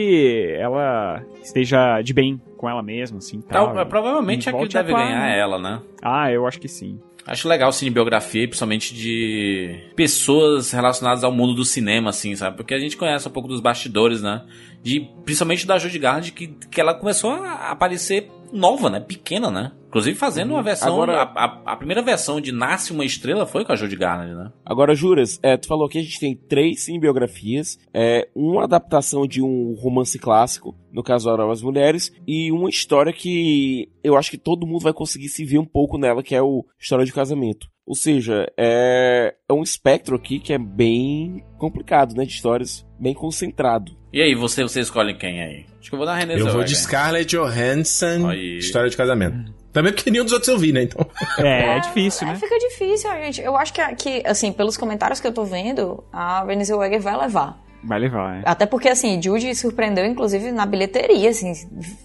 [0.58, 3.40] ela esteja de bem com ela mesma, assim.
[3.40, 5.36] tal, Pro- provavelmente e a que deve atuar, ganhar né?
[5.36, 5.80] é ela, né?
[6.02, 6.98] Ah, eu acho que sim.
[7.24, 12.56] Acho legal cinebiografia, principalmente de pessoas relacionadas ao mundo do cinema, assim, sabe?
[12.56, 14.44] Porque a gente conhece um pouco dos bastidores, né?
[14.82, 18.98] De, principalmente da Judy Garland, que, que ela começou a aparecer nova, né?
[18.98, 19.70] Pequena, né?
[19.90, 20.92] Inclusive fazendo uma versão...
[20.94, 24.36] Agora- A, a- a primeira versão de Nasce Uma Estrela foi com a Judy Garland,
[24.36, 24.52] né?
[24.64, 29.42] Agora, Juras, é, tu falou que a gente tem três cinebiografias, é, uma adaptação de
[29.42, 34.64] um romance clássico, no caso As Mulheres, e uma história que eu acho que todo
[34.64, 37.66] mundo vai conseguir se ver um pouco nela, que é o História de Casamento.
[37.84, 42.24] Ou seja, é, é um espectro aqui que é bem complicado, né?
[42.24, 43.98] De histórias bem concentrado.
[44.12, 45.66] E aí, você, você escolhe quem aí?
[45.80, 48.58] Acho que eu vou dar a Renée Eu vou de Scarlett Johansson, Aí.
[48.58, 49.52] História de Casamento.
[49.72, 50.82] Também porque nenhum dos outros eu vi, né?
[50.82, 51.06] Então.
[51.38, 52.36] É, é difícil, É, né?
[52.38, 53.40] fica difícil, gente.
[53.40, 57.16] Eu acho que, que, assim, pelos comentários que eu tô vendo, a Renée Zellweger vai
[57.16, 57.58] levar.
[57.82, 58.42] Vai levar, é.
[58.44, 61.52] Até porque, assim, Judy surpreendeu, inclusive, na bilheteria, assim,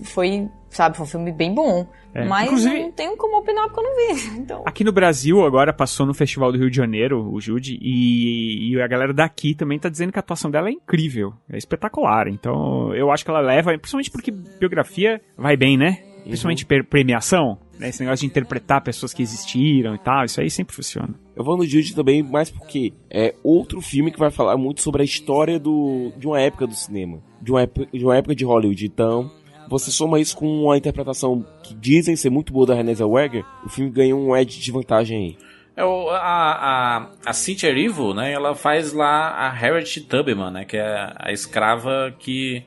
[0.03, 1.85] foi, sabe, foi um filme bem bom.
[2.13, 4.63] É, Mas inclusive- eu não tenho como opinar porque eu não vi, então...
[4.65, 8.81] Aqui no Brasil, agora passou no Festival do Rio de Janeiro, o Jude, e, e
[8.81, 12.29] a galera daqui também tá dizendo que a atuação dela é incrível, é espetacular.
[12.29, 15.97] Então, eu acho que ela leva, principalmente porque biografia vai bem, né?
[16.29, 17.89] Principalmente premiação, né?
[17.89, 21.13] Esse negócio de interpretar pessoas que existiram e tal, isso aí sempre funciona.
[21.35, 25.01] Eu vou no Jude também, mais porque é outro filme que vai falar muito sobre
[25.01, 28.45] a história do, de uma época do cinema, de uma, época, de uma época de
[28.45, 28.85] Hollywood.
[28.85, 29.29] Então,
[29.69, 33.69] você soma isso com a interpretação que dizem ser muito boa da Renée Zellweger, o
[33.69, 35.37] filme ganha um edge de vantagem aí.
[35.75, 38.31] É o, a, a, a Cynthia Erivo, né?
[38.31, 40.63] Ela faz lá a Harriet Tubman, né?
[40.63, 42.63] Que é a escrava que,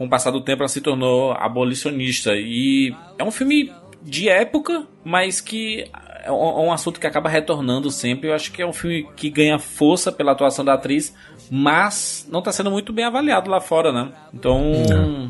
[0.00, 2.32] com o passar do tempo, ela se tornou abolicionista.
[2.34, 3.70] E é um filme
[4.02, 5.84] de época, mas que
[6.24, 8.28] é um, um assunto que acaba retornando sempre.
[8.30, 11.14] Eu acho que é um filme que ganha força pela atuação da atriz,
[11.50, 14.12] mas não está sendo muito bem avaliado lá fora, né?
[14.32, 15.28] Então.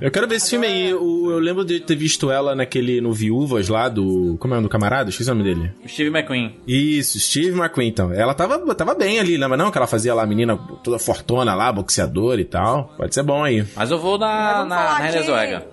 [0.00, 0.92] Eu quero ver esse filme aí.
[0.94, 4.36] O- eu lembro de ter visto ela naquele no Viúvas lá do.
[4.38, 5.08] Como é o nome do camarada?
[5.08, 5.72] Esqueci o nome dele.
[5.88, 6.56] Steve McQueen.
[6.66, 8.12] Isso, Steve McQueen, então.
[8.12, 9.70] Ela tava, tava bem ali, lembra não?
[9.70, 12.92] Que ela fazia lá a menina toda fortona lá, boxeadora e tal.
[12.96, 13.64] Pode ser bom aí.
[13.74, 15.66] Mas eu vou na, vamos na, falar na Zellweger.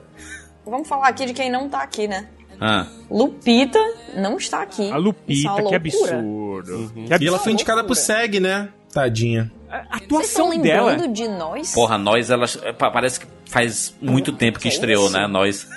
[0.66, 2.28] Vamos falar aqui de quem não tá aqui, né?
[2.60, 2.88] Ah.
[3.10, 3.80] Lupita
[4.16, 4.92] não está aqui.
[4.92, 6.92] A é Lupita, uma que absurdo.
[6.96, 8.70] Que E ela foi indicada pro SEG, né?
[8.94, 9.52] Tadinha.
[9.70, 10.92] A Vocês estão atuação dela.
[10.92, 11.74] lembrando de nós?
[11.74, 12.46] Porra, nós, ela
[12.78, 15.14] pa- parece que faz muito tempo que Que estreou, isso?
[15.14, 15.28] né?
[15.28, 15.68] Nós.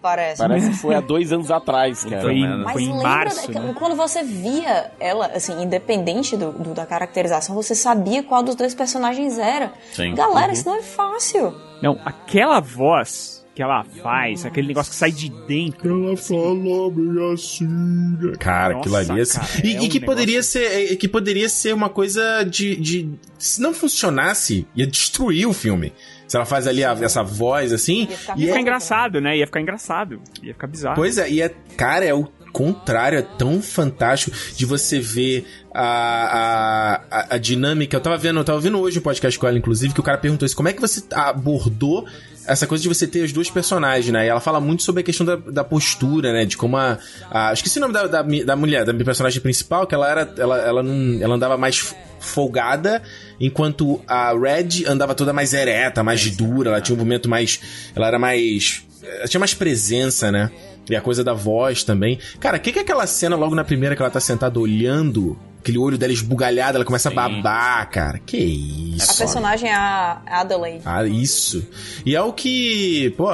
[0.00, 0.38] Parece.
[0.40, 2.22] Parece que foi há dois anos atrás, cara.
[2.22, 3.74] Foi, Então, Mas foi em lembra março, da- né?
[3.76, 8.72] quando você via ela, assim, independente do, do- da caracterização, você sabia qual dos dois
[8.74, 9.72] personagens era.
[9.92, 10.14] Sim.
[10.14, 11.52] Galera, isso não é fácil.
[11.82, 16.08] Não, aquela voz que ela faz, aquele negócio que sai de dentro.
[16.08, 16.54] Ela fala
[16.90, 18.18] bem assim.
[18.38, 19.20] Cara, Nossa, aquilo ali.
[19.22, 20.92] assim- cara, e, é e um que poderia negócio- ser.
[20.92, 23.08] e Que poderia ser uma coisa de, de.
[23.38, 25.94] Se não funcionasse, ia destruir o filme.
[26.28, 28.06] Se ela faz ali a- essa voz assim.
[28.10, 29.38] Ia ficar Ia é, ficar engraçado, né?
[29.38, 30.20] Ia ficar engraçado.
[30.42, 30.96] Ia ficar bizarro.
[30.96, 37.00] Pois é, e é, cara, é o contrário, é tão fantástico de você ver a,
[37.10, 37.96] a, a, dinâmica.
[37.96, 40.18] Eu tava vendo, eu tava vendo hoje um podcast com ela, inclusive, que o cara
[40.18, 42.06] perguntou isso: como é que você abordou
[42.46, 44.26] essa coisa de você ter os dois personagens, né?
[44.26, 46.44] E ela fala muito sobre a questão da, da postura, né?
[46.44, 46.98] De como a.
[47.30, 50.34] a esqueci o nome da, da, da mulher, da minha personagem principal, que ela era.
[50.38, 53.02] Ela, ela, não, ela andava mais folgada,
[53.40, 57.60] enquanto a Red andava toda mais ereta, mais dura, ela tinha um movimento mais.
[57.94, 58.84] Ela era mais.
[59.02, 60.50] Ela tinha mais presença, né?
[60.88, 62.18] E a coisa da voz também.
[62.38, 65.36] Cara, o que, que é aquela cena logo na primeira que ela tá sentada olhando?
[65.66, 67.18] Aquele olho dela esbugalhado, ela começa Sim.
[67.18, 68.20] a babar, cara.
[68.24, 69.10] Que isso?
[69.10, 70.82] A personagem é a Adelaide.
[70.84, 71.66] Ah, isso.
[72.06, 73.26] E é o que, pô,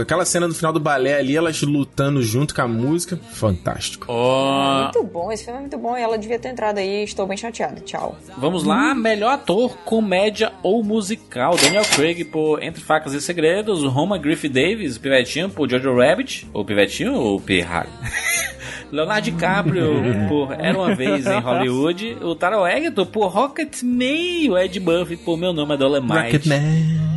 [0.00, 4.06] aquela cena do final do balé ali, elas lutando junto com a música, fantástico.
[4.08, 7.04] Ó, Muito bom, esse filme é muito bom e ela devia ter entrado aí.
[7.04, 7.80] Estou bem chateada.
[7.82, 8.18] Tchau.
[8.36, 11.54] vamos lá, melhor ator, comédia ou musical.
[11.56, 16.44] Daniel Craig por Entre Facas e Segredos, Roma Griffith Davis, o Pivetinho por Jojo Rabbit,
[16.52, 17.88] o Pivetinho ou o Pirralho?
[18.92, 24.78] Leonardo DiCaprio por Era Uma Vez em Hollywood, o Taron Egerton por Rocketman, o Ed
[24.78, 26.48] Murphy por Meu Nome é Dolemite.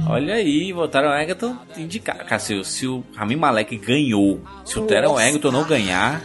[0.08, 2.18] Olha aí, o Taron Egerton indicar.
[2.18, 5.20] Cara, se, o- se o Rami Malek ganhou, se o Taron.
[5.20, 6.22] Egerton não ganhar,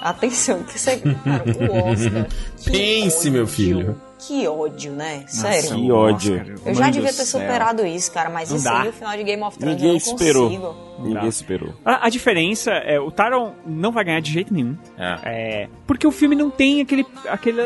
[0.00, 0.96] Atenção, que você.
[0.98, 2.26] Cara, o Oscar.
[2.64, 4.00] Pense, meu filho.
[4.26, 5.24] Que ódio, né?
[5.28, 5.74] Sério.
[5.76, 6.54] Que ódio.
[6.66, 7.40] Eu já devia ter céu.
[7.40, 10.14] superado isso, cara, mas isso aí, o final de Game of Thrones, Ninguém eu não
[10.16, 10.44] esperou.
[10.48, 10.74] consigo.
[10.98, 11.74] Ninguém esperou.
[11.84, 14.76] A, a diferença é, o Taron não vai ganhar de jeito nenhum.
[14.98, 15.18] é.
[15.24, 17.06] É, porque o filme não tem aquele.
[17.28, 17.62] aquele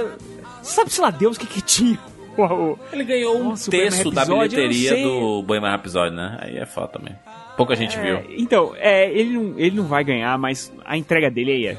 [0.63, 1.99] Sabe-se lá Deus o que, que tinha?
[2.35, 6.17] O- Ele ganhou um Nossa, o terço da Rhapsody, eu não bilheteria do Bohemian Rhapsody,
[6.17, 6.39] né?
[6.41, 7.15] Aí é foda também.
[7.59, 8.25] Pouca gente é, viu.
[8.39, 11.77] então, é, ele, não, ele não vai ganhar, mas a entrega dele aí é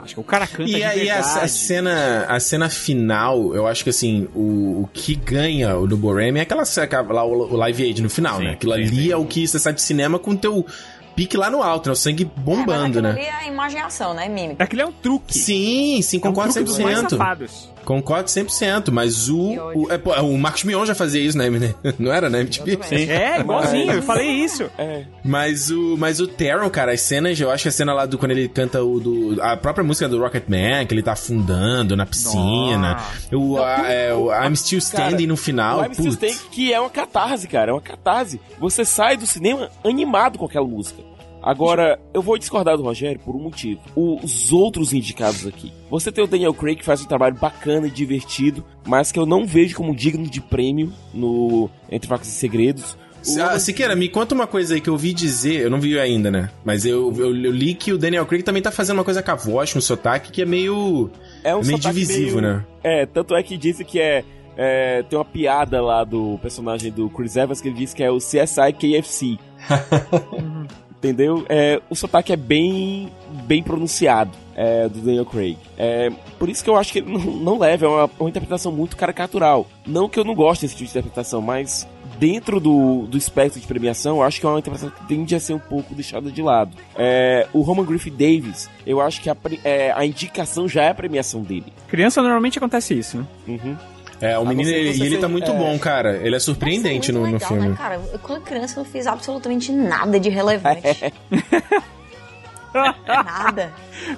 [0.00, 0.20] fantástica.
[0.20, 1.38] O cara canta E de aí a, verdade.
[1.44, 5.96] a cena, a cena final, eu acho que assim, o, o que ganha o do
[5.96, 6.64] Bohemian é aquela
[7.12, 8.50] lá, o, o live aid no final, Sim, né?
[8.52, 9.12] Aquilo sim, ali sim.
[9.12, 10.66] é o que você sai de cinema com o teu
[11.14, 11.92] pique lá no alto, né?
[11.92, 13.10] O sangue bombando, é, mas né?
[13.10, 14.64] aquilo ali é a imaginação, né, mímica?
[14.64, 15.36] Aquilo é um truque.
[15.36, 17.10] Sim, sim, é um concordo truque dos mais 100%.
[17.10, 17.70] safados.
[17.90, 19.36] Concordo 100%, mas o.
[19.74, 21.46] o, é, pô, o Marcos Mion já fazia isso, né?
[21.98, 22.42] Não era, né?
[22.42, 22.78] MTV?
[23.10, 24.70] É, igualzinho, eu falei isso.
[24.78, 25.02] É.
[25.24, 28.16] Mas o, mas o Taron, cara, as cenas, eu acho que a cena lá do
[28.16, 29.42] quando ele canta o do.
[29.42, 32.96] A própria música do Rocket Man, que ele tá afundando na piscina.
[33.32, 35.80] O, a- é, o I'm Still Standing Cara, no final.
[35.80, 36.10] O I'm Still.
[36.10, 37.72] Standing, que é uma catarse, cara.
[37.72, 38.40] É uma catarse.
[38.60, 41.02] Você sai do cinema animado com aquela música.
[41.42, 43.80] Agora, eu vou discordar do Rogério por um motivo.
[43.96, 45.72] Os outros indicados aqui.
[45.90, 49.24] Você tem o Daniel Craig que faz um trabalho bacana e divertido, mas que eu
[49.26, 52.96] não vejo como digno de prêmio no Entre Facas e Segredos.
[53.26, 55.98] O- Ah, Siqueira, me conta uma coisa aí que eu ouvi dizer, eu não vi
[55.98, 56.50] ainda, né?
[56.64, 59.30] Mas eu, eu, eu li que o Daniel Craig também tá fazendo uma coisa com
[59.30, 61.10] a voz, com o sotaque, que é meio.
[61.44, 62.64] É um meio divisivo, meio- né?
[62.82, 64.24] É, tanto é que disse que é,
[64.56, 68.10] é, Tem uma piada lá do personagem do Chris Evans que ele diz que é
[68.10, 69.36] o CSI KFC.
[71.00, 71.46] Entendeu?
[71.48, 73.10] É, o sotaque é bem,
[73.46, 75.56] bem pronunciado é, do Daniel Craig.
[75.78, 78.70] É, por isso que eu acho que ele não, não leva, é uma, uma interpretação
[78.70, 79.66] muito caricatural.
[79.86, 83.66] Não que eu não goste desse tipo de interpretação, mas dentro do, do espectro de
[83.66, 86.42] premiação, eu acho que é uma interpretação que tende a ser um pouco deixada de
[86.42, 86.76] lado.
[86.94, 90.94] É, o Roman Griffith Davis, eu acho que a, é, a indicação já é a
[90.94, 91.72] premiação dele.
[91.88, 93.26] Criança normalmente acontece isso, né?
[93.48, 93.76] Uhum.
[94.20, 95.54] É, o menino, ele, você e ele tá muito é.
[95.54, 96.16] bom, cara.
[96.18, 97.68] Ele é surpreendente no, Muito no legal, filme.
[97.68, 100.82] Né, cara, Eu, quando criança eu não fiz absolutamente nada de relevante.
[103.06, 103.72] Nada.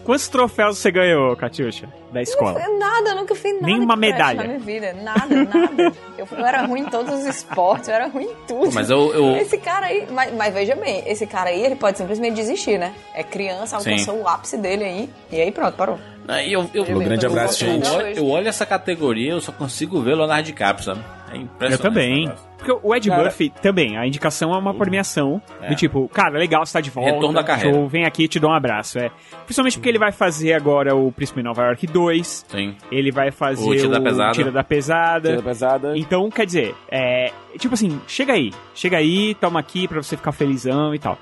[0.05, 2.59] Quantos troféus você ganhou, Catiuxa, da escola?
[2.61, 3.67] Não, nada, eu nunca fiz nada.
[3.67, 4.43] Nenhuma medalha.
[4.43, 4.93] Na minha vida.
[4.93, 5.93] Nada, nada.
[6.19, 8.71] Eu, eu era ruim em todos os esportes, eu era ruim em tudo.
[8.73, 11.97] Mas eu- eu- Esse cara aí, mas, mas veja bem, esse cara aí, ele pode
[11.97, 12.93] simplesmente desistir, né?
[13.15, 13.91] É criança, Sim.
[13.91, 15.99] alcançou o ápice dele aí, e aí pronto, parou.
[16.29, 17.89] Aí eu, eu, Um grande eu- abraço, eu, gente.
[17.91, 21.01] olho, eu olho essa categoria, eu só consigo ver Leonardo DiCaprio, sabe?
[21.33, 21.73] É impressionante.
[21.73, 22.33] Eu também.
[22.59, 25.71] Porque o Ed Cara- Murphy também, a indicação é uma premiação É.
[25.71, 27.11] do tipo, cara, legal, você tá de volta.
[27.11, 27.75] Retorno da carreira.
[27.77, 29.01] Show, vem aqui e te dou um abraço.
[29.01, 29.11] É.
[29.45, 32.45] Principalmente porque ele vai fazer agora o Príncipe em Nova York 2.
[32.49, 32.77] Sim.
[32.93, 34.33] Ele vai fazer O Tira da Pesada.
[34.33, 35.29] Tira da Pesada.
[35.31, 35.99] Tira da Pesada.
[35.99, 37.33] Então, quer dizer, é.
[37.59, 38.53] Tipo assim, chega aí.
[38.75, 41.19] Chega aí, toma aqui pra você ficar felizão e tal.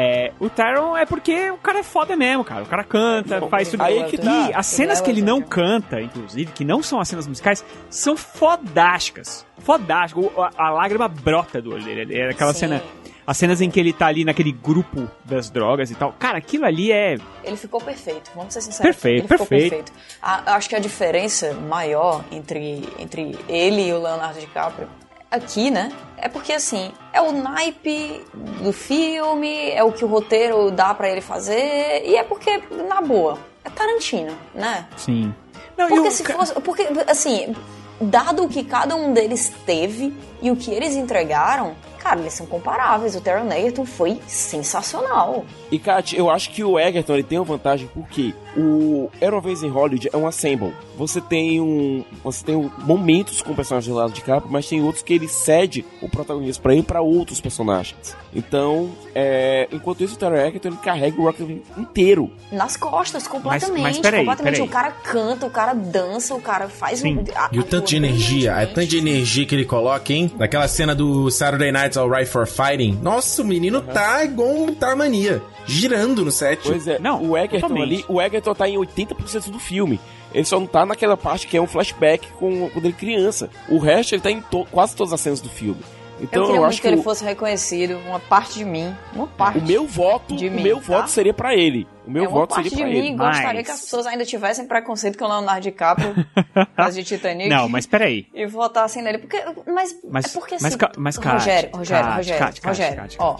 [0.00, 2.62] É, o Taron é porque o cara é foda mesmo, cara.
[2.62, 3.82] O cara canta, faz tudo.
[3.82, 4.50] aí que e tá.
[4.54, 9.44] as cenas que ele não canta, inclusive, que não são as cenas musicais, são fodásticas.
[9.58, 10.24] Fodásticas.
[10.56, 12.16] A, a lágrima brota do olho dele.
[12.16, 12.60] É aquela Sim.
[12.60, 12.82] cena.
[13.26, 16.12] As cenas em que ele tá ali naquele grupo das drogas e tal.
[16.12, 17.18] Cara, aquilo ali é.
[17.44, 18.94] Ele ficou perfeito, vamos ser sinceros.
[18.96, 19.70] Perfeito, ele ficou perfeito.
[19.84, 19.92] perfeito.
[20.22, 24.88] A- acho que a diferença maior entre, entre ele e o Leonardo DiCaprio
[25.30, 25.92] aqui, né?
[26.16, 28.24] É porque assim, é o naipe
[28.62, 33.00] do filme, é o que o roteiro dá pra ele fazer, e é porque, na
[33.00, 34.86] boa, é Tarantino, né?
[34.96, 35.34] Sim.
[35.76, 36.52] Não, Porque o se fosse.
[36.54, 37.54] Porque, assim,
[38.00, 42.46] dado o que cada um deles teve e o que eles entregaram, cara, eles são
[42.46, 43.14] comparáveis.
[43.14, 45.44] O Taron Egerton foi sensacional.
[45.70, 49.40] E, Kat, eu acho que o Egerton ele tem uma vantagem porque o Era uma
[49.40, 50.72] Vez em Hollywood é um assemble.
[50.96, 52.04] Você tem um.
[52.24, 55.12] Você tem um- momentos com o personagem do lado de capa, mas tem outros que
[55.14, 58.16] ele cede o protagonismo pra ele para outros personagens.
[58.34, 62.30] Então, é, enquanto isso, o Taron Egerton ele carrega o Rocket inteiro.
[62.52, 63.80] Nas costas, completamente.
[63.82, 64.54] mas peraí, completamente.
[64.54, 64.68] peraí.
[64.68, 67.24] O cara canta, o cara dança, o cara faz um.
[67.34, 70.30] a- E o tanto de energia, a tanto de energia que ele coloca, hein?
[70.38, 72.98] Naquela cena do Saturday Night's Alright for Fighting.
[73.02, 75.40] Nossa, o menino tá igual um Tarmania.
[75.68, 76.60] Girando no set.
[76.64, 80.00] Pois é, o Egerton ali, o Egerton tá em 80% do filme.
[80.32, 83.48] Ele só não tá naquela parte que é um flashback com quando ele criança.
[83.68, 85.80] O resto ele tá em to- quase todas as cenas do filme.
[86.20, 88.64] Então eu eu, queria muito acho que, que, ele o- fosse reconhecido, uma parte de
[88.64, 88.94] mim.
[89.14, 89.58] Uma parte.
[89.58, 90.82] o meu voto, de o mim, meu tá?
[90.82, 91.86] voto seria pra ele.
[92.08, 93.16] O meu é uma voto parte seria de pra mim ele.
[93.16, 96.14] gostaria que as pessoas ainda tivessem preconceito com o Leonardo DiCaprio,
[96.74, 97.50] causa de Titanic.
[97.50, 98.26] Não, mas peraí.
[98.32, 99.18] E votassem nele.
[99.18, 100.78] Porque, mas, Mas- é porque mas assim.
[100.96, 103.02] mas, Rogério, Rogério, Rogério, Rogério.
[103.18, 103.36] Ó,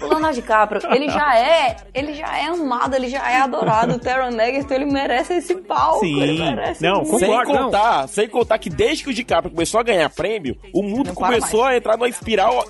[0.00, 1.76] o Leonardo DiCaprio, ele já é.
[1.92, 3.94] Ele já é amado, ele já é adorado.
[3.94, 6.04] O Taron Egerton, ele merece esse palco.
[6.04, 7.18] Ele merece muito.
[7.18, 11.08] sem contar, sem contar que desde que o DiCaprio começou a ganhar prêmio, o mundo
[11.08, 12.64] Não começou a entrar numa espiral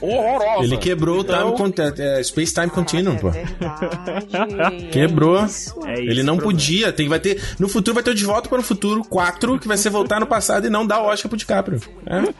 [0.00, 0.64] horrorosa.
[0.64, 3.30] Ele quebrou Então- o time conte- é, Space Time Continuum, pô.
[3.30, 5.38] Verdade, Quebrou.
[5.40, 5.74] é isso.
[5.98, 6.92] ele não podia.
[6.92, 9.68] Tem, vai ter, no futuro vai ter o De Volta para o Futuro 4, que
[9.68, 11.80] vai ser voltar no passado e não dar o Oscar pro DiCaprio.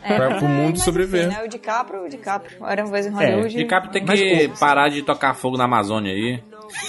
[0.03, 1.29] É, pra o mundo sobreviver.
[1.29, 2.57] Né, o DiCaprio, o DiCaprio.
[2.67, 3.57] Era uma vez em É, Hollywood.
[3.57, 6.41] DiCaprio tem Mas, que pô, parar de tocar fogo na Amazônia aí.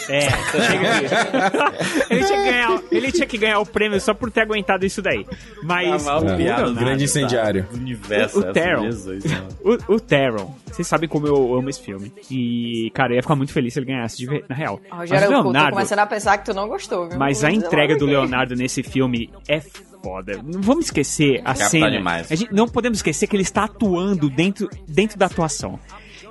[0.10, 0.28] É,
[2.10, 5.02] ele, tinha que ganhar, ele tinha que ganhar o prêmio só por ter aguentado isso
[5.02, 5.26] daí.
[5.64, 6.08] Mas.
[6.08, 7.68] Ah, mas o piada, Leonardo, grande incendiário.
[7.72, 8.84] Do universo, O, o.
[8.84, 9.48] Jesus, mano.
[9.90, 10.56] O, o Taron.
[10.72, 12.12] Vocês sabem como eu amo esse filme.
[12.30, 14.80] E, cara, eu ia ficar muito feliz se ele ganhasse de ver- na real.
[14.90, 15.72] Mas Rogério, o eu tô Leonardo.
[15.72, 17.18] começando a pensar que tu não gostou, viu?
[17.18, 18.06] Mas a entrega do.
[18.06, 19.60] Leonardo nesse filme é
[20.04, 20.40] foda.
[20.44, 21.90] Não vamos esquecer a Capta cena.
[21.92, 22.32] demais.
[22.32, 25.80] A gente não podemos esquecer que ele está atuando dentro, dentro da atuação.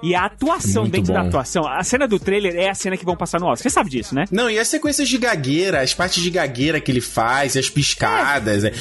[0.04, 1.28] E a atuação Muito dentro da bom.
[1.28, 3.62] atuação, a cena do trailer é a cena que vão passar no Oscar.
[3.62, 4.24] Você sabe disso, né?
[4.30, 8.64] Não, e as sequências de gagueira, as partes de gagueira que ele faz, as piscadas.
[8.64, 8.72] é-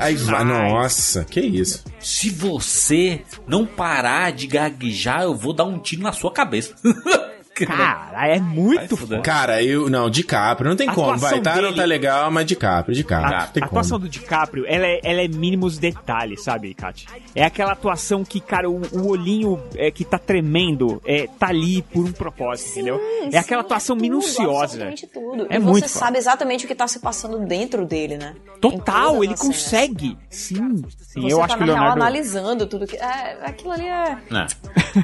[0.00, 1.84] Aí vai, nossa, que isso.
[2.00, 6.74] Se você não parar de gaguejar, eu vou dar um tiro na sua cabeça.
[7.54, 9.20] Cara, é muito foda.
[9.20, 9.90] Cara, eu.
[9.90, 11.18] Não, DiCaprio, não tem A como.
[11.18, 13.34] Vai, tá, não dele- tá legal, mas DiCaprio, DiCaprio.
[13.36, 13.78] A, não tem a como.
[13.80, 17.06] atuação do DiCaprio, ela é, ela é mínimos detalhes, sabe, Kat?
[17.34, 21.82] É aquela atuação que, cara, o, o olhinho é, que tá tremendo é, tá ali
[21.82, 23.00] por um propósito, entendeu?
[23.30, 24.62] É aquela atuação Tudo, minuciosa.
[24.64, 25.46] absolutamente tudo.
[25.50, 26.06] É e muito você foda.
[26.06, 28.34] sabe exatamente o que tá se passando dentro dele, né?
[28.60, 30.16] Total, ele consegue.
[30.30, 32.02] Sim, sim, Você eu tá acho que o na real Leonardo...
[32.02, 32.96] analisando tudo que.
[32.96, 34.16] É, aquilo ali é.
[34.30, 34.46] Não.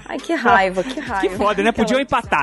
[0.07, 1.29] Ai, que raiva, que raiva.
[1.29, 1.73] Que foda, né?
[1.73, 2.38] Podiam empatar.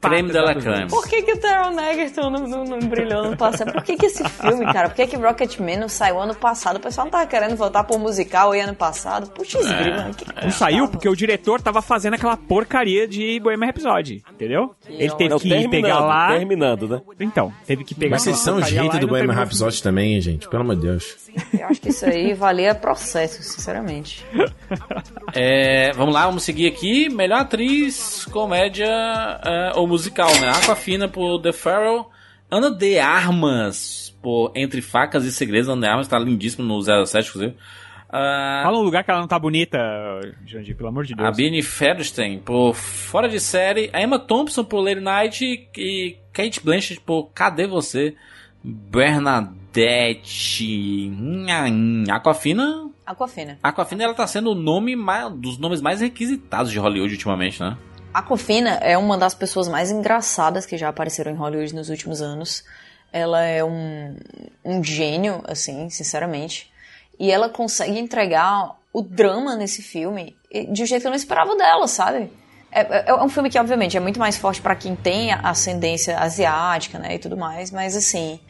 [0.00, 0.88] Creme de la creme.
[0.88, 3.72] Por que, que o Taron Egerton não, não, não brilhou no passado?
[3.72, 4.88] Por que, que esse filme, cara?
[4.88, 6.76] Por que, que Rocketman não saiu ano passado?
[6.76, 9.30] O pessoal não tava querendo voltar pro musical aí ano passado.
[9.30, 9.82] Puxa, É.
[9.82, 10.10] grima.
[10.14, 10.44] Que...
[10.44, 14.74] Não saiu porque o diretor tava fazendo aquela porcaria de Bohemian Rhapsody, entendeu?
[14.88, 16.28] Ele teve Não, que terminando, pegar lá...
[16.28, 17.00] Terminando, né?
[17.20, 19.34] Então, teve que pegar Mas vocês são lá e do Bohemian.
[19.34, 20.48] Rhapsody também, hein, gente?
[20.48, 21.16] Pelo amor de Deus.
[21.58, 24.24] Eu acho que isso aí valia processo, sinceramente.
[25.36, 27.08] É, vamos lá, vamos seguir aqui.
[27.08, 30.48] Melhor atriz, comédia é, ou musical, né?
[30.50, 32.08] Aquafina por The Farrell.
[32.50, 35.68] Ana de Armas por Entre Facas e Segredos.
[35.68, 37.56] Ana de Armas tá lindíssimo no 07, inclusive.
[38.08, 39.76] Ah, Fala um lugar que ela não tá bonita,
[40.46, 41.26] Jandir, pelo amor de Deus.
[41.28, 46.60] a Biene Featherstein por Fora de Série, a Emma Thompson por Lady Night e Kate
[46.64, 48.14] Blanchett por Cadê Você?
[49.74, 51.10] Bernadette.
[52.10, 52.88] Aquafina.
[53.06, 53.58] Aquafina.
[53.62, 57.76] Aquafina ela tá sendo o nome mais, dos nomes mais requisitados de Hollywood ultimamente, né?
[58.12, 62.64] Aquafina é uma das pessoas mais engraçadas que já apareceram em Hollywood nos últimos anos.
[63.12, 64.16] Ela é um,
[64.64, 66.72] um gênio, assim, sinceramente.
[67.18, 70.36] E ela consegue entregar o drama nesse filme
[70.72, 72.30] de um jeito que eu não esperava dela, sabe?
[72.70, 76.18] É, é- é um filme que, obviamente, é muito mais forte pra quem tem ascendência
[76.18, 78.40] asiática, né, e tudo mais, mas assim.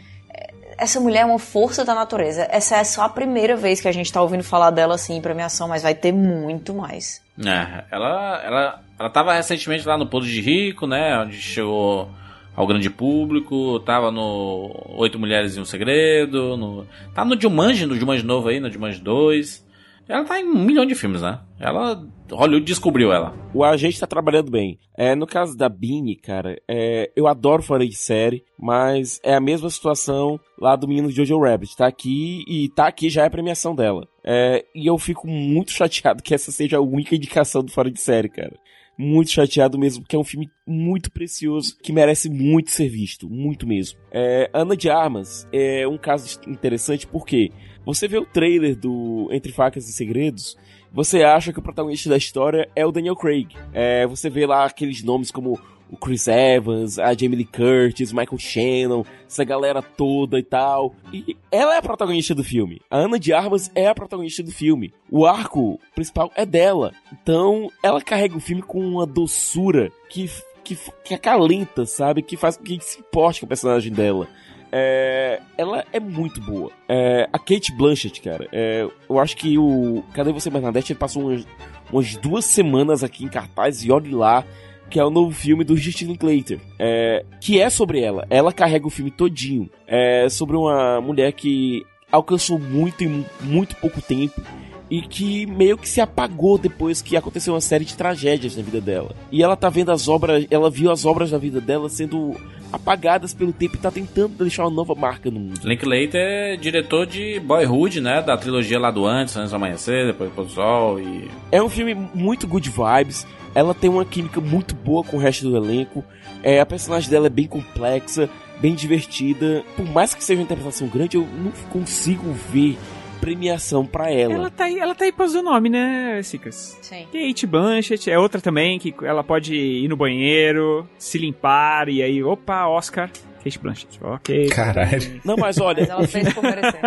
[0.79, 2.47] Essa mulher é uma força da natureza.
[2.51, 5.21] Essa é só a primeira vez que a gente tá ouvindo falar dela assim em
[5.21, 7.23] premiação, mas vai ter muito mais.
[7.39, 11.19] É, ela, ela, ela tava recentemente lá no Podo de Rico, né?
[11.19, 12.09] Onde chegou
[12.55, 17.97] ao grande público, tava no Oito Mulheres e um Segredo, no, tá no Jumanji, no
[17.97, 19.65] Jumanji novo aí, no Jumanji 2.
[20.09, 21.41] Ela tá em um milhão de filmes, né?
[21.59, 23.35] Ela, Hollywood descobriu ela.
[23.53, 24.79] O agente tá trabalhando bem.
[24.97, 29.41] É, no caso da Bini, cara, é, eu adoro fora de série, mas é a
[29.41, 31.77] mesma situação lá do menino Jojo Rabbit.
[31.77, 34.09] Tá aqui e tá aqui já é a premiação dela.
[34.25, 38.01] É, e eu fico muito chateado que essa seja a única indicação do fora de
[38.01, 38.57] série, cara.
[38.97, 43.67] Muito chateado mesmo, porque é um filme muito precioso, que merece muito ser visto, muito
[43.67, 43.99] mesmo.
[44.13, 47.51] É, Ana de Armas é um caso interessante porque
[47.85, 50.57] você vê o trailer do Entre Facas e Segredos,
[50.95, 53.49] você acha que o protagonista da história é o Daniel Craig.
[53.73, 55.59] É, você vê lá aqueles nomes como
[55.91, 60.95] o Chris Evans, a Jamie Lee Curtis, Michael Shannon, essa galera toda e tal.
[61.13, 62.81] E ela é a protagonista do filme.
[62.89, 64.95] A Ana de Armas é a protagonista do filme.
[65.11, 66.93] O arco principal é dela.
[67.13, 70.31] Então, ela carrega o filme com uma doçura que,
[70.63, 72.23] que, que acalenta, sabe?
[72.23, 74.29] Que faz com que se importe com o personagem dela.
[74.77, 76.69] É, ela é muito boa.
[76.89, 81.23] É, a Kate Blanchett, cara, é, eu acho que o Cadê Você Bernadette ele passou
[81.29, 81.47] umas,
[81.93, 84.43] umas duas semanas aqui em cartaz e olhe lá,
[84.91, 88.27] que é o novo filme do Justin Linklater, é, que é sobre ela.
[88.29, 89.71] Ela carrega o filme todinho.
[89.87, 94.43] É sobre uma mulher que alcançou muito em mu- muito pouco tempo
[94.91, 98.81] e que meio que se apagou depois que aconteceu uma série de tragédias na vida
[98.81, 99.15] dela.
[99.31, 102.35] E ela tá vendo as obras, ela viu as obras da vida dela sendo
[102.75, 105.61] apagadas pelo tempo e tá tentando deixar uma nova marca no mundo.
[105.63, 108.23] Linklater é diretor de Boyhood, né?
[108.23, 111.31] Da trilogia lá do Antes, Antes do Amanhecer, depois do Sol e...
[111.51, 113.27] É um filme muito good vibes.
[113.55, 116.05] Ela tem uma química muito boa com o resto do elenco.
[116.43, 118.29] É, a personagem dela é bem complexa,
[118.61, 119.65] bem divertida.
[119.77, 122.77] Por mais que seja uma interpretação grande, eu não consigo ver
[123.25, 124.35] premiação pra ela.
[124.35, 126.79] Ela tá aí, ela tá aí causa do nome, né, Sicas?
[126.83, 127.07] Sim.
[127.13, 132.23] Kate Blanchett é outra também que ela pode ir no banheiro, se limpar e aí,
[132.23, 133.11] opa, Oscar.
[133.43, 134.49] Kate Blanchett, ok.
[134.49, 135.21] Caralho.
[135.23, 136.81] Não, mas olha, Mas ela fez por merecer.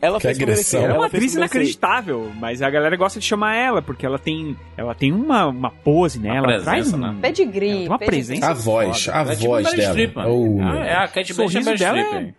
[0.00, 0.84] ela Que fez agressão.
[0.84, 4.56] Ela é uma atriz inacreditável, mas a galera gosta de chamar ela, porque ela tem,
[4.76, 6.30] ela tem uma, uma pose, né?
[6.30, 7.18] Uma ela traz presença, um, né?
[7.20, 7.88] Pedigree.
[7.88, 8.06] Uma pedigree.
[8.06, 9.18] presença A voz, foda.
[9.18, 10.12] a é tipo voz Meryl dela.
[10.14, 10.58] Mano.
[10.58, 12.34] Oh, Ah, é a Kate O Blanchett sorriso Meryl dela é-?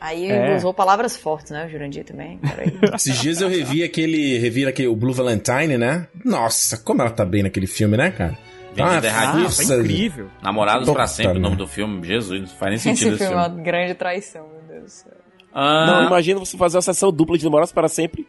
[0.00, 0.56] Aí É.
[0.56, 2.38] usou palavras fortes, né, o Jurandir também.
[2.94, 6.06] Esses dias eu revi aquele, revi aquele, o Blue Valentine, né?
[6.24, 8.36] Nossa, como ela tá bem naquele filme, né, cara?
[8.78, 9.74] Ah, Ah, fuça.
[9.74, 10.28] tá incrível.
[10.42, 12.06] Namorados Puta pra sempre, o nome do filme.
[12.06, 13.62] Jesus, não faz nem Esse sentido filme esse é uma filme.
[13.62, 15.12] grande traição, meu Deus do céu.
[15.54, 18.26] Ah, Não, imagina você fazer uma sessão dupla de namorados para sempre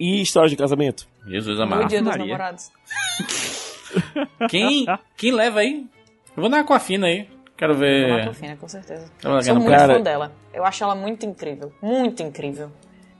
[0.00, 1.06] e história de casamento.
[1.28, 1.86] Jesus No amado.
[1.86, 2.24] dia dos Maria.
[2.26, 2.72] namorados.
[4.50, 4.84] Quem,
[5.16, 5.86] quem leva aí?
[6.36, 7.28] Eu vou dar uma Aquafina aí.
[7.56, 7.76] Quero É.
[7.76, 8.12] ver.
[8.22, 9.10] Aquafina, com certeza.
[9.24, 10.32] Ela Sou muito Cara- fã dela.
[10.52, 11.72] Eu acho ela muito incrível.
[11.82, 12.70] Muito incrível.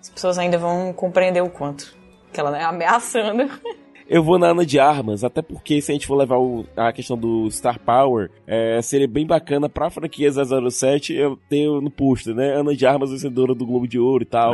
[0.00, 1.94] As pessoas ainda vão compreender o quanto.
[2.32, 3.48] Que ela é ameaçando.
[4.06, 6.92] Eu vou na Ana de Armas, até porque se a gente for levar o- a
[6.92, 12.34] questão do Star Power, é, seria bem bacana pra franquia 007 eu ter no pôster,
[12.34, 12.52] né?
[12.52, 14.52] Ana de Armas vencedora do Globo de Ouro e tal.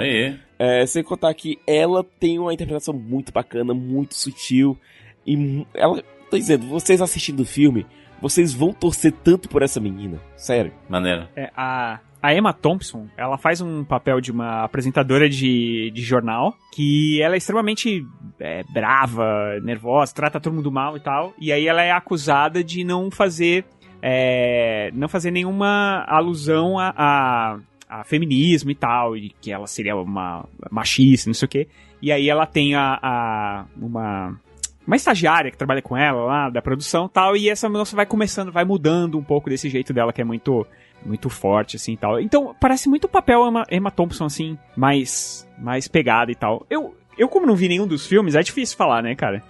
[0.57, 4.79] É, sem contar que ela tem uma interpretação muito bacana, muito sutil.
[5.27, 6.01] E ela.
[6.31, 7.85] Tô dizendo, vocês assistindo o filme,
[8.21, 10.19] vocês vão torcer tanto por essa menina.
[10.37, 10.73] Sério.
[10.89, 11.29] Maneiro.
[11.35, 16.55] É, a, a Emma Thompson, ela faz um papel de uma apresentadora de, de jornal,
[16.75, 18.07] que ela é extremamente
[18.39, 22.85] é, brava, nervosa, trata todo mundo mal e tal, e aí ela é acusada de
[22.85, 23.65] não fazer,
[24.03, 29.97] é, não fazer nenhuma alusão a, a, a feminismo e tal, e que ela seria
[29.97, 31.69] uma machista, não sei o quê,
[32.03, 34.39] e aí ela tem a, a uma
[34.87, 38.07] uma estagiária que trabalha com ela lá da produção e tal, e essa moça vai
[38.07, 40.67] começando, vai mudando um pouco desse jeito dela que é muito
[41.05, 42.21] muito forte assim tal.
[42.21, 46.67] Então, parece muito o papel Emma, Emma Thompson assim, mais mais pegada e tal.
[46.69, 49.43] Eu eu como não vi nenhum dos filmes, é difícil falar, né, cara?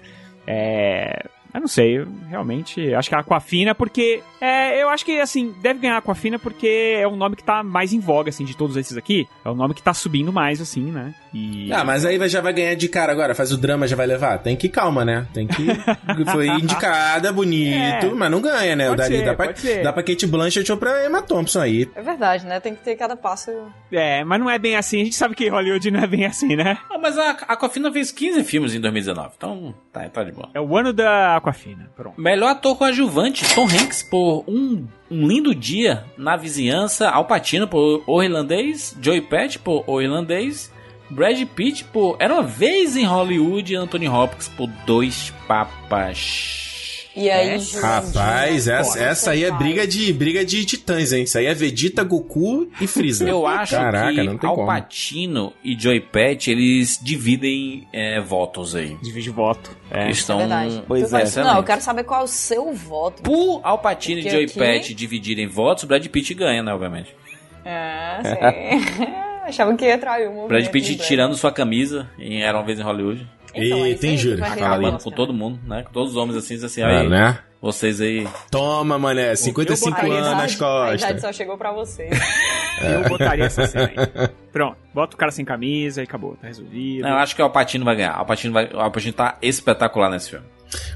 [0.47, 4.23] É, Eu não sei, eu realmente acho que a Aquafina, porque.
[4.41, 7.63] É, eu acho que, assim, deve ganhar a Aquafina porque é um nome que tá
[7.63, 9.29] mais em voga, assim, de todos esses aqui.
[9.45, 11.15] É o nome que tá subindo mais, assim, né?
[11.35, 11.73] E.
[11.73, 14.39] Ah, mas aí já vai ganhar de cara agora, faz o drama, já vai levar.
[14.39, 15.27] Tem que ir calma, né?
[15.35, 15.67] Tem que.
[16.33, 18.11] Foi indicada, bonito, É.
[18.15, 18.87] mas não ganha, né?
[18.89, 19.83] Pode Dá, ser, dá, pra, pode ser.
[19.83, 21.89] dá pra Kate Blanchett ou pra Emma Thompson aí.
[21.95, 22.61] É verdade, né?
[22.61, 23.51] Tem que ter cada passo.
[23.93, 25.01] É, mas não é bem assim.
[25.01, 26.79] A gente sabe que Hollywood não é bem assim, né?
[26.91, 30.49] Ah, mas a Aquafina fez 15 filmes em 2019, então tá, tá de boa.
[30.55, 31.91] É o ano da Aquafina.
[31.97, 32.21] Pronto.
[32.21, 38.03] Melhor ator coadjuvante, Tom Hanks por um, um lindo dia na vizinhança, Al Pacino por
[38.07, 40.73] O Irlandês, Joey Patch por O Irlandês,
[41.11, 46.70] Brad Pitt por Era Uma Vez em Hollywood e Anthony Hopkins por Dois Papas.
[47.17, 51.25] E aí, Rapaz, essa, essa aí é briga de briga de titãs, hein?
[51.25, 53.29] Isso aí é Vegeta, Goku e Freeza.
[53.29, 54.67] Eu acho Caraca, que não tem Al como.
[54.69, 58.97] Pacino e Joey Patch, eles dividem é, votos aí.
[59.03, 59.77] Divide voto.
[59.91, 60.05] É.
[60.05, 60.37] Eles estão...
[60.37, 60.83] É verdade.
[60.87, 61.43] Pois é.
[61.43, 63.23] Não, eu quero saber qual é o seu voto.
[63.23, 67.15] Por Al Pacino e Joey aqui- Patch dividirem votos, Brad Pitt ganha, né, obviamente.
[67.65, 69.07] É, sim.
[69.45, 70.49] Achava que ia trair o movimento.
[70.49, 73.27] Brad Pitt tirando sua camisa em Era Uma Vez em Hollywood.
[73.55, 74.43] Então, é isso tem júri.
[74.43, 75.83] Acabando com todo mundo, né?
[75.83, 77.39] Com todos os homens assim, diz assim, É, aí, né?
[77.61, 78.27] vocês aí...
[78.51, 81.21] Toma, mané, 55 A anos nas idade- A idade costas.
[81.21, 82.11] só chegou pra vocês.
[82.83, 84.29] Eu botaria essa cena aí.
[84.53, 87.03] Pronto, bota o cara sem camisa e acabou, tá resolvido.
[87.03, 88.17] Não, eu acho que o Alpatino vai ganhar.
[88.17, 90.47] O Alpatino, vai, o Alpatino tá espetacular nesse filme.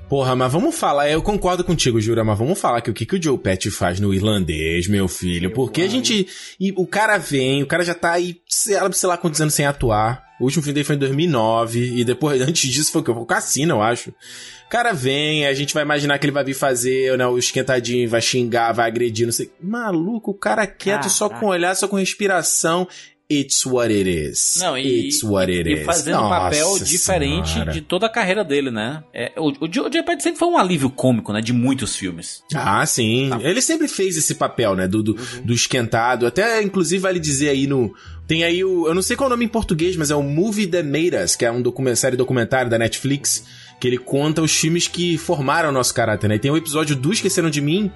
[0.09, 3.17] Porra, mas vamos falar, eu concordo contigo, Jura, mas vamos falar que o que, que
[3.17, 5.51] o Joe Patch faz no irlandês, meu filho.
[5.53, 6.27] Porque a gente.
[6.61, 9.53] E o cara vem, o cara já tá aí, sei lá, sei lá quantos anos
[9.55, 10.23] sem atuar.
[10.41, 13.11] O último filme dele foi em 2009, e depois, antes disso, foi o que?
[13.11, 14.11] O Cassino, eu acho.
[14.11, 18.09] O cara vem, a gente vai imaginar que ele vai vir fazer, né, o esquentadinho,
[18.09, 19.51] vai xingar, vai agredir, não sei.
[19.61, 22.89] Maluco, o cara quieto, só com olhar, só com respiração.
[23.31, 24.57] It's what it is.
[24.61, 25.87] Não, e, It's what it e is.
[25.87, 27.73] fazendo um papel diferente Senhora.
[27.73, 29.03] de toda a carreira dele, né?
[29.15, 29.91] É, o, o, o Joe
[30.21, 31.41] sempre foi um alívio cômico, né?
[31.41, 32.43] De muitos filmes.
[32.55, 33.31] Ah, sim.
[33.41, 34.87] Ele sempre fez esse papel, né?
[34.87, 36.27] Do, do, do esquentado.
[36.27, 37.95] Até, inclusive, vale dizer aí no.
[38.27, 38.87] Tem aí o.
[38.87, 41.17] Eu não sei qual é o nome em português, mas é o Movie That Made
[41.17, 43.45] Us, que é um documentário, série documentário da Netflix,
[43.81, 46.35] que ele conta os filmes que formaram o nosso caráter, né?
[46.35, 47.91] E tem o episódio do Esqueceram de Mim.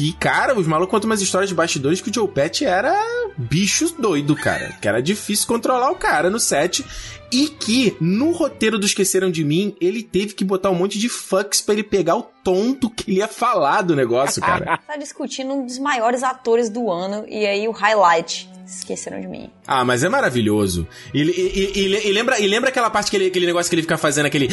[0.00, 2.90] Que, cara, os malucos contam umas histórias de bastidores que o Joe Patch era
[3.36, 4.74] bicho doido, cara.
[4.80, 6.82] Que era difícil controlar o cara no set.
[7.30, 11.06] E que, no roteiro do Esqueceram de Mim, ele teve que botar um monte de
[11.10, 14.78] fucks pra ele pegar o tom do que ele ia falar do negócio, cara.
[14.88, 18.48] Tá discutindo um dos maiores atores do ano e aí o highlight.
[18.66, 19.50] Esqueceram de mim.
[19.66, 20.88] Ah, mas é maravilhoso.
[21.12, 23.74] E, e- e- e- e lembra, e lembra aquela parte, que ele, aquele negócio que
[23.74, 24.48] ele fica fazendo, aquele...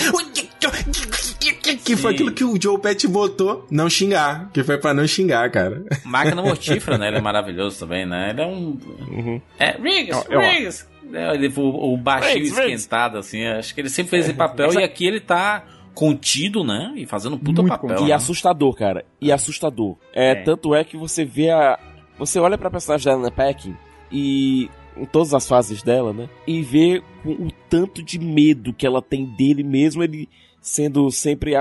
[1.76, 4.49] Que foi aquilo que o Joe Pet botou, não xingar.
[4.53, 5.84] Que foi pra não xingar, cara.
[6.06, 7.07] Máquina Mortífera, né?
[7.10, 8.30] Ele é maravilhoso também, né?
[8.31, 9.41] Ele é um.
[9.60, 10.39] É, Riggs, ó.
[10.39, 10.88] Riggs!
[11.14, 12.73] É, ele, o, o baixinho Riggs, Riggs.
[12.84, 13.45] esquentado, assim.
[13.45, 15.64] Acho que ele sempre fez esse papel Essa- e aqui ele tá
[15.94, 16.94] contido, né?
[16.95, 17.99] E fazendo um puta papel.
[18.06, 18.14] E né?
[18.14, 19.06] assustador, cara.
[19.19, 19.95] E assustador.
[20.14, 20.35] É, É.
[20.44, 21.80] Tanto é que você vê a.
[22.19, 23.76] Você olha pra personagem da Anna Paquin
[24.11, 24.69] e.
[24.99, 26.27] Em todas as fases dela, né?
[26.48, 30.27] E vê o, o tanto de medo que ela tem dele mesmo, ele
[30.68, 31.53] sendo sempre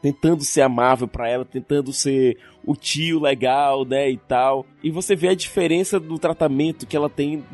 [0.00, 4.64] tentando ser amável pra ela, tentando ser o tio legal, né, e tal.
[4.82, 7.44] E você vê a diferença do tratamento que ela tem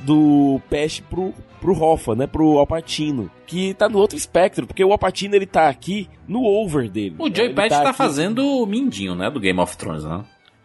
[0.00, 4.92] do Pest pro, pro Hoffa, né, pro Alpatino, que tá no outro espectro, porque o
[4.92, 7.16] Alpatino ele tá aqui no over dele.
[7.18, 9.30] O Joey Ele Patch tá, aqui- fazendo o mindinho, né?
[9.30, 10.22] Do Game of Thrones, né?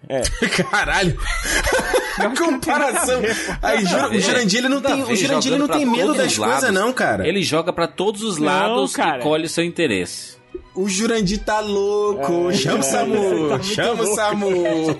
[0.10, 0.22] É.
[0.64, 1.18] Caralho!
[2.38, 3.22] Comparação.
[3.62, 6.92] Aí, o Jurandir, ele não tem, o Jurandir, ele não tem medo das coisas, não,
[6.94, 7.28] cara.
[7.28, 9.20] Ele joga pra todos os Não, lados cara.
[9.20, 10.34] e colhe o seu interesse.
[10.76, 12.50] O Jurandir tá louco.
[12.50, 13.50] É, chama o é, Samu.
[13.50, 14.16] tá chama o.
[14.16, 14.96] Samu.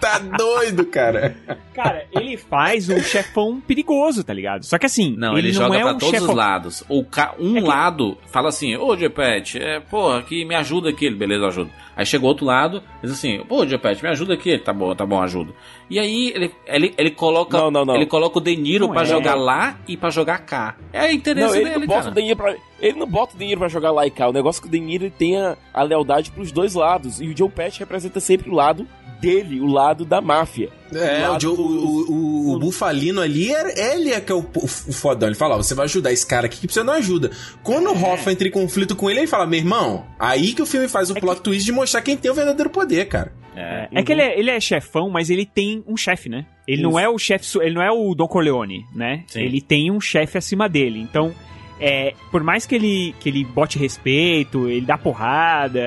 [0.00, 1.36] Tá doido, cara.
[1.74, 4.64] Cara, ele faz um chefão perigoso, tá ligado?
[4.64, 6.28] Só que assim, Não, ele, ele, não joga é pra um todos chefão...
[6.28, 6.84] os lados.
[6.88, 7.34] O ca...
[7.38, 11.06] Um lado fala assim, ô Jepet, é, porra, que me ajuda aqui.
[11.06, 11.70] Ele, beleza, eu ajudo.
[11.98, 14.56] Aí chega o outro lado, diz assim, pô, Jepet, me ajuda aqui.
[14.56, 15.52] Tá bom, tá bom, ajuda.
[15.90, 17.58] E aí ele, ele, ele coloca.
[17.58, 17.96] Não, não, não.
[17.96, 19.06] Ele coloca o De Niro Não pra é.
[19.06, 20.76] jogar lá e pra jogar cá.
[20.92, 22.12] É interesse Não, ele dele, não bota cara.
[22.12, 22.56] o dinheiro pra.
[22.78, 24.28] Ele não bota o dinheiro pra jogar lá e cá.
[24.28, 27.20] O negócio é que o ele tenha a lealdade pros dois lados.
[27.20, 28.86] E o Joe Patch representa sempre o lado
[29.20, 30.68] dele, o lado da máfia.
[30.94, 35.28] É, o, do- o, o, o Bufalino ali, é- ele é que é o, fodão.
[35.28, 37.30] Ele fala, ó, você vai ajudar esse cara aqui que você não ajuda.
[37.62, 40.66] Quando o Hoffa entra em conflito com ele, ele fala, meu irmão, aí que o
[40.66, 43.32] filme faz o plot twist de mostrar quem tem o verdadeiro poder, cara.
[43.56, 46.46] É, É que ele é, ele é chefão, mas ele tem um chefe, né?
[46.66, 46.98] Ele não Isso.
[47.00, 49.24] é o chefe, ele não é o Don Corleone, né?
[49.26, 49.40] Sim.
[49.40, 51.00] Ele tem um chefe acima dele.
[51.00, 51.34] Então,
[51.80, 55.80] é, por mais que ele, que ele bote respeito, ele dá porrada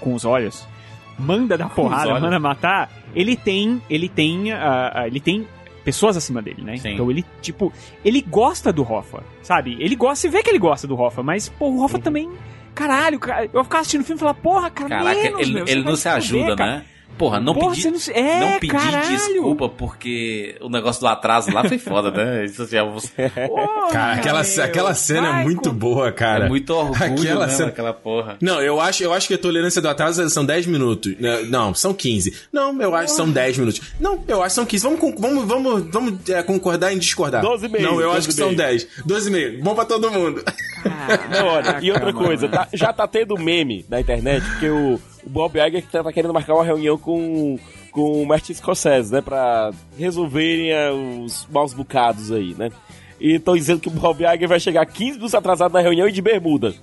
[0.00, 0.64] com os olhos,
[1.18, 5.46] manda dar porrada, manda matar, ele tem, ele tem, ah, ah, ele tem
[5.84, 6.76] pessoas acima dele, né?
[6.76, 6.94] Sim.
[6.94, 7.72] Então ele, tipo,
[8.04, 9.76] ele gosta do Hoffa, sabe?
[9.78, 12.30] Ele gosta, você vê que ele gosta do Hoffa, mas, pô, o Hoffa também
[12.76, 15.64] caralho, cara, eu ficar assistindo o filme e falar, porra, cara, Caraca, menos, ele, meu,
[15.66, 16.76] ele não se ajuda, cara.
[16.76, 16.84] né?
[17.18, 19.08] Porra, não Porra, pedir você não é, não caralho.
[19.08, 22.44] desculpa porque o negócio do atraso lá foi foda, né?
[22.46, 26.44] Isso já Porra, Cara, aquela, meu, aquela cena é vai muito com- boa, cara.
[26.44, 28.36] é muito orgulho, Aquela né, cena- aquela porra.
[28.40, 31.16] Não, eu acho, eu acho que a tolerância do atraso são 10 minutos.
[31.18, 31.42] Né?
[31.48, 32.34] Não, são 15.
[32.52, 33.80] Não, eu acho que são 10 minutos.
[33.98, 34.84] Não, eu acho que são 15.
[34.84, 37.40] Vamos, vamos, vamos, vamos é, concordar em discordar.
[37.40, 38.58] 12 e meio, Não, eu 12 acho que são meio.
[38.58, 38.86] 10.
[39.06, 39.62] 12 e meio.
[39.62, 40.44] Bom pra todo mundo.
[41.30, 45.30] Não, olha, e outra coisa, tá- já tá tendo meme na internet, porque o, o
[45.30, 47.58] Bob Iger que tá, querendo marcar uma reunião com,
[47.90, 52.70] com o Martin Scorsese, né, pra resolverem é, os maus bocados aí, né.
[53.20, 56.12] E estão dizendo que o Bob Iger vai chegar 15 minutos atrasado na reunião e
[56.12, 56.74] de bermuda.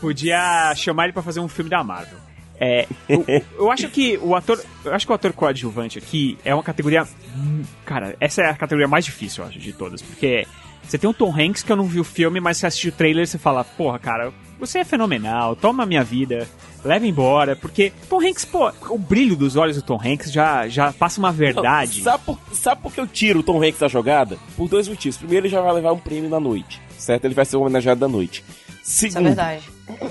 [0.00, 2.18] Podia chamar ele pra fazer um filme da Marvel.
[2.60, 3.24] É, eu,
[3.56, 7.04] eu acho que o ator, eu acho que o ator coadjuvante aqui é uma categoria,
[7.36, 10.44] hum, cara, essa é a categoria mais difícil, eu acho, de todas, porque
[10.88, 12.92] você tem o Tom Hanks que eu não vi o filme, mas você assiste o
[12.92, 16.48] trailer e você fala, porra, cara, você é fenomenal, toma a minha vida,
[16.84, 20.92] leva embora, porque Tom Hanks, pô, o brilho dos olhos do Tom Hanks já, já
[20.92, 22.02] passa uma verdade.
[22.02, 24.38] Sabe por, sabe por que eu tiro o Tom Hanks da jogada?
[24.56, 25.16] Por dois motivos.
[25.18, 27.24] Primeiro, ele já vai levar um prêmio na noite, certo?
[27.26, 28.42] Ele vai ser homenageado da noite.
[28.82, 29.62] Isso é Segundo, verdade.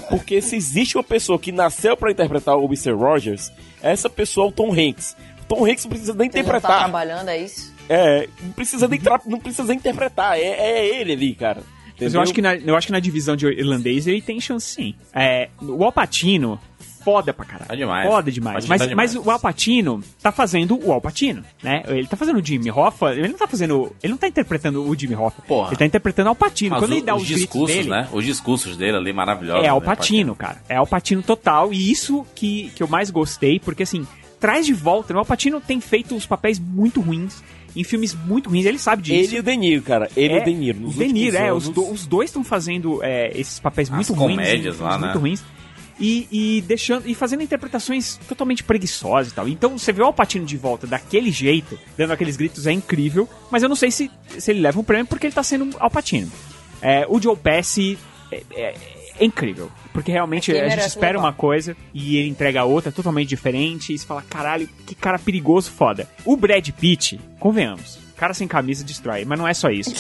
[0.10, 2.92] Porque se existe uma pessoa que nasceu pra interpretar o Mr.
[2.92, 3.52] Rogers,
[3.82, 5.16] essa pessoa é o Tom Hanks.
[5.42, 6.80] O Tom Hanks não precisa nem Você já tá interpretar.
[6.80, 7.74] trabalhando, é isso?
[7.90, 10.38] É, não precisa nem, não precisa nem interpretar.
[10.38, 11.62] É, é ele ali, cara.
[12.00, 14.68] Mas eu acho, que na, eu acho que na divisão de irlandês ele tem chance
[14.68, 14.94] sim.
[15.14, 16.60] É, o Alpatino,
[17.04, 17.70] foda pra caralho.
[17.70, 18.08] Tá demais.
[18.08, 18.68] Foda demais.
[18.68, 19.16] Mas, tá demais.
[19.16, 21.82] mas o Alpatino tá fazendo o Alpatino, né?
[21.88, 23.96] Ele tá fazendo o Jimmy Hoffa, ele não tá fazendo.
[24.04, 25.42] Ele não tá interpretando o Jimmy Hoffa.
[25.42, 25.70] Porra.
[25.70, 26.72] Ele tá interpretando o Alpatino.
[26.72, 28.08] Mas Quando o- ele dá os os, discursos, dele, né?
[28.12, 29.62] Os discursos dele ali maravilhosos.
[29.62, 30.62] É né, Alpatino, cara.
[30.70, 31.74] É Alpatino total.
[31.74, 34.06] E isso que, que eu mais gostei, porque assim,
[34.40, 35.16] traz de volta.
[35.16, 37.42] O Alpatino tem feito os papéis muito ruins,
[37.80, 39.30] em filmes muito ruins, ele sabe disso.
[39.30, 40.10] Ele e o De Niro, cara.
[40.16, 40.44] Ele e É,
[40.74, 40.80] o.
[40.80, 43.60] Nos o De Niro, últimos é, anos- os, do- os dois estão fazendo é, esses
[43.60, 44.36] papéis As muito ruins.
[44.38, 45.20] comédias lá, muito né?
[45.22, 45.44] ruins.
[46.00, 49.48] E, e deixando e fazendo interpretações totalmente preguiçosas e tal.
[49.48, 53.28] Então você vê o Alpatino de volta daquele jeito, dando aqueles gritos, é incrível.
[53.50, 56.32] Mas eu não sei se, se ele leva um prêmio porque ele tá sendo Alpatino.
[56.84, 57.98] É, o Joe Pesci
[58.32, 58.76] é, é-
[59.20, 59.72] é incrível.
[59.94, 61.26] Porque realmente a gente espera levar.
[61.28, 63.94] uma coisa e ele entrega outra totalmente diferente.
[63.94, 66.08] E você fala, caralho, que cara perigoso foda.
[66.24, 69.94] O Brad Pitt, convenhamos, cara sem camisa destrói, mas não é só isso.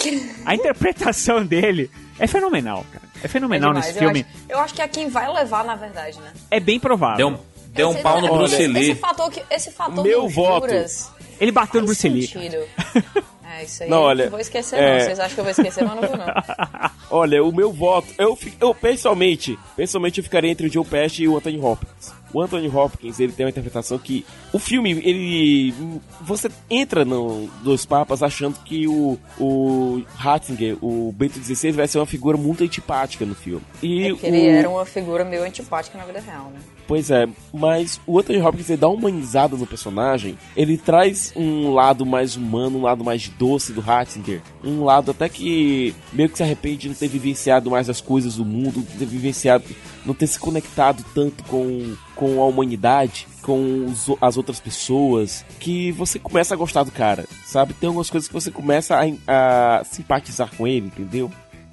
[0.45, 1.89] A interpretação dele
[2.19, 3.06] é fenomenal, cara.
[3.23, 3.85] É fenomenal É demais.
[3.88, 4.19] nesse Eu filme.
[4.30, 6.31] acho- Eu acho, que é quem vai levar, na verdade, né?
[6.52, 7.18] É bem provável.
[7.18, 7.39] Deu um,
[7.73, 8.91] deu um pau no Bruce esse, Lee.
[8.91, 10.68] Esse fator, que, esse fator Meu voto.
[10.69, 12.30] Juras Ele bateu no Bruce Lee.
[13.49, 15.06] É, isso aí Não, olha, não vou esquecer, é- não.
[15.06, 16.26] Vocês acham que eu vou esquecer, mas não vou, não.
[17.10, 21.28] Olha, o meu voto, eu, eu pessoalmente, pessoalmente eu ficaria entre o Joe Pesci e
[21.28, 22.14] o Anthony Hopkins.
[22.34, 25.74] O Anthony Hopkins, ele tem uma interpretação que o filme, ele
[26.22, 31.99] você entra no dos papas achando que o o Ratzinger, o Bento XVI vai ser
[31.99, 33.64] uma figura muito antipática no filme.
[33.82, 36.60] E É que ele o, era uma figura meio antipática na vida real, né?
[36.88, 40.38] Pois é, mas o Anthony Hopkins ele dá uma humanizada no personagem.
[40.55, 44.41] Ele traz um lado mais humano, um lado mais doce do Ratzinger.
[44.64, 48.38] Um lado até que meio que se arrepende de não ter vivenciado mais as coisas
[48.38, 49.65] do mundo, de ter vivenciado,
[50.05, 55.91] não ter se conectado tanto com, com a humanidade, com os- as outras pessoas, que
[55.91, 57.73] você começa a gostar do cara, sabe?
[57.73, 58.95] Tem algumas coisas que você começa
[59.27, 61.30] a, a simpatizar com ele, entendeu?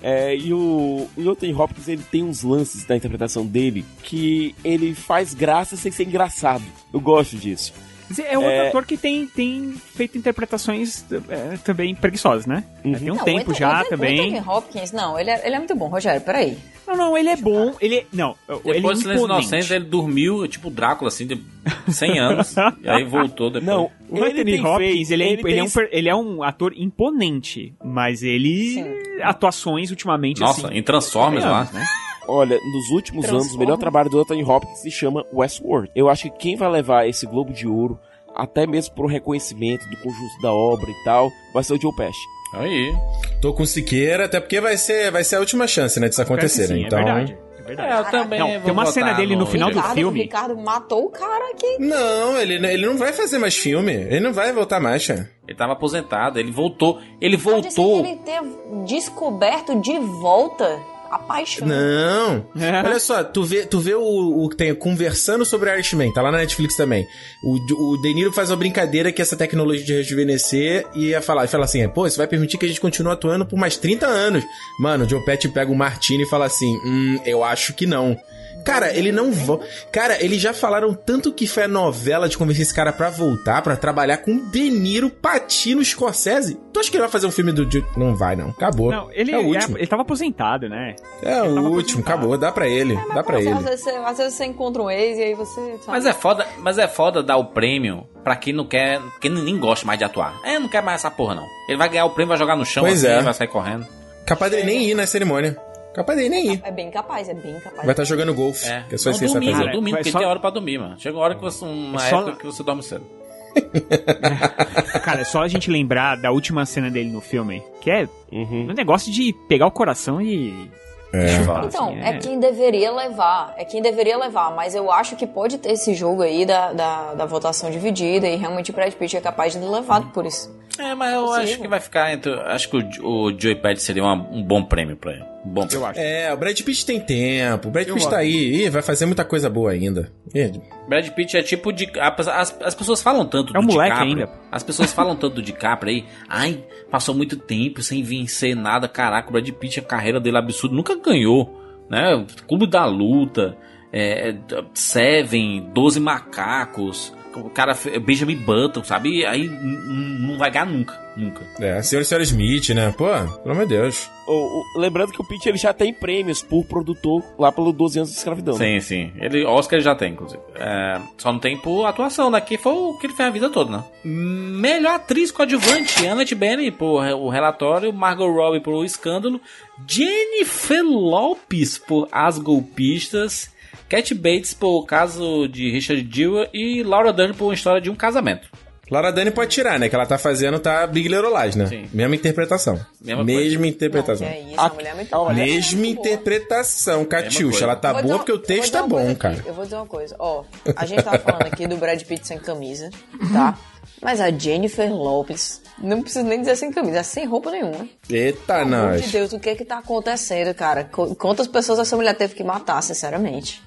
[0.06, 4.94] É, e o, o Anthony Hopkins ele tem uns lances da interpretação dele que ele
[4.94, 6.62] faz graça sem ser engraçado.
[6.93, 7.72] Eu gosto disso.
[8.18, 8.68] É outro É.
[8.68, 12.62] ator que tem, tem feito interpretações é, também preguiçosas, né?
[12.85, 12.93] Uhum.
[12.94, 14.18] Tem um Não, tempo o já Anthony- também.
[14.20, 16.56] O Anthony Hopkins, não, ele é, ele é muito bom, Rogério, peraí.
[16.86, 17.74] Não, não, ele é bom.
[17.81, 19.24] Ele é, não, ele Depois é do Silêncio.
[19.24, 21.43] Inocente, ele dormiu, tipo Drácula, assim, de
[21.89, 22.55] 100 anos.
[22.82, 23.64] e aí voltou depois.
[23.66, 26.09] Não, O ele Anthony tem Hopkins, ele, é, ele ele, é tem- um, per- ele
[26.10, 28.85] é um ator imponente, mas ele...
[29.22, 30.76] Atuações ultimamente, Nossa, assim...
[30.76, 31.64] em Transformers lá.
[31.64, 31.86] convenhamos, né?
[32.26, 35.90] Olha, nos últimos anos, o melhor trabalho do Anthony Hopkins se chama Westworld.
[35.94, 37.98] Eu acho que quem vai levar esse Globo de Ouro,
[38.34, 42.18] até mesmo pro reconhecimento do conjunto da obra e tal, vai ser o Joe Pesci.
[42.55, 42.94] Aí.
[43.40, 46.66] Tô com Siqueira, até porque vai ser, vai ser a última chance, né, disso acontecer,
[46.68, 46.80] Sim, né?
[46.86, 46.98] Então.
[46.98, 47.92] É verdade, é verdade.
[47.92, 50.20] É, eu também Não, vou tem uma cena dele no final do Ricardo, filme...
[50.20, 51.78] O Ricardo matou o cara aqui.
[51.80, 53.92] Não, ele, ele não vai fazer mais filme.
[53.92, 55.28] Ele não vai voltar mais, cara.
[55.48, 57.01] Ele tava aposentado, ele voltou.
[57.20, 58.06] Ele Pode ser que voltou.
[58.06, 58.40] ele ter
[58.86, 60.78] descoberto de volta
[61.14, 61.66] a paixão.
[61.66, 62.46] Não.
[62.60, 62.82] É.
[62.84, 66.32] Olha só, tu vê, tu vê o, o que tem conversando sobre Irishman, tá lá
[66.32, 67.06] na Netflix também.
[67.42, 71.44] O, o De Niro faz uma brincadeira que essa tecnologia de rejuvenescer e ia falar,
[71.44, 74.06] e fala assim, pô, isso vai permitir que a gente continue atuando por mais 30
[74.06, 74.44] anos.
[74.80, 78.16] Mano, o Joe Pesci pega o Martini e fala assim, hum, eu acho que não.
[78.64, 79.66] Cara, ele não volta.
[79.92, 83.60] Cara, eles já falaram tanto que foi a novela de convencer esse cara pra voltar,
[83.62, 86.58] pra trabalhar com De Niro, Patino, Scorsese.
[86.72, 87.70] Tu acha que ele vai fazer um filme do.
[87.70, 88.48] Ju- Não vai, não.
[88.50, 88.90] Acabou.
[88.90, 89.76] Não, ele, é o último.
[89.78, 90.96] ele tava aposentado, né?
[91.22, 92.36] É o último, acabou.
[92.38, 92.98] Dá pra ele.
[93.14, 93.54] Dá pra Às ele.
[93.60, 95.60] vezes, você, às vezes você encontra um ex e aí você.
[95.60, 95.82] sabe?
[95.88, 99.58] Mas é foda, mas é foda dar o prêmio pra quem não quer, quem nem
[99.58, 100.34] gosta mais de atuar.
[100.44, 101.46] É, não quer mais essa porra não.
[101.68, 103.22] Ele vai ganhar o prêmio, vai jogar no chão Pois assim, é.
[103.22, 103.86] vai sair correndo.
[104.26, 105.56] Capaz dele nem ir na cerimônia.
[105.94, 106.60] Capaz dele nem ir.
[106.64, 107.82] É bem capaz, é bem capaz.
[107.82, 108.66] Vai estar jogando golfe.
[108.68, 109.32] É, Que é só não, fazer.
[109.34, 109.56] domingo,
[109.92, 110.98] vai porque só- tem hora pra dormir, mano.
[110.98, 113.06] Chega uma hora que você, uma É só- época que você dorme cedo.
[115.04, 118.68] Cara, é só a gente lembrar da última cena dele no filme, que é Uhum.
[118.70, 120.68] um negócio de pegar o coração e.
[121.12, 121.36] É.
[121.36, 122.08] Então, Assim, é.
[122.08, 122.18] é.
[122.18, 126.22] quem deveria levar, é quem deveria levar, mas eu acho que pode ter esse jogo
[126.22, 130.10] aí da, da, da votação dividida e realmente o Brad Pitt é capaz de levar
[130.12, 130.52] por isso.
[130.78, 131.44] É, mas eu Possível.
[131.44, 132.32] acho que vai ficar entre.
[132.32, 135.22] Acho que o, o Joey Pad seria uma- um bom prêmio pra ele.
[135.46, 135.84] Um bom prêmio.
[135.84, 136.01] Eu acho.
[136.01, 137.68] É, o Brad Pitt tem tempo.
[137.68, 138.64] O Brad Eu Pitt tá aí.
[138.64, 140.10] Ih, vai fazer muita coisa boa ainda.
[140.34, 140.51] Ih,
[140.88, 141.88] Brad Pitt é tipo de.
[142.01, 144.18] As, as pessoas falam tanto É um do moleque DiCaprio.
[144.26, 144.32] ainda.
[144.51, 146.05] As pessoas falam tanto do DiCaprio aí.
[146.28, 148.88] Ai, passou muito tempo sem vencer nada.
[148.88, 150.74] Caraca, o Brad Pitt, a carreira dele é absurda.
[150.74, 151.60] Nunca ganhou.
[151.88, 152.26] Né?
[152.48, 153.56] Clube da Luta.
[153.92, 154.34] É, é,
[154.74, 157.13] Seven, 12 Macacos.
[157.40, 159.19] O cara, Benjamin Button, sabe?
[159.20, 161.02] E Aí não vai ganhar nunca.
[161.16, 161.43] Nunca.
[161.61, 162.93] É, senhor e senhora Smith, né?
[162.98, 164.11] Pô, pelo amor de Deus.
[164.27, 167.98] O- o- lembrando que o Pitt ele já tem prêmios por produtor lá pelo 12
[168.01, 168.59] anos de escravidão.
[168.59, 168.81] né?
[168.81, 169.12] Sim, sim.
[169.20, 170.43] Ele, Oscar ele já tem, inclusive.
[170.56, 172.40] É, só não tem por atuação, né?
[172.40, 173.85] Que foi o que ele fez a vida toda, né?
[174.05, 179.40] Melhor atriz coadjuvante, Annette Bening por o relatório, Margot Robbie por o escândalo,
[179.86, 183.53] Jennifer Lopes por As Golpistas,
[183.89, 187.90] Cat Bates por o caso de Richard Dewar e Laura Dern por uma história de
[187.90, 188.48] um casamento.
[188.90, 189.89] Laura Dani pode tirar, né?
[189.89, 191.66] Que ela tá fazendo, tá Big Little Lies, né?
[191.66, 191.86] Sim.
[191.90, 192.78] Mesma interpretação.
[193.01, 194.27] Mesma Mesma interpretação.
[194.27, 195.31] Que é isso, A- mulher é muito a boa.
[195.32, 197.43] mulher- Mesma interpretação, Catiuxa.
[197.51, 197.65] coisa.
[197.65, 199.15] Ela tá boa dizer porque o uma- texto tá uma bom, aqui.
[199.15, 199.43] cara.
[199.47, 200.15] Eu vou dizer uma coisa.
[200.19, 200.44] Ó,
[200.77, 202.90] a gente tá falando aqui do Brad Pitt sem camisa,
[203.32, 203.59] tá?
[204.05, 207.89] Mas a Jennifer Lopes, não precisa nem dizer sem camisa, é sem roupa nenhuma.
[208.09, 209.02] Eita, Pelo nós.
[209.02, 210.85] de Deus, o que é que tá acontecendo, cara?
[210.85, 213.62] Qu- Quantas pessoas essa mulher teve que matar, sinceramente?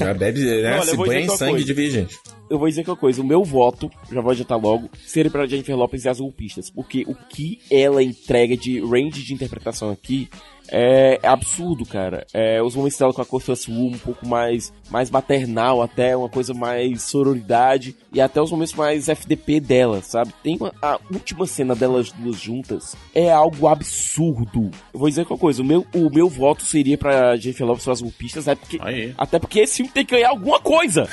[0.00, 0.72] Ela bebe, né?
[0.72, 1.66] Olha, eu Se vou dizer banha em sangue coisa.
[1.66, 2.08] de virgem.
[2.50, 5.46] Eu vou dizer que uma coisa, o meu voto, já vou adiantar logo, seria pra
[5.46, 6.68] Jennifer Lopez e as golpistas.
[6.70, 10.28] Porque o que ela entrega de range de interpretação aqui
[10.68, 12.26] é absurdo, cara.
[12.32, 16.28] É, os momentos dela com a Constance Wu um pouco mais, mais maternal até, uma
[16.28, 20.32] coisa mais sororidade, e até os momentos mais FDP dela, sabe?
[20.42, 24.70] Tem uma, a última cena delas duas juntas é algo absurdo.
[24.92, 27.90] Eu vou dizer uma coisa, o meu, o meu voto seria pra Jennifer Lopez e
[27.90, 28.78] as golpistas, é porque,
[29.18, 31.08] até porque esse filme tem que ganhar alguma coisa.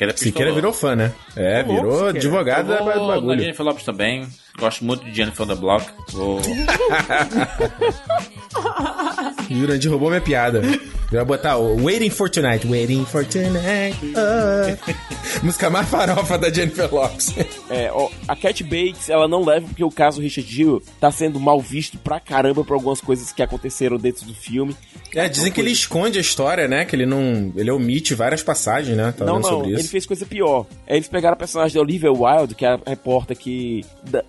[0.00, 1.12] Siqueira Siqueira virou fã, né?
[1.36, 2.18] É, virou Siqueira.
[2.18, 3.38] advogado da- Eu do bagulho.
[3.40, 4.26] Jennifer Lopes também.
[4.58, 5.86] Gosto muito de Jennifer on the Block.
[6.12, 6.40] Vou...
[9.50, 10.62] Jurandir roubou minha piada.
[11.10, 12.66] Vai botar o Waiting for Tonight.
[12.66, 13.96] Waiting for Tonight.
[14.14, 15.42] oh.
[15.42, 17.34] Música mais farofa da Jennifer Lopes.
[17.68, 21.40] É, ó, a Cat Bates, ela não leva porque o caso Richard Gere tá sendo
[21.40, 24.76] mal visto pra caramba por algumas coisas que aconteceram dentro do filme.
[25.14, 26.84] É, dizem que ele esconde a história, né?
[26.84, 27.52] Que ele não.
[27.56, 29.12] Ele omite várias passagens, né?
[29.16, 30.66] Tá não, não, ele fez coisa pior.
[30.86, 33.84] É, Eles pegaram a personagem da Olivia Wilde, que é a repórter que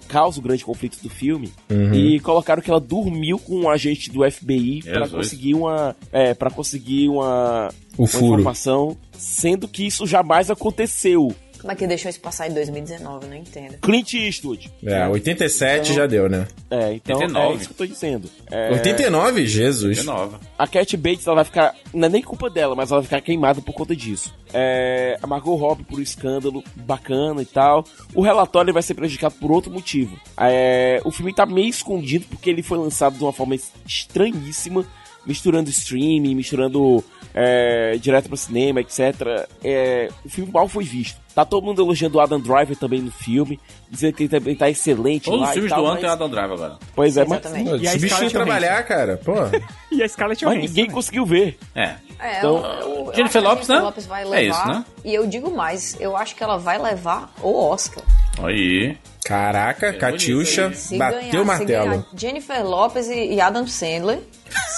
[0.08, 1.94] causa o grande conflito do filme, Uhum.
[1.94, 5.12] e colocaram que ela dormiu com um agente do FBI pra Jesus.
[5.12, 5.96] conseguir uma.
[6.12, 8.26] É, para conseguir uma, O uma furo.
[8.34, 11.34] informação, sendo que isso jamais aconteceu.
[11.62, 13.28] Como é que deixou isso passar em 2019?
[13.28, 13.78] Não entendo.
[13.82, 14.72] Clint Eastwood.
[14.84, 16.48] É, 87 Então- já deu, né?
[16.70, 17.54] É, então 89.
[17.54, 18.30] é isso que eu tô dizendo.
[18.50, 19.46] É, 89?
[19.48, 19.98] Jesus.
[19.98, 20.38] 19.
[20.58, 21.76] A Cat Bates, ela vai ficar.
[21.94, 24.34] Não é nem culpa dela, mas ela vai ficar queimada por conta disso.
[24.54, 27.86] É, a Margot Robbie por um escândalo bacana e tal.
[28.14, 30.20] O relatório vai ser prejudicado por outro motivo.
[30.38, 33.56] É, o filme tá meio escondido porque ele foi lançado de uma forma
[33.86, 34.86] estranhíssima,
[35.26, 37.04] misturando streaming, misturando
[37.34, 39.48] é, direto pro cinema, etc.
[39.64, 41.20] É, o filme mal foi visto.
[41.34, 43.58] Tá todo mundo elogiando o Adam Driver também no filme,
[43.90, 46.02] dizendo que ele também tá excelente Todos lá os e filmes tal, do ano mas-
[46.02, 46.78] tem Adam Driver agora.
[46.94, 47.70] Pois é, mas, Exatamente.
[47.70, 49.18] Pô, E a bicho trabalhar, cara.
[49.24, 49.34] Pô.
[49.92, 50.68] E a Scarlett mas Johansson.
[50.70, 50.96] ninguém também.
[50.96, 51.58] conseguiu ver.
[51.76, 51.96] É.
[52.20, 53.80] É, Então, eu- eu- eu Jennifer Lopes, né?
[53.80, 54.58] Lopes vai É levar.
[54.60, 54.86] isso, né?
[55.06, 58.04] E eu digo mais, eu acho que ela vai levar o Oscar.
[58.40, 58.98] Aí.
[59.24, 62.06] Caraca, Catiuxa Se bateu ganhar, o martelo.
[62.16, 64.20] Jennifer Lopes e, Adam Sandler,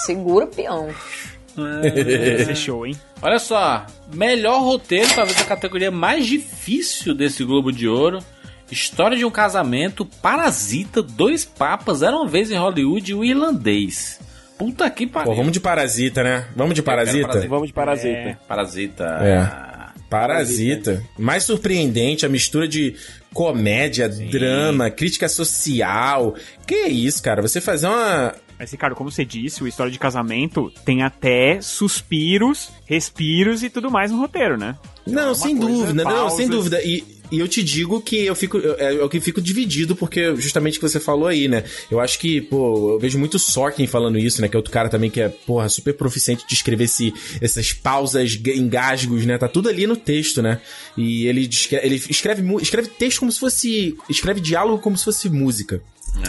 [0.04, 0.88] segura peão.
[1.56, 2.94] Vai ser show, hein?
[3.22, 8.18] Olha só, melhor roteiro, talvez a categoria mais difícil desse Globo de Ouro.
[8.70, 14.20] História de um casamento, Parasita, Dois Papas, Era uma vez em Hollywood e o Irlandês.
[14.58, 15.30] Puta que pariu.
[15.30, 16.46] Pô, vamos de Parasita, né?
[16.54, 17.26] Vamos de Parasita?
[17.26, 17.48] Parasita.
[17.48, 18.08] Vamos de Parasita.
[18.08, 19.04] É, Parasita.
[19.04, 19.74] É.
[20.08, 21.02] Parasita.
[21.18, 22.94] Mais surpreendente, a mistura de
[23.34, 26.34] comédia, drama, crítica social.
[26.66, 27.42] Que isso, cara?
[27.42, 28.34] Você fazer uma.
[28.56, 33.90] Mas, Ricardo, como você disse, o História de Casamento tem até suspiros, respiros e tudo
[33.90, 34.76] mais no roteiro, né?
[35.04, 36.36] Não, uma sem dúvida, não, pausas.
[36.38, 36.80] sem dúvida.
[36.82, 37.04] E,
[37.34, 38.58] e eu te digo que eu fico.
[38.78, 41.64] É, o que fico dividido, porque justamente o que você falou aí, né?
[41.90, 44.48] Eu acho que, pô, eu vejo muito Sorkin falando isso, né?
[44.48, 48.36] Que é outro cara também que é, porra, super proficiente de escrever esse, essas pausas,
[48.36, 49.36] ga- engasgos, né?
[49.38, 50.60] Tá tudo ali no texto, né?
[50.96, 53.96] E ele, descre- ele escreve, escreve texto como se fosse.
[54.08, 55.82] Escreve diálogo como se fosse música.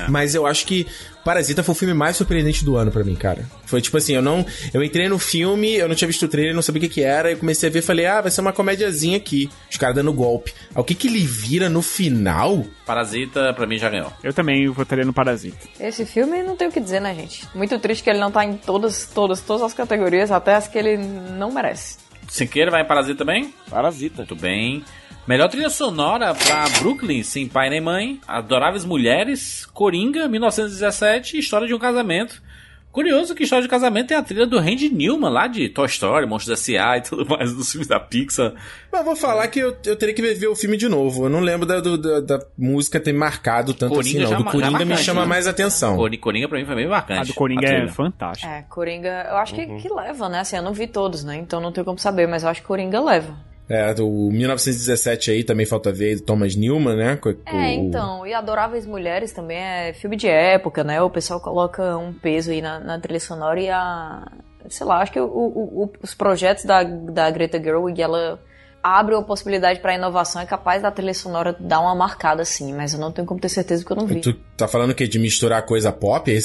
[0.09, 0.85] Mas eu acho que
[1.23, 3.45] Parasita foi o filme mais surpreendente do ano pra mim, cara.
[3.65, 4.45] Foi tipo assim, eu não.
[4.73, 7.01] Eu entrei no filme, eu não tinha visto o trailer, não sabia o que, que
[7.01, 9.49] era, eu comecei a ver e falei, ah, vai ser uma comédiazinha aqui.
[9.69, 10.53] Os caras dando golpe.
[10.73, 12.65] Aí, O que que ele vira no final?
[12.85, 14.11] Parasita, pra mim, já ganhou.
[14.23, 15.67] Eu também votaria no Parasita.
[15.79, 17.47] Esse filme não tem o que dizer, né, gente?
[17.55, 20.77] Muito triste que ele não tá em todas, todas, todas as categorias, até as que
[20.77, 21.97] ele não merece.
[22.27, 23.53] Siqueira vai em Parasita também?
[23.69, 24.17] Parasita.
[24.17, 24.83] Muito bem.
[25.27, 31.65] Melhor trilha sonora pra Brooklyn, Sem Pai Nem Mãe, Adoráveis Mulheres, Coringa, 1917 e História
[31.67, 32.43] de um Casamento.
[32.91, 35.87] Curioso que História de um Casamento tem a trilha do Randy Newman, lá de Toy
[35.87, 36.97] Story, Monstros S.A.
[36.97, 38.53] e tudo mais dos filmes da Pixar.
[38.91, 41.25] Mas eu vou falar que eu, eu teria que ver o filme de novo.
[41.25, 44.29] Eu não lembro da, do- da, da música ter marcado tanto Coringa assim, não.
[44.29, 45.27] já Do Coringa me marcante, chama né?
[45.27, 45.97] mais atenção.
[45.97, 47.19] Cori- Coringa pra mim foi bem marcante.
[47.19, 48.49] A do Coringa a é fantástica.
[48.49, 50.39] É, Coringa, eu acho que, que leva, né?
[50.39, 51.35] Assim, eu não vi todos, né?
[51.35, 53.35] Então não tenho como saber, mas eu acho que Coringa leva.
[53.67, 57.19] É, o 1917 aí também falta ver, do Thomas Newman, né?
[57.45, 61.01] É, o- então, e Adoráveis Mulheres também é filme de época, né?
[61.01, 64.31] O pessoal coloca um peso aí na, na trilha sonora e a.
[64.69, 68.39] Sei lá, acho que o- o- os projetos da, da Greta Gerwig, ela
[68.81, 72.93] abre a possibilidade pra inovação, é capaz da trilha sonora dar uma marcada assim, mas
[72.93, 74.21] eu não tenho como ter certeza porque eu não vi.
[74.21, 75.07] Tu tá falando o quê?
[75.07, 76.31] De misturar coisa pop?
[76.31, 76.39] É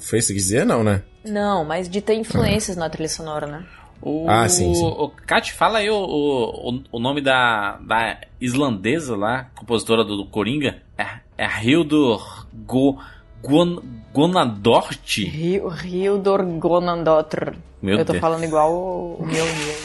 [0.00, 0.64] Foi isso que dizer?
[0.64, 1.02] Não, né?
[1.24, 3.62] Não, mas de ter influências na trilha sonora, né?
[4.02, 4.84] O, Ah, sim, sim.
[4.84, 10.26] O, Kat, fala aí o, o, o- nome da, da islandesa lá, compositora do, do
[10.26, 10.82] Coringa.
[10.98, 11.06] É,
[11.38, 12.98] é Hildur Go,
[13.42, 13.80] Gon,
[14.12, 15.18] Gonadort.
[15.24, 17.54] Rio, Rio Dorgonandotr.
[17.80, 18.20] Meu eu tô Deus.
[18.20, 19.76] falando igual o, o meu meu.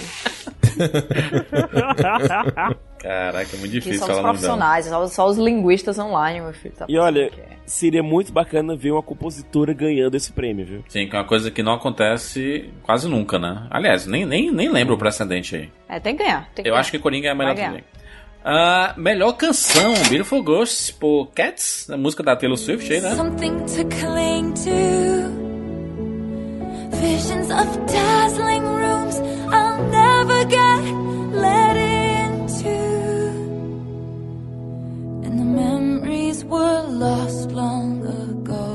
[2.99, 4.57] Caraca, é muito difícil os falar o nome dela.
[4.57, 6.73] profissionais, só, só os linguistas online, meu filho.
[6.75, 7.31] Tá E olha, é.
[7.65, 10.83] seria muito bacana ver uma compositora ganhando esse prêmio, viu?
[10.87, 13.67] Sim, que é uma coisa que não acontece quase nunca, né?
[13.69, 15.69] Aliás, nem, nem, nem lembro o precedente aí.
[15.87, 16.49] É, tem que ganhar.
[16.55, 16.79] Tem que Eu ganhar.
[16.81, 17.69] acho que Coringa é a melhor ganhar.
[17.71, 17.85] trilha.
[18.43, 23.13] Ah, melhor canção, Beautiful Ghosts, por Cats, a música da Taylor Swift aí, né?
[23.15, 25.37] Something to cling to.
[26.97, 28.63] Visions of dazzling
[30.49, 30.83] get
[31.31, 32.77] let into.
[35.25, 38.65] And the memories were lost long ago.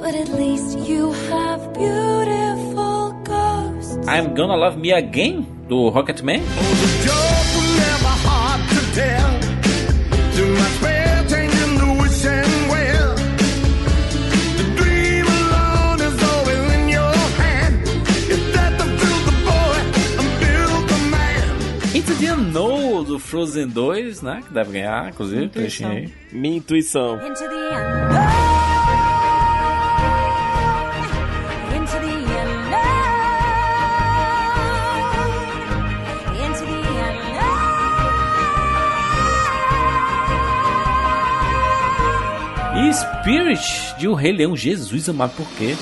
[0.00, 4.06] But at least you have beautiful ghosts.
[4.06, 6.40] I'm Gonna Love Me Again, do Rocketman.
[6.40, 7.27] Into oh,
[23.18, 24.42] do Frozen 2, né?
[24.46, 26.14] Que deve ganhar, inclusive, trechinho aí.
[26.32, 27.18] Minha intuição.
[42.76, 44.56] E Spirit, de O Rei Leão.
[44.56, 45.74] Jesus amado, por quê?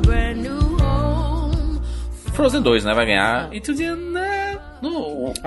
[0.00, 1.80] Brand new home.
[2.32, 2.94] Frozen 2, né?
[2.94, 3.52] Vai ganhar.
[3.52, 3.84] Into the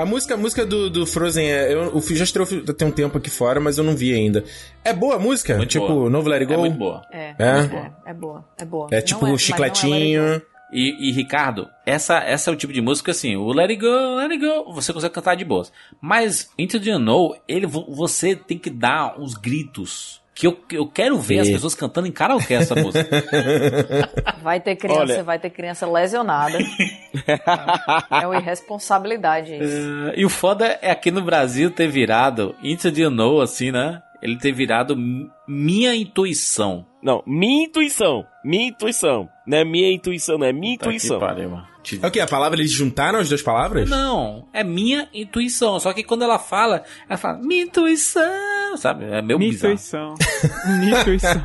[0.01, 2.91] A música, a música do, do Frozen, é, eu, o filme já estreou tem um
[2.91, 4.43] tempo aqui fora, mas eu não vi ainda.
[4.84, 5.57] É boa a música?
[5.57, 6.09] Muito tipo, boa.
[6.09, 6.53] Novo Let It Go?
[6.53, 7.01] É muito boa.
[7.11, 7.43] É, É?
[7.76, 8.88] é, é boa, é boa.
[8.91, 10.41] É Não tipo mas não é chicletinho.
[10.71, 14.15] E, e, Ricardo, essa, essa é o tipo de música assim, o Let It Go,
[14.17, 15.71] Let It Go, você consegue cantar de boas.
[15.99, 20.21] Mas Into the Unknown, ele, vo- você tem que dar uns gritos.
[20.39, 21.51] Que eu, eu quero ver as É.
[21.51, 23.09] pessoas cantando em karaokê essa música.
[24.41, 26.57] Vai ter criança, Olha- vai ter criança lesionada.
[28.09, 30.09] é uma irresponsabilidade isso.
[30.09, 34.01] Eh, e o foda é aqui no Brasil ter virado Into the Unknown, assim, né?
[34.21, 36.85] Ele ter virado mi- minha intuição.
[37.03, 38.25] Não, minha intuição.
[38.43, 39.29] Minha intuição.
[39.45, 41.19] Não é minha intuição, não é minha Tá que intuição.
[41.19, 41.67] pariu, mano.
[42.01, 42.19] É o que?
[42.19, 43.89] A palavra eles juntaram as duas palavras?
[43.89, 45.79] Não, é minha intuição.
[45.79, 49.05] Só que quando ela fala, ela fala, minha intuição, sabe?
[49.05, 49.73] É meio Minha bizarro.
[49.73, 50.15] intuição.
[50.79, 51.43] Minha intuição.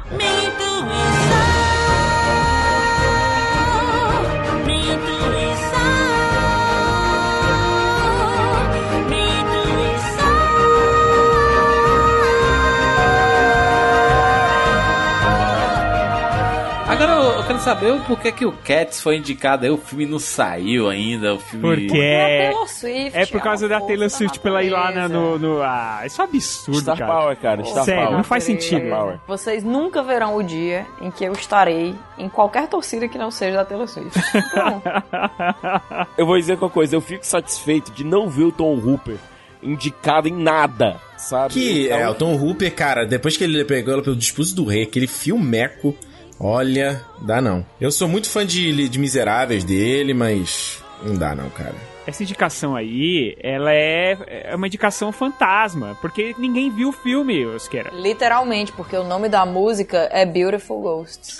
[16.88, 20.06] Agora eu, eu quero saber o porquê que o Cats foi indicado aí, o filme
[20.06, 21.62] não saiu ainda, o filme...
[21.86, 22.48] Porque É.
[22.50, 25.62] Taylor Swift, É por causa da Taylor Swift pela ir lá na- no, no.
[25.62, 27.12] Ah, isso é um absurdo, Star cara.
[27.12, 27.64] Power, cara.
[27.64, 28.16] Star Sério, Power.
[28.16, 28.88] não faz sentido.
[28.88, 29.18] Power.
[29.26, 33.58] Vocês nunca verão o dia em que eu estarei em qualquer torcida que não seja
[33.58, 34.18] da Taylor Swift.
[36.16, 39.16] Eu vou dizer uma coisa, eu fico satisfeito de não ver o Tom Hooper
[39.62, 41.54] indicado em nada, sabe?
[41.54, 44.64] Que Então, é, o Tom Hooper, cara, depois que ele pegou ela pelo Dispuso do
[44.64, 45.94] Rei, aquele filmeco,
[46.38, 47.64] olha, dá não.
[47.80, 51.74] Eu sou muito fã de, de Miseráveis dele, mas não dá não, cara.
[52.06, 54.16] Essa indicação aí, ela é,
[54.50, 57.90] é uma indicação fantasma, porque ninguém viu o filme, Osqueira.
[57.94, 61.38] literalmente, porque o nome da música é Beautiful Ghosts.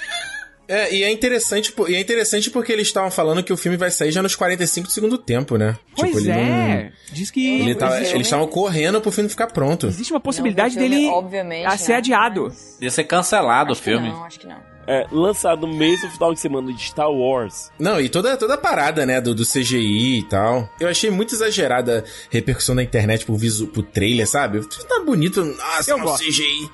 [0.67, 3.91] É, e é interessante, e é interessante porque eles estavam falando que o filme vai
[3.91, 5.77] sair já nos 45 do segundo tempo, né?
[5.95, 6.91] Pois ele é.
[7.13, 9.87] Diz que Ele tava- existe, eles estavam correndo pro filme ficar pronto.
[9.89, 11.99] existe uma possibilidade Não, o filme, dele obviamente, a ser né?
[11.99, 12.51] adiado.
[12.81, 14.09] Ia ser cancelado o Acho que filme.
[14.09, 14.57] não, acho que não.
[14.87, 17.71] É, lançado no mesmo final de semana de Star Wars.
[17.79, 20.69] Não, e toda, toda a parada, né, do, do CGI e tal.
[20.79, 24.61] Eu achei muito exagerada a repercussão da internet pro, visu, pro trailer, sabe?
[24.87, 26.25] Tá bonito, nossa, Eu um gosto.
[26.25, 26.71] CGI.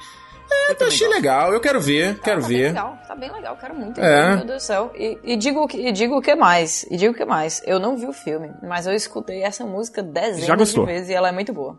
[0.52, 2.66] É, eu achei legal, eu quero ver, quero tá Bem ver.
[2.70, 4.00] legal, tá bem legal, quero muito.
[4.00, 4.34] É.
[4.36, 4.92] Meu Deus do céu.
[4.96, 6.84] E, e digo, o que- e digo o que mais?
[6.90, 7.62] E digo o que mais?
[7.64, 11.28] Eu não vi o filme, mas eu escutei essa música dezenas de vezes e ela
[11.28, 11.78] é muito boa.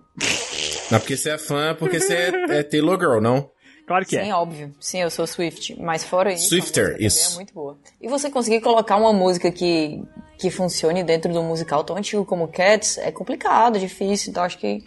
[0.89, 3.49] Não porque você é fã, porque você é, é Taylor Girl, não?
[3.91, 4.33] Claro que Sim, é.
[4.33, 4.73] óbvio.
[4.79, 5.75] Sim, eu sou Swift.
[5.81, 7.33] Mas fora isso, Swifter, a também isso.
[7.33, 7.77] é muito boa.
[7.99, 10.01] E você conseguir colocar uma música que,
[10.37, 14.29] que funcione dentro do musical tão antigo como Cats é complicado, difícil.
[14.31, 14.81] Então acho que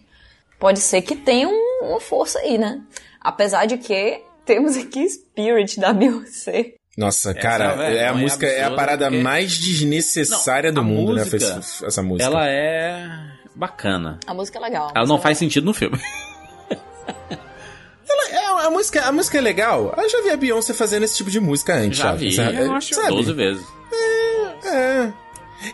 [0.59, 2.81] pode ser que tenha um- uma força aí, né?
[3.21, 6.73] Apesar de que temos aqui Spirit da Beyoncé.
[6.97, 9.59] Nossa, Essa cara, é é, uma vergonha a música, é a absurda, parada porque- mais
[9.59, 11.21] desnecessária Não, do a mundo, né?
[11.25, 12.25] música, essa- Essa música.
[12.25, 13.07] Ela é
[13.55, 14.19] bacana.
[14.27, 14.89] A música é legal.
[14.95, 15.99] a Ela não é faz sentido no filme.
[18.31, 19.95] É, a, música, a música é legal.
[19.97, 21.99] Eu já vi a Beyoncé fazendo esse tipo de música antes.
[21.99, 22.19] Já sabe?
[22.19, 22.57] vi, Sabe?
[22.57, 23.09] eu acho Sabe?
[23.09, 23.67] 12 vezes.
[24.65, 25.13] É.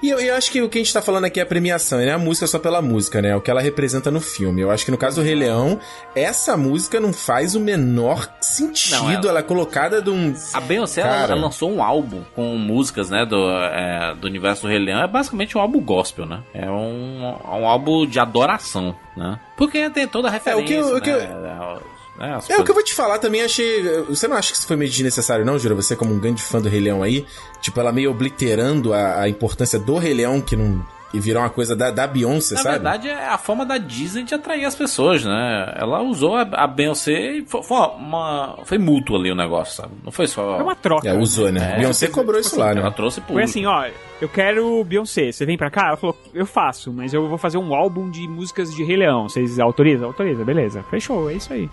[0.03, 1.99] E eu, eu acho que o que a gente tá falando aqui é a premiação,
[1.99, 2.13] né?
[2.13, 3.35] A música só pela música, né?
[3.35, 4.63] O que ela representa no filme.
[4.63, 5.81] Eu acho que no caso do Rei Leão,
[6.15, 8.99] essa música não faz o menor sentido.
[9.03, 9.39] Não, ela- ela...
[9.41, 10.33] é colocada de um.
[10.55, 11.33] A Beyoncé ela, Cara.
[11.33, 15.03] ela lançou um álbum com músicas, né, do, é, do universo do Rei Leão.
[15.03, 16.41] É basicamente um álbum gospel, né?
[16.55, 19.41] É um, um álbum de adoração, né?
[19.57, 21.83] Porque tem toda a referência, É, o que eu- o que eu-
[22.21, 22.31] né?
[22.31, 23.83] É, as É, o que eu vou te falar também, achei.
[24.09, 25.75] Você não acha que isso foi meio desnecessário, não, Jura?
[25.75, 27.25] Você, como um grande fã do Rei Leão aí,
[27.61, 30.85] tipo, ela meio obliterando a, a importância do Rei Leão, que não.
[31.13, 32.75] E virou uma coisa da, da Beyoncé, Na sabe?
[32.77, 35.75] verdade, é a forma da Disney de atrair as pessoas, né?
[35.77, 39.93] Ela usou a, a Beyoncé e foi, foi uma, foi mútuo ali o negócio, sabe?
[40.05, 40.61] Não foi só...
[40.61, 41.09] É uma troca.
[41.09, 41.73] É, usou, né?
[41.75, 42.81] É, Beyoncé cobrou isso lá, né?
[42.81, 43.35] Ela trouxe público.
[43.35, 43.89] Foi assim, ó,
[44.21, 45.89] eu quero Beyoncé, você vem pra cá?
[45.89, 49.29] Ela falou, eu faço, mas eu vou fazer um álbum de músicas de Rei Leão.
[49.29, 50.07] Vocês autorizam?
[50.07, 50.85] Autoriza, beleza.
[50.91, 51.69] Fechou, é isso aí.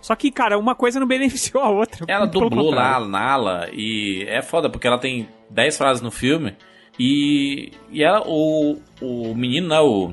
[0.00, 2.04] Só que, cara, uma coisa não beneficiou a outra.
[2.08, 6.54] Ela dublou lá a Nala e é foda porque ela tem 10 frases no filme
[6.98, 10.12] e, e ela, o, o menino, né, o,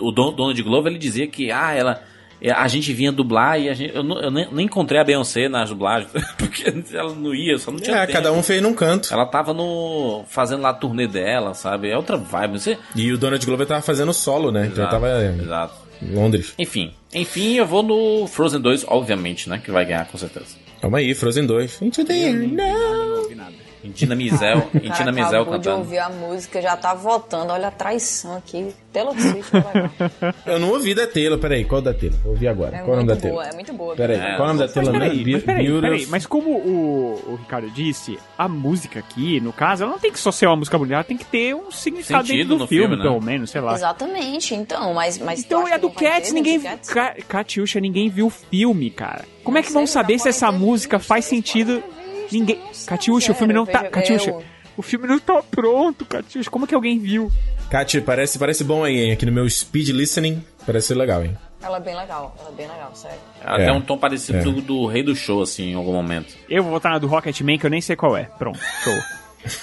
[0.00, 2.02] o dono, dono de Globo, ele dizia que ah, ela,
[2.54, 5.48] a gente vinha dublar e a gente, eu, não- eu nem, nem encontrei a Beyoncé
[5.48, 8.12] nas dublagens porque ela não ia, só não tinha É, tempo.
[8.12, 9.12] cada um fez num canto.
[9.12, 11.90] Ela tava no fazendo lá a turnê dela, sabe?
[11.90, 12.78] É outra vibe, você.
[12.94, 14.66] E o Donald Glover tava fazendo solo, né?
[14.66, 15.87] Então Exato, tava exato.
[16.02, 16.54] Londres.
[16.58, 20.56] Enfim, enfim, eu vou no Frozen 2, obviamente, né, que vai ganhar com certeza.
[20.80, 21.82] Calma aí, Frozen 2.
[21.82, 23.24] Into the air now.
[23.24, 25.78] Intina Mizel, O cara Intina Mizel acabou de cantando.
[25.78, 27.52] ouvir a música, já tá votando.
[27.52, 28.74] Olha a traição aqui.
[28.92, 29.90] Taylor Swift legal.
[30.46, 32.18] Eu não ouvi da Taylor, peraí, qual da Taylor?
[32.22, 32.76] Vou ouvir agora.
[32.76, 33.38] É qual é o nome da muito Taylor?
[33.42, 33.94] boa, é muito boa.
[33.96, 34.92] Peraí, É, qual é o nome da Mas Taylor?
[34.92, 35.32] peraí, mesmo?
[35.32, 39.92] mas peraí, peraí, mas como o, o Ricardo disse, a música aqui, no caso, ela
[39.92, 42.38] não tem que só ser uma música bonita, ela tem que ter um significado Sentido
[42.38, 43.02] dentro do no filme, filme, né?
[43.10, 43.74] pelo menos, sei lá.
[43.74, 45.18] Exatamente, então, mas.
[45.18, 46.58] mas Então é do não Cats, ninguém.
[46.58, 46.66] de
[47.28, 49.24] Catiuxa, ninguém viu o filme, cara.
[49.44, 51.82] Como é que Não vão saber já se essa música faz sentido?
[52.32, 52.60] Ninguém.
[52.86, 53.84] Catiuxa, o filme não tá.
[53.84, 54.42] Catiuxa, eu-
[54.76, 56.50] o filme não tá pronto, Catiuxa.
[56.50, 57.30] Como é que alguém viu?
[57.70, 59.12] Kátia, parece, parece bom aí, hein?
[59.12, 61.36] Aqui no meu speed listening, parece ser legal, hein?
[61.60, 63.18] Ela é bem legal, ela é bem legal, sério.
[63.44, 63.64] Ela É.
[63.66, 64.42] tem um tom parecido É.
[64.42, 66.32] do, do Rei do Show, assim, em algum momento.
[66.48, 68.24] Eu vou votar na do Rocketman, que eu nem sei qual é.
[68.38, 68.94] Pronto, show.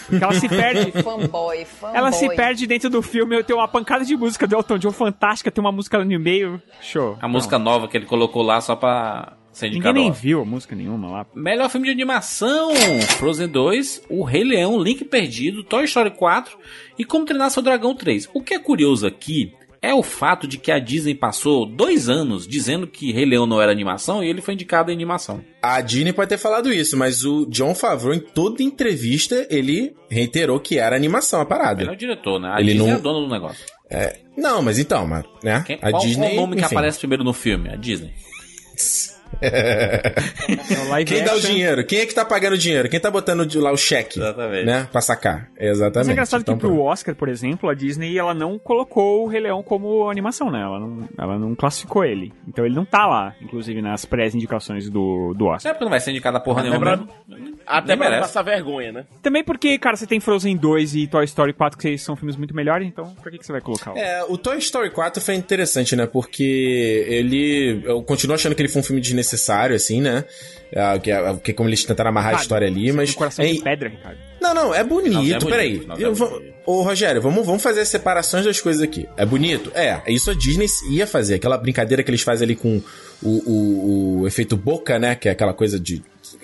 [0.07, 0.91] Porque ela se perde.
[1.03, 1.97] Fanboy, fanboy.
[1.97, 4.91] Ela se perde dentro do filme, eu tenho uma pancada de música do Elton John
[4.91, 6.61] fantástica, tem uma música no meio.
[6.81, 7.17] Show.
[7.21, 11.09] A música nova que ele colocou lá só pra Ninguém nem viu a música nenhuma
[11.09, 11.25] lá.
[11.33, 12.73] Melhor filme de animação:
[13.17, 16.57] Frozen 2, O Rei Leão, Link Perdido, Toy Story 4
[16.97, 18.29] e Como Treinar Seu Dragão 3.
[18.33, 22.47] O que é curioso aqui é o fato de que a Disney passou dois anos
[22.47, 25.41] dizendo que Rei Leão não era animação e ele foi indicado em animação.
[25.61, 30.59] A Disney pode ter falado isso, mas o John Favreau, em toda entrevista, ele reiterou
[30.59, 31.91] que era animação a Ele é parada.
[31.91, 32.49] o diretor, né?
[32.51, 33.63] A Ele Disney não- é a dona do negócio.
[33.87, 35.63] É, não, mas então, mas, né?
[35.67, 36.25] Quem, a qual, Disney.
[36.29, 36.73] qual o nome que enfim.
[36.75, 37.69] aparece primeiro no filme?
[37.69, 38.11] A Disney.
[40.89, 41.85] Live Quem dá o dinheiro?
[41.85, 42.89] Quem é que tá pagando o dinheiro?
[42.89, 44.19] Quem tá botando de lá o cheque?
[44.19, 44.65] Exatamente.
[44.65, 44.87] Né?
[44.91, 45.49] Pra sacar.
[45.59, 45.95] Exatamente.
[45.97, 49.27] Mas é engraçado Então, que pro Oscar, por exemplo, a Disney ela não colocou o
[49.27, 50.61] Rei Leão como animação, né?
[50.61, 52.31] Ela não, ela não classificou ele.
[52.47, 55.69] Então ele não tá lá, inclusive, nas pré-indicações do, do Oscar.
[55.71, 56.85] É porque não vai ser indicado a porra Até nenhuma.
[56.85, 57.55] pra- mesmo.
[57.65, 58.27] Até Nem pra merece.
[58.27, 59.05] passar vergonha, né?
[59.23, 62.55] Também porque, cara, você tem Frozen 2 e Toy Story 4, que são filmes muito
[62.55, 63.97] melhores, então por que, que você vai colocar o...
[63.97, 66.05] É, o Toy Story 4 foi interessante, né?
[66.05, 67.81] Porque ele.
[67.83, 70.23] Eu continuo achando que ele foi um filme desnecessário, assim, né?
[70.71, 73.09] É, que, é- que como eles tentaram amarrar a Cara, história ali, mas.
[73.09, 74.17] tem coração é- de pedra, Ricardo.
[74.41, 75.83] Não, não, é bonito, Não, é bonito, peraí.
[75.87, 76.53] não, é Eu vou- bonito.
[76.65, 79.07] Ô, Rogério, vamos, vamos fazer as separações das coisas aqui.
[79.17, 79.71] É bonito?
[79.73, 81.35] É, isso a Disney ia fazer.
[81.35, 82.81] Aquela brincadeira que eles fazem ali com
[83.23, 85.15] o, o, o efeito boca, né?
[85.15, 86.03] Que é aquela coisa de.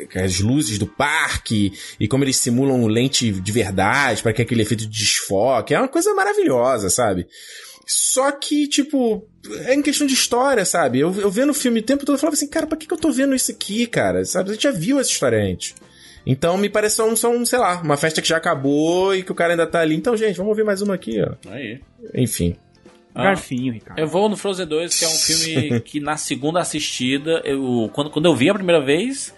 [0.09, 4.61] que As luzes do parque e como eles simulam lente de verdade para que aquele
[4.61, 5.73] efeito de desfoque.
[5.73, 7.27] É uma coisa maravilhosa, sabe?
[7.93, 9.27] Só que, tipo,
[9.65, 10.99] é em questão de história, sabe?
[10.99, 12.93] Eu, eu vendo o filme o tempo todo, eu falava assim, cara, pra que, que
[12.93, 14.23] eu tô vendo isso aqui, cara?
[14.23, 14.49] Sabe?
[14.49, 15.75] A gente já viu essa história antes.
[16.25, 19.23] Então me parece só um, só um, sei lá, uma festa que já acabou e
[19.23, 19.93] que o cara ainda tá ali.
[19.93, 21.35] Então, gente, vamos ouvir mais uma aqui, ó.
[21.51, 21.81] Aí.
[22.15, 22.55] Enfim.
[23.13, 23.23] Ah.
[23.23, 23.99] Garfinho, Ricardo.
[23.99, 28.09] Eu vou no Frozen 2, que é um filme que na segunda assistida, eu, quando,
[28.09, 29.35] quando eu vi a primeira vez,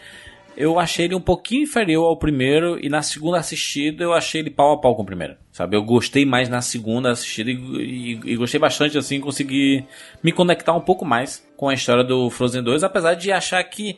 [0.55, 4.51] eu achei ele um pouquinho inferior ao primeiro, e na segunda assistida eu achei ele
[4.51, 5.37] pau a pau com o primeiro.
[5.53, 5.77] Sabe?
[5.77, 9.85] Eu gostei mais na segunda assistida e, e- e gostei bastante, assim, consegui
[10.23, 13.97] me conectar um pouco mais com a história do Frozen 2, apesar de achar que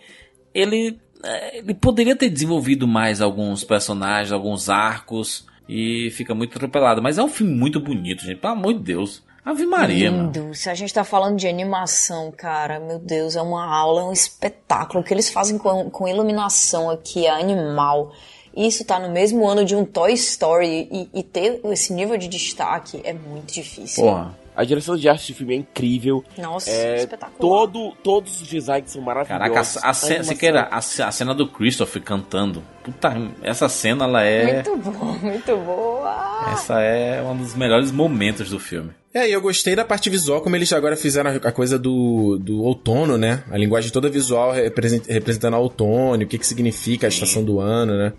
[0.53, 7.01] ele, eh, ele poderia ter desenvolvido mais alguns personagens, alguns arcos, e fica muito atropelado.
[7.01, 9.23] Mas é um filme muito bonito, gente, pelo amor de Deus.
[9.45, 10.23] Ave Maria, mano.
[10.33, 10.53] Lindo.
[10.55, 14.11] Se a gente tá falando de animação, cara, meu Deus, é uma aula, é um
[14.11, 15.01] espetáculo.
[15.01, 18.11] O que eles fazem com, com iluminação aqui é animal.
[18.55, 22.27] Isso tá no mesmo ano de um Toy Story e, e ter esse nível de
[22.27, 24.03] destaque é muito difícil.
[24.03, 24.37] Porra.
[24.55, 26.23] A direção de arte desse filme é incrível.
[26.37, 27.37] Nossa, É, espetacular.
[27.37, 29.83] todo, todos os designs são Caraca, maravilhosos.
[29.83, 32.63] a, a cena, animação- Siqueira, a, a cena do Christopher cantando.
[32.81, 33.13] Puta,
[33.43, 34.53] essa cena, ela é.
[34.63, 36.49] Muito bom, muito boa.
[36.53, 38.91] Essa é um dos melhores momentos do filme.
[39.13, 42.63] É, e eu gostei da parte visual, como eles agora fizeram a coisa do, do
[42.63, 43.43] outono, né?
[43.51, 47.59] A linguagem toda visual represent- representando o outono, o que, que significa a estação do
[47.59, 48.13] ano, né?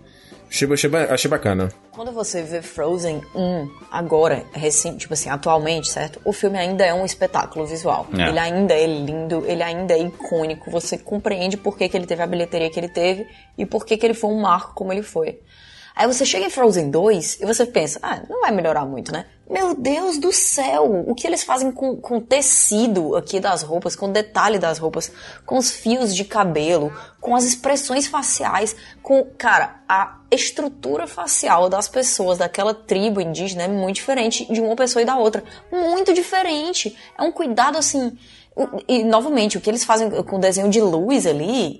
[0.49, 1.69] Achei, achei, achei bacana.
[1.91, 6.21] Quando você vê Frozen 1 agora, recente, tipo assim, atualmente, certo?
[6.23, 8.07] O filme ainda é um espetáculo visual.
[8.17, 8.29] É.
[8.29, 10.71] Ele ainda é lindo, ele ainda é icônico.
[10.71, 13.97] Você compreende por que, que ele teve a bilheteria que ele teve e por que,
[13.97, 15.39] que ele foi um marco como ele foi.
[15.97, 19.25] Aí você chega em Frozen 2 e você pensa, ah, não vai melhorar muito, né?
[19.49, 21.05] Meu Deus do céu!
[21.07, 24.77] O que eles fazem com, com o tecido aqui das roupas, com o detalhe das
[24.77, 25.11] roupas,
[25.43, 31.87] com os fios de cabelo, com as expressões faciais, com, cara, a estrutura facial das
[31.87, 35.43] pessoas daquela tribo indígena é muito diferente de uma pessoa e da outra.
[35.71, 36.95] Muito diferente.
[37.17, 38.17] É um cuidado assim.
[38.87, 41.79] E, novamente, o que eles fazem com o desenho de luz ali.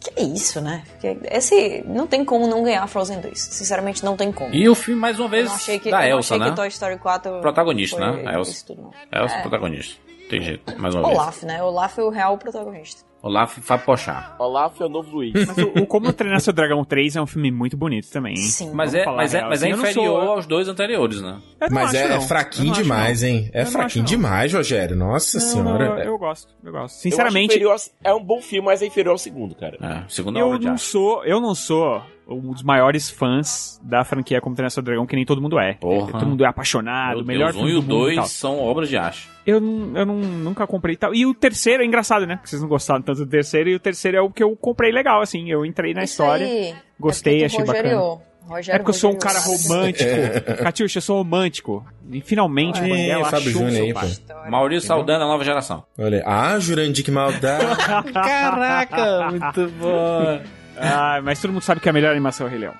[0.00, 0.82] Que é isso, né?
[1.30, 3.38] Esse não tem como não ganhar Frozen 2.
[3.38, 4.52] Sinceramente, não tem como.
[4.54, 6.50] E o filme, mais uma vez, não achei que, da Elsa, né?
[6.52, 8.22] Toy Story 4 Protagonista, né?
[8.28, 8.64] A Elsa.
[8.66, 8.90] tudo.
[9.12, 9.40] Elsa, É.
[9.42, 10.00] protagonista.
[10.28, 11.18] Tem jeito, mais uma vez.
[11.18, 11.62] Olaf, né?
[11.62, 13.02] Olaf é o real protagonista.
[13.22, 14.34] Olaf Fábio Pochá.
[14.38, 15.32] Olaf é o novo Luiz.
[15.32, 18.32] Mas o, o Como Treinar Seu Dragão 3 é um filme muito bonito também.
[18.32, 18.36] hein?
[18.42, 18.72] Sim.
[18.74, 21.38] Mas Vamos é, mas é, mas é assim, eu inferior sou- aos dois anteriores, né?
[21.60, 23.28] Eu não Mas é, é fraquinho Eu demais, não.
[23.28, 23.48] hein?
[23.52, 24.96] É Eu fraquinho demais, Rogério.
[24.96, 25.88] Nossa Não, senhora.
[25.90, 26.94] não, eu, eu gosto, eu gosto.
[26.96, 29.76] Eu Sinceramente, ao- é um bom filme, mas é inferior ao segundo, cara.
[29.80, 34.04] É, segunda eu obra de não sou, eu não sou um dos maiores fãs da
[34.04, 35.74] franquia Como Treinar Seu Dragão, que nem todo mundo é.
[35.74, 36.12] Porra.
[36.12, 38.24] Todo mundo é apaixonado, Meu o melhor Deus, um filme e o do e tal.
[38.24, 39.28] dois são obras de arte.
[39.46, 41.14] Eu, não- eu não, nunca comprei tal.
[41.14, 42.36] E o terceiro é engraçado, né?
[42.36, 43.68] Porque vocês não gostaram tanto do terceiro.
[43.70, 45.50] E o terceiro é o que eu comprei legal, assim.
[45.50, 48.18] Eu entrei na Isso história, aí gostei, é achei tu bacana.
[48.44, 50.10] Rogério É porque eu sou um cara romântico.
[50.62, 51.86] Catiuxa, eu sou romântico.
[52.10, 54.50] E finalmente o É, Banguela Fábio achou o Júnior seu aí.
[54.50, 55.84] Maurício Saldanha, nova geração.
[55.98, 56.24] Olha aí.
[56.26, 57.64] Ah, Jurandir, que maldade.
[58.12, 60.40] Caraca, muito bom.
[60.82, 62.74] Ah, mas todo mundo sabe que a melhor animação é o Rei Leão.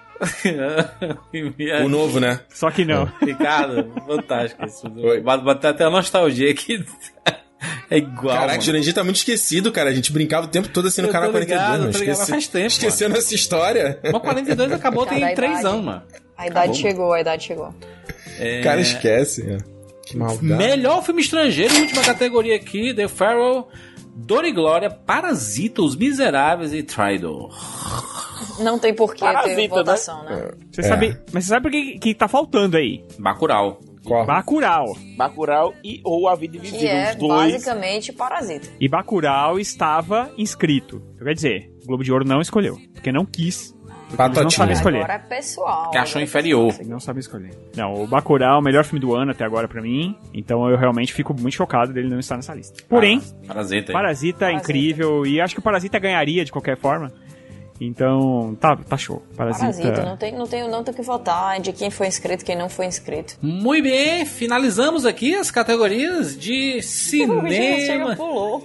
[1.85, 2.41] o novo, né?
[2.49, 3.11] Só que não.
[3.21, 4.87] Ricardo, fantástico isso.
[4.97, 5.21] Oi.
[5.21, 6.85] Bate bate até a nostalgia aqui.
[7.91, 8.35] É igual.
[8.35, 8.63] Caraca, o mano.
[8.63, 9.91] Jurandir tá muito esquecido, cara.
[9.91, 11.87] A gente brincava o tempo todo assim no canal tô ligado, 42.
[11.87, 14.01] eu tô ligado, Esqueci- faz tempo, Esquecendo essa história.
[14.03, 15.67] Mas 42 acabou Cada tem 3 idade.
[15.67, 16.03] anos, mano.
[16.37, 17.75] A idade Acabou, chegou, a idade chegou.
[18.39, 18.61] É...
[18.61, 19.43] O cara esquece.
[19.49, 19.59] é.
[20.07, 20.45] Que maldade.
[20.45, 23.69] Melhor filme estrangeiro, última categoria aqui, The Pharaoh,
[24.15, 27.51] Dor e Glória, Parasita, Os Miseráveis e Tridor.
[28.61, 30.37] Não tem porquê ter Parasita, votação, né?
[30.37, 30.51] né?
[30.71, 33.05] Você sabe, mas você sabe por que, que tá faltando aí?
[33.19, 33.81] Bacurau.
[34.27, 34.97] Bacurau.
[35.17, 36.81] Bacurau e ou A Vida Invisível.
[36.81, 37.53] Que é os dois.
[37.53, 38.69] basicamente Parasita.
[38.81, 41.01] E Bacurau estava inscrito.
[41.15, 43.75] Então, quer dizer, o Globo de Ouro não escolheu, porque não quis.
[44.19, 44.99] Eles não sabem escolher.
[44.99, 45.91] Agora é pessoal.
[45.91, 46.75] Que achou é inferior.
[46.85, 47.51] Não sabem escolher.
[47.77, 50.17] Não, o Bacurau é o melhor filme do ano até agora pra mim.
[50.33, 52.83] Então eu realmente fico muito chocado dele não estar nessa lista.
[52.89, 53.91] Porém, Parasita.
[53.91, 53.93] aí.
[53.93, 57.13] Parasita é incrível e acho que o Parasita ganharia de qualquer forma.
[57.81, 59.23] Então, tá, tá show.
[59.37, 59.65] Parasita.
[59.65, 62.57] Parasita, não tem, não, tem, não tem o que votar de quem foi inscrito quem
[62.57, 63.35] não foi inscrito.
[63.43, 68.15] Muito bem, finalizamos aqui as categorias de O cinema.
[68.15, 68.65] pulou.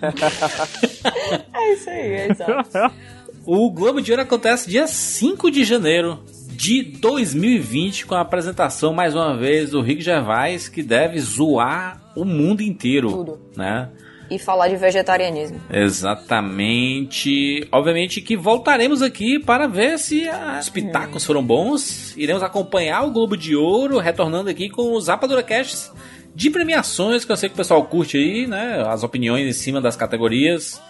[1.54, 2.70] é isso aí, é exato.
[3.46, 6.18] O Globo de Ouro acontece dia 5 de janeiro
[6.50, 12.24] de 2020 com a apresentação mais uma vez do Rick Gervais que deve zoar o
[12.24, 13.40] mundo inteiro, Tudo.
[13.56, 13.88] né?
[14.30, 15.60] E falar de vegetarianismo.
[15.72, 17.66] Exatamente.
[17.72, 20.28] Obviamente que voltaremos aqui para ver se
[20.60, 22.14] os pitacos foram bons.
[22.16, 25.90] Iremos acompanhar o Globo de Ouro, retornando aqui com os Rapadura Casts
[26.32, 28.84] de premiações, que eu sei que o pessoal curte aí, né?
[28.86, 30.80] As opiniões em cima das categorias.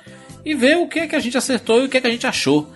[0.44, 2.10] E ver o que é que a gente acertou e o que é que a
[2.10, 2.70] gente achou.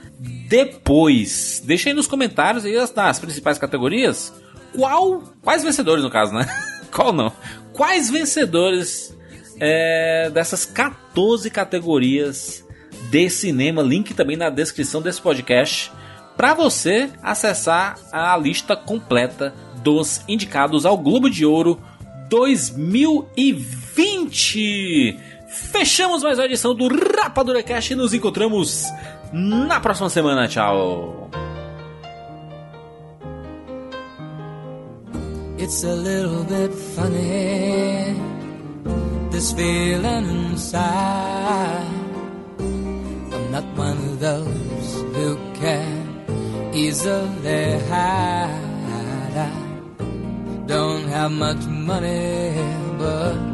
[0.49, 4.32] Depois, deixa aí nos comentários aí as, principais categorias.
[4.74, 5.23] Qual.
[5.43, 6.47] Quais vencedores, no caso, né?
[6.93, 7.32] Qual não?
[7.73, 9.16] Quais vencedores
[9.61, 12.65] é, dessas 14 categorias
[13.11, 15.91] de cinema, link também na descrição desse podcast,
[16.36, 21.81] para você acessar a lista completa dos indicados ao Globo de Ouro
[22.28, 25.19] 2020.
[25.55, 28.86] Fechamos mais uma edição do Rapadura Cast e nos encontramos
[29.32, 30.48] na próxima semana.
[30.48, 31.31] Tchau.
[35.56, 38.16] It's a little bit funny,
[39.31, 41.86] this feeling inside.
[42.59, 48.51] I'm not one of those who can easily hide.
[49.36, 52.52] I don't have much money,
[52.98, 53.53] but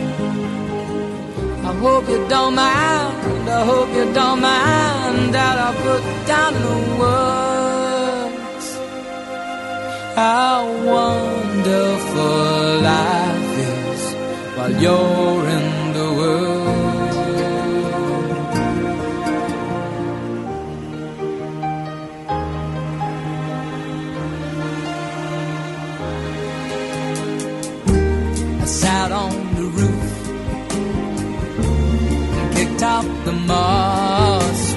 [1.71, 3.49] I hope you don't mind.
[3.49, 8.67] I hope you don't mind that I put down the words.
[10.13, 14.01] How wonderful life is
[14.57, 15.80] while you're in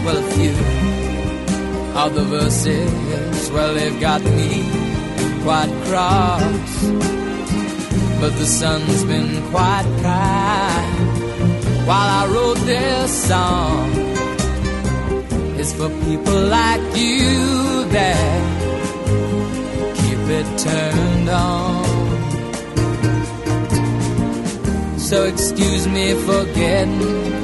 [0.05, 0.57] Well, a few
[1.97, 4.65] of the verses, well, they've got me
[5.43, 6.85] quite cross.
[8.21, 13.91] But the sun's been quite kind while I wrote this song.
[15.59, 18.43] It's for people like you that
[19.97, 21.85] keep it turned on.
[24.99, 27.44] So excuse me for getting,